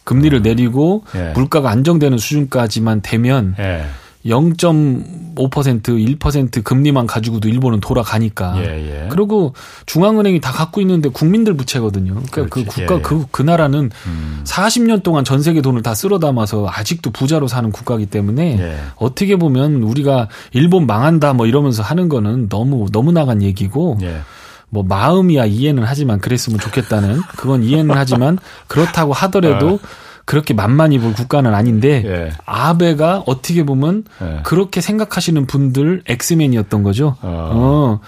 금리를 0.03 0.37
음. 0.39 0.43
내리고 0.43 1.05
예. 1.15 1.31
물가가 1.33 1.69
안정되는 1.69 2.17
수준까지만 2.17 3.01
되면 3.01 3.55
예. 3.59 3.85
0.5% 4.25 6.17
1% 6.17 6.63
금리만 6.63 7.07
가지고도 7.07 7.49
일본은 7.49 7.79
돌아가니까. 7.81 8.55
예, 8.57 9.03
예. 9.03 9.07
그리고 9.09 9.53
중앙은행이 9.85 10.39
다 10.39 10.51
갖고 10.51 10.79
있는데 10.81 11.09
국민들 11.09 11.55
부채거든요. 11.55 12.13
그러니까 12.13 12.43
그 12.43 12.49
그렇지. 12.49 12.65
그 12.65 12.75
국가 12.75 12.95
예, 12.95 13.01
그, 13.01 13.25
그 13.31 13.41
나라는 13.41 13.91
음. 14.07 14.41
40년 14.45 15.03
동안 15.03 15.25
전 15.25 15.41
세계 15.41 15.61
돈을 15.61 15.81
다 15.81 15.93
쓸어 15.93 16.19
담아서 16.19 16.67
아직도 16.69 17.11
부자로 17.11 17.47
사는 17.47 17.69
국가이기 17.71 18.05
때문에 18.05 18.59
예. 18.59 18.77
어떻게 18.95 19.35
보면 19.35 19.83
우리가 19.83 20.29
일본 20.51 20.87
망한다 20.87 21.33
뭐 21.33 21.45
이러면서 21.45 21.83
하는 21.83 22.07
거는 22.07 22.47
너무 22.47 22.87
너무 22.91 23.11
나간 23.11 23.41
얘기고 23.41 23.97
예. 24.03 24.21
뭐 24.69 24.83
마음이야 24.83 25.45
이해는 25.45 25.83
하지만 25.85 26.19
그랬으면 26.19 26.59
좋겠다는 26.59 27.21
그건 27.37 27.63
이해는 27.63 27.95
하지만 27.95 28.39
그렇다고 28.67 29.13
하더라도 29.13 29.75
어. 29.75 29.79
그렇게 30.25 30.53
만만히 30.53 30.99
볼 30.99 31.13
국가는 31.13 31.53
아닌데 31.53 32.03
예. 32.05 32.31
아베가 32.45 33.23
어떻게 33.25 33.63
보면 33.63 34.05
예. 34.21 34.39
그렇게 34.43 34.79
생각하시는 34.81 35.45
분들 35.47 36.03
엑스맨이었던 36.07 36.83
거죠. 36.83 37.17
어. 37.21 37.51
어. 37.53 37.99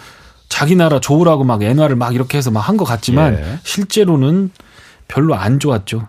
자기 0.47 0.75
나라 0.75 0.99
좋으라고 0.99 1.43
막 1.43 1.61
엔화를 1.63 1.95
막 1.95 2.13
이렇게 2.15 2.37
해서 2.37 2.51
막 2.51 2.61
한 2.69 2.77
것 2.77 2.85
같지만 2.85 3.33
예. 3.33 3.59
실제로는 3.63 4.51
별로 5.07 5.35
안 5.35 5.59
좋았죠. 5.59 6.07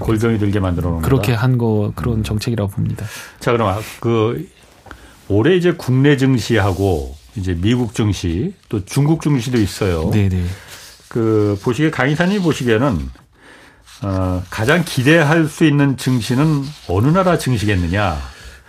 골병이 0.00 0.38
들게 0.38 0.60
만들어 0.60 0.90
놓은 0.90 1.02
그렇게 1.02 1.32
한 1.34 1.58
거 1.58 1.92
그런 1.94 2.18
음. 2.18 2.22
정책이라고 2.24 2.70
봅니다. 2.70 3.06
자, 3.38 3.52
그럼 3.52 3.68
아, 3.68 3.78
그 4.00 4.48
올해 5.28 5.54
이제 5.56 5.72
국내 5.72 6.16
증시하고 6.16 7.14
이제 7.36 7.54
미국 7.60 7.94
증시 7.94 8.54
또 8.68 8.84
중국 8.84 9.22
증시도 9.22 9.58
있어요. 9.58 10.10
네네. 10.10 10.42
그 11.08 11.58
보시기에 11.62 11.90
강의사님 11.90 12.42
보시기에는 12.42 12.98
어, 14.04 14.42
가장 14.50 14.82
기대할 14.84 15.46
수 15.46 15.64
있는 15.64 15.96
증시는 15.96 16.62
어느 16.88 17.06
나라 17.08 17.38
증시겠느냐? 17.38 18.16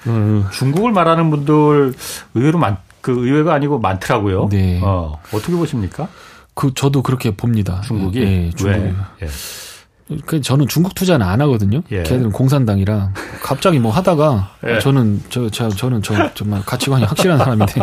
음. 0.08 0.46
중국을 0.52 0.92
말하는 0.92 1.30
분들 1.30 1.94
의외로 2.36 2.58
많, 2.58 2.78
그 3.02 3.12
의외가 3.12 3.54
아니고 3.54 3.80
많더라고요. 3.80 4.48
네. 4.50 4.80
어, 4.82 5.20
어떻게 5.34 5.54
보십니까? 5.54 6.08
그 6.54 6.74
저도 6.74 7.02
그렇게 7.02 7.36
봅니다. 7.36 7.82
중국이 7.82 8.22
예, 8.22 8.50
중국. 8.56 8.66
왜? 8.68 8.94
예. 9.24 9.28
그 10.26 10.40
저는 10.40 10.68
중국 10.68 10.94
투자는 10.96 11.26
안 11.26 11.42
하거든요. 11.42 11.82
예. 11.92 12.04
걔들은 12.04 12.32
공산당이라 12.32 13.12
갑자기 13.42 13.80
뭐 13.80 13.92
하다가 13.92 14.52
예. 14.68 14.80
저는 14.80 15.24
저, 15.30 15.50
저 15.50 15.68
저는 15.68 16.02
저 16.04 16.34
정말 16.36 16.62
가치관이 16.64 17.04
확실한 17.04 17.40
사람인데 17.40 17.74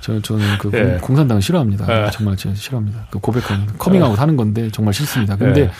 저 0.00 0.20
저는 0.20 0.58
그 0.58 0.70
예. 0.74 0.98
공산당을 1.00 1.40
싫어합니다. 1.40 2.06
예. 2.06 2.10
정말 2.10 2.36
제가 2.36 2.54
싫어합니다. 2.54 3.06
그 3.10 3.18
고백하는 3.20 3.66
커밍아웃 3.78 4.18
하는 4.18 4.36
건데 4.36 4.68
정말 4.72 4.92
싫습니다. 4.92 5.36
근데 5.36 5.62
예. 5.62 5.70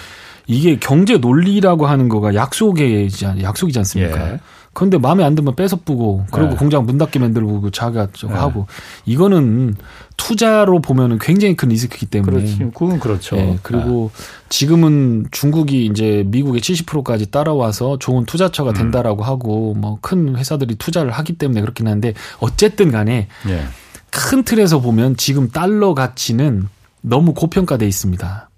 이게 0.47 0.79
경제 0.79 1.19
논리라고 1.19 1.87
하는 1.87 2.09
거가 2.09 2.35
약속이지 2.35 3.27
약속이지 3.43 3.79
않습니까? 3.79 4.33
예. 4.33 4.41
그런데 4.75 4.97
마음에 4.97 5.23
안 5.23 5.35
들면 5.35 5.55
뺏어 5.55 5.77
뿌고 5.77 6.25
그리고 6.31 6.51
네. 6.51 6.57
공장 6.57 6.87
문 6.87 6.97
닫게 6.97 7.19
만들고 7.19 7.71
자기가 7.71 8.07
네. 8.07 8.29
하고 8.29 8.67
이거는 9.05 9.75
투자로 10.17 10.81
보면은 10.81 11.19
굉장히 11.19 11.57
큰 11.57 11.69
리스크이기 11.69 12.07
때문에 12.07 12.33
그렇지. 12.39 12.59
그건 12.73 12.99
그렇죠. 12.99 13.37
네. 13.37 13.59
그리고 13.63 14.11
네. 14.15 14.23
지금은 14.49 15.27
중국이 15.31 15.85
이제 15.87 16.25
미국의 16.27 16.63
70%까지 16.63 17.31
따라와서 17.31 17.99
좋은 17.99 18.25
투자처가 18.25 18.71
음. 18.71 18.75
된다라고 18.75 19.23
음. 19.23 19.29
하고 19.29 19.75
뭐 19.75 19.99
큰 20.01 20.37
회사들이 20.37 20.77
투자를 20.77 21.11
하기 21.13 21.35
때문에 21.35 21.61
그렇긴 21.61 21.87
한데 21.87 22.15
어쨌든 22.41 22.91
간에 22.91 23.29
예. 23.49 23.65
큰 24.11 24.43
틀에서 24.43 24.81
보면 24.81 25.17
지금 25.17 25.49
달러 25.51 25.95
가치는 25.95 26.69
너무 27.03 27.35
고평가돼 27.35 27.87
있습니다. 27.87 28.49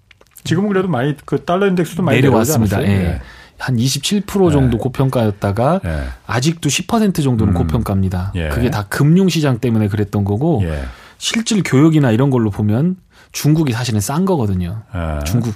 지금은 0.45 0.69
그래도 0.69 0.87
많이 0.87 1.15
그 1.25 1.43
달러 1.43 1.67
인덱스도 1.67 2.03
많이 2.03 2.21
내려왔습니다. 2.21 2.81
예. 2.83 2.87
예. 2.87 3.21
한 3.57 3.75
27% 3.77 4.51
정도 4.51 4.77
예. 4.77 4.81
고평가였다가 4.81 5.81
예. 5.85 6.03
아직도 6.27 6.69
10% 6.69 7.23
정도는 7.23 7.53
음. 7.53 7.57
고평가입니다. 7.57 8.31
예. 8.35 8.49
그게 8.49 8.69
다 8.69 8.85
금융 8.87 9.27
시장 9.27 9.59
때문에 9.59 9.87
그랬던 9.87 10.23
거고 10.23 10.61
예. 10.63 10.83
실질 11.17 11.63
교육이나 11.63 12.11
이런 12.11 12.29
걸로 12.29 12.49
보면 12.51 12.97
중국이 13.31 13.73
사실은 13.73 13.99
싼 13.99 14.25
거거든요. 14.25 14.83
예. 14.93 15.23
중국 15.25 15.55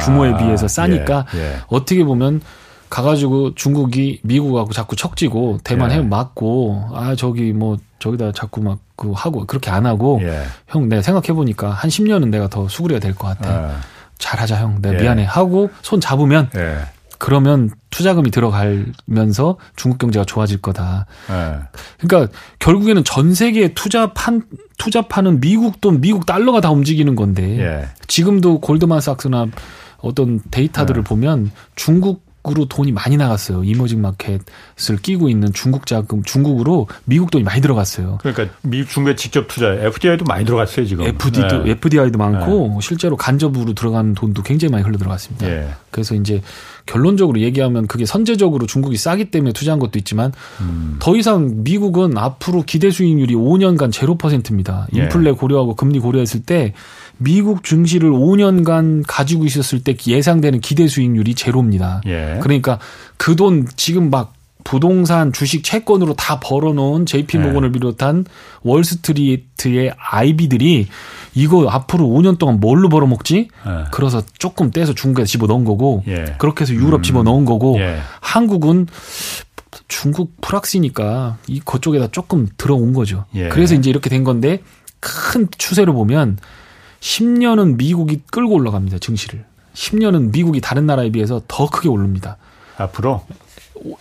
규모에 0.00 0.32
아, 0.32 0.36
비해서 0.36 0.68
싸니까 0.68 1.26
어떻게 1.68 2.04
보면 2.04 2.40
가가지고 2.90 3.54
중국이 3.54 4.20
미국하고 4.22 4.72
자꾸 4.72 4.96
척지고 4.96 5.58
대만 5.64 5.90
해 5.90 6.00
맞고 6.00 6.90
아 6.94 7.14
저기 7.16 7.52
뭐 7.52 7.76
저기다 7.98 8.32
자꾸 8.32 8.62
막 8.62 8.78
그 8.98 9.12
하고 9.14 9.46
그렇게 9.46 9.70
안 9.70 9.86
하고 9.86 10.20
형 10.66 10.88
내가 10.88 11.02
생각해 11.02 11.32
보니까 11.32 11.70
한 11.70 11.88
10년은 11.88 12.30
내가 12.30 12.48
더 12.48 12.66
수그려야 12.66 12.98
될 12.98 13.14
것 13.14 13.28
같아. 13.28 13.76
잘하자 14.18 14.60
형 14.60 14.82
내가 14.82 14.96
예. 14.96 15.02
미안해 15.02 15.24
하고 15.24 15.70
손 15.82 16.00
잡으면 16.00 16.50
예. 16.56 16.78
그러면 17.18 17.70
투자금이 17.90 18.30
들어가면서 18.30 19.58
중국 19.74 19.98
경제가 19.98 20.24
좋아질 20.24 20.62
거다. 20.62 21.06
예. 21.30 21.58
그러니까 22.00 22.32
결국에는 22.60 23.02
전 23.04 23.34
세계 23.34 23.74
투자판 23.74 24.42
투자파는 24.78 25.40
미국 25.40 25.80
돈 25.80 26.00
미국 26.00 26.26
달러가 26.26 26.60
다 26.60 26.70
움직이는 26.70 27.16
건데 27.16 27.58
예. 27.58 27.88
지금도 28.06 28.60
골드만삭스나 28.60 29.46
어떤 29.98 30.40
데이터들을 30.50 31.00
예. 31.00 31.04
보면 31.04 31.50
중국 31.74 32.27
으로 32.50 32.64
돈이 32.66 32.92
많이 32.92 33.16
나갔어요. 33.16 33.64
이머징 33.64 34.00
마켓을 34.00 34.96
끼고 35.02 35.28
있는 35.28 35.52
중국 35.52 35.86
자금, 35.86 36.22
중국으로 36.22 36.86
미국 37.04 37.30
돈이 37.30 37.44
많이 37.44 37.60
들어갔어요. 37.60 38.18
그러니까 38.22 38.54
미국 38.62 38.90
중국에 38.90 39.16
직접 39.16 39.48
투자, 39.48 39.74
FDI도 39.74 40.24
많이 40.24 40.44
들어갔어요 40.44 40.86
지금. 40.86 41.04
FD도 41.06 41.64
네. 41.64 41.70
FDI도 41.72 42.18
많고 42.18 42.68
네. 42.74 42.78
실제로 42.80 43.16
간접으로 43.16 43.74
들어가는 43.74 44.14
돈도 44.14 44.42
굉장히 44.42 44.72
많이 44.72 44.84
흘러 44.84 44.96
들어갔습니다. 44.98 45.46
네. 45.46 45.68
그래서 45.90 46.14
이제 46.14 46.42
결론적으로 46.86 47.40
얘기하면 47.40 47.86
그게 47.86 48.06
선제적으로 48.06 48.66
중국이 48.66 48.96
싸기 48.96 49.30
때문에 49.30 49.52
투자한 49.52 49.78
것도 49.78 49.98
있지만 49.98 50.32
음. 50.60 50.96
더 50.98 51.16
이상 51.16 51.62
미국은 51.64 52.16
앞으로 52.16 52.62
기대 52.62 52.90
수익률이 52.90 53.34
5년간 53.34 53.90
0%입니다. 53.90 54.86
인플레 54.92 55.32
고려하고 55.32 55.74
금리 55.74 55.98
고려했을 55.98 56.42
때 56.42 56.72
미국 57.18 57.64
증시를 57.64 58.10
5년간 58.10 59.04
가지고 59.06 59.44
있었을 59.44 59.82
때 59.82 59.96
예상되는 60.06 60.60
기대 60.60 60.86
수익률이 60.86 61.34
제로입니다. 61.34 62.02
예. 62.06 62.38
그러니까 62.42 62.78
그 63.16 63.34
돈 63.36 63.66
지금 63.76 64.10
막 64.10 64.34
부동산, 64.64 65.32
주식, 65.32 65.64
채권으로 65.64 66.14
다 66.14 66.40
벌어놓은 66.40 67.06
JP 67.06 67.38
모건을 67.38 67.68
예. 67.68 67.72
비롯한 67.72 68.26
월스트리트의 68.62 69.94
아이비들이 69.96 70.88
이거 71.34 71.68
앞으로 71.68 72.04
5년 72.06 72.38
동안 72.38 72.60
뭘로 72.60 72.88
벌어먹지? 72.88 73.48
예. 73.66 73.84
그래서 73.92 74.22
조금 74.38 74.70
떼서 74.70 74.94
중국에 74.94 75.24
집어 75.24 75.46
넣은 75.46 75.64
거고, 75.64 76.02
예. 76.08 76.34
그렇게 76.38 76.62
해서 76.62 76.74
유럽 76.74 77.00
음. 77.00 77.02
집어 77.02 77.22
넣은 77.22 77.44
거고, 77.44 77.78
예. 77.78 77.98
한국은 78.20 78.88
중국 79.86 80.38
프락시니까 80.40 81.38
이 81.46 81.60
그쪽에다 81.60 82.08
조금 82.08 82.48
들어온 82.56 82.92
거죠. 82.92 83.24
예. 83.34 83.48
그래서 83.48 83.74
이제 83.74 83.88
이렇게 83.88 84.10
된 84.10 84.24
건데 84.24 84.62
큰 85.00 85.48
추세로 85.56 85.94
보면 85.94 86.38
10년은 87.00 87.76
미국이 87.76 88.20
끌고 88.30 88.54
올라갑니다. 88.54 88.98
증시를. 88.98 89.44
10년은 89.74 90.32
미국이 90.32 90.60
다른 90.60 90.86
나라에 90.86 91.10
비해서 91.10 91.40
더 91.48 91.68
크게 91.68 91.88
오릅니다. 91.88 92.36
앞으로 92.76 93.24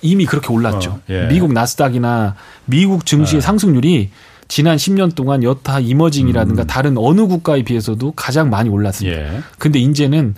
이미 0.01 0.25
그렇게 0.25 0.51
올랐죠. 0.51 0.91
어, 0.91 1.01
예. 1.09 1.27
미국 1.27 1.53
나스닥이나 1.53 2.35
미국 2.65 3.05
증시의 3.05 3.37
예. 3.37 3.41
상승률이 3.41 4.09
지난 4.47 4.77
10년 4.77 5.13
동안 5.13 5.43
여타 5.43 5.79
이머징이라든가 5.79 6.63
음. 6.63 6.67
다른 6.67 6.97
어느 6.97 7.27
국가에 7.27 7.63
비해서도 7.63 8.13
가장 8.15 8.49
많이 8.49 8.69
올랐습니다. 8.69 9.35
예. 9.35 9.41
근데 9.59 9.79
이제는 9.79 10.35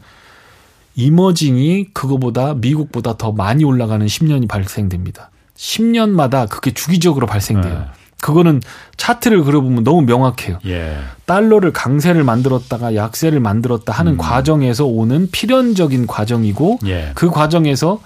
이머징이 0.96 1.90
그거보다 1.94 2.56
미국보다 2.56 3.18
더 3.18 3.32
많이 3.32 3.64
올라가는 3.64 4.06
10년이 4.06 4.50
발생됩니다. 4.50 5.30
10년마다 5.56 6.50
그게 6.50 6.72
주기적으로 6.72 7.28
발생돼요. 7.28 7.88
예. 8.20 8.26
그거는 8.26 8.62
차트를 8.98 9.44
그려보면 9.44 9.84
너무 9.84 10.02
명확해요. 10.02 10.60
예. 10.66 10.98
달러를 11.26 11.72
강세를 11.72 12.24
만들었다가 12.24 12.96
약세를 12.96 13.40
만들었다 13.40 13.94
하는 13.94 14.14
음. 14.14 14.18
과정에서 14.18 14.86
오는 14.86 15.30
필연적인 15.32 16.08
과정이고 16.08 16.80
예. 16.86 17.12
그 17.16 17.30
과정에서 17.30 18.02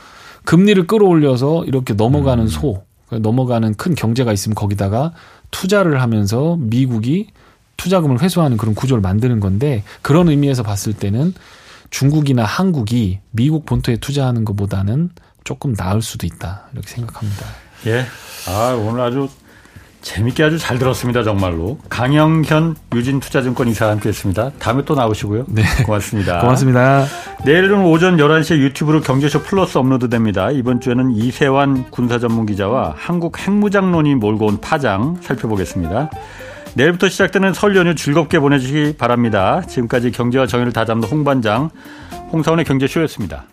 금리를 0.45 0.87
끌어올려서 0.87 1.65
이렇게 1.65 1.93
넘어가는 1.93 2.43
음. 2.43 2.47
소, 2.47 2.83
넘어가는 3.09 3.75
큰 3.75 3.95
경제가 3.95 4.31
있으면 4.33 4.55
거기다가 4.55 5.13
투자를 5.51 6.01
하면서 6.01 6.57
미국이 6.59 7.27
투자금을 7.77 8.21
회수하는 8.21 8.57
그런 8.57 8.75
구조를 8.75 9.01
만드는 9.01 9.39
건데 9.39 9.83
그런 10.01 10.29
의미에서 10.29 10.63
봤을 10.63 10.93
때는 10.93 11.33
중국이나 11.89 12.43
한국이 12.43 13.19
미국 13.31 13.65
본토에 13.65 13.97
투자하는 13.97 14.45
것보다는 14.45 15.11
조금 15.43 15.75
나을 15.75 16.01
수도 16.01 16.25
있다 16.25 16.67
이렇게 16.73 16.87
생각합니다. 16.87 17.45
예. 17.87 18.05
아 18.47 18.73
오늘 18.73 19.01
아주 19.01 19.29
재밌게 20.03 20.43
아주 20.43 20.59
잘 20.59 20.77
들었습니다. 20.77 21.23
정말로. 21.23 21.79
강영현 21.89 22.75
유진투자증권 22.93 23.69
이사 23.69 23.89
함께했습니다. 23.89 24.51
다음에 24.59 24.83
또 24.85 24.93
나오시고요. 24.95 25.45
네. 25.47 25.63
고맙습니다. 25.85 26.41
고맙습니다. 26.41 27.05
내일은 27.45 27.83
오전 27.85 28.17
11시에 28.17 28.57
유튜브로 28.59 29.01
경제쇼 29.01 29.41
플러스 29.41 29.77
업로드됩니다. 29.77 30.51
이번 30.51 30.81
주에는 30.81 31.11
이세환 31.11 31.89
군사전문기자와 31.89 32.95
한국 32.97 33.39
핵무장론이 33.39 34.15
몰고 34.15 34.45
온 34.45 34.61
파장 34.61 35.17
살펴보겠습니다. 35.21 36.09
내일부터 36.75 37.07
시작되는 37.07 37.53
설 37.53 37.75
연휴 37.75 37.95
즐겁게 37.95 38.39
보내주시기 38.39 38.97
바랍니다. 38.97 39.61
지금까지 39.61 40.11
경제와 40.11 40.47
정의를 40.47 40.73
다잡는 40.73 41.07
홍반장 41.07 41.69
홍사원의 42.31 42.65
경제쇼였습니다. 42.65 43.45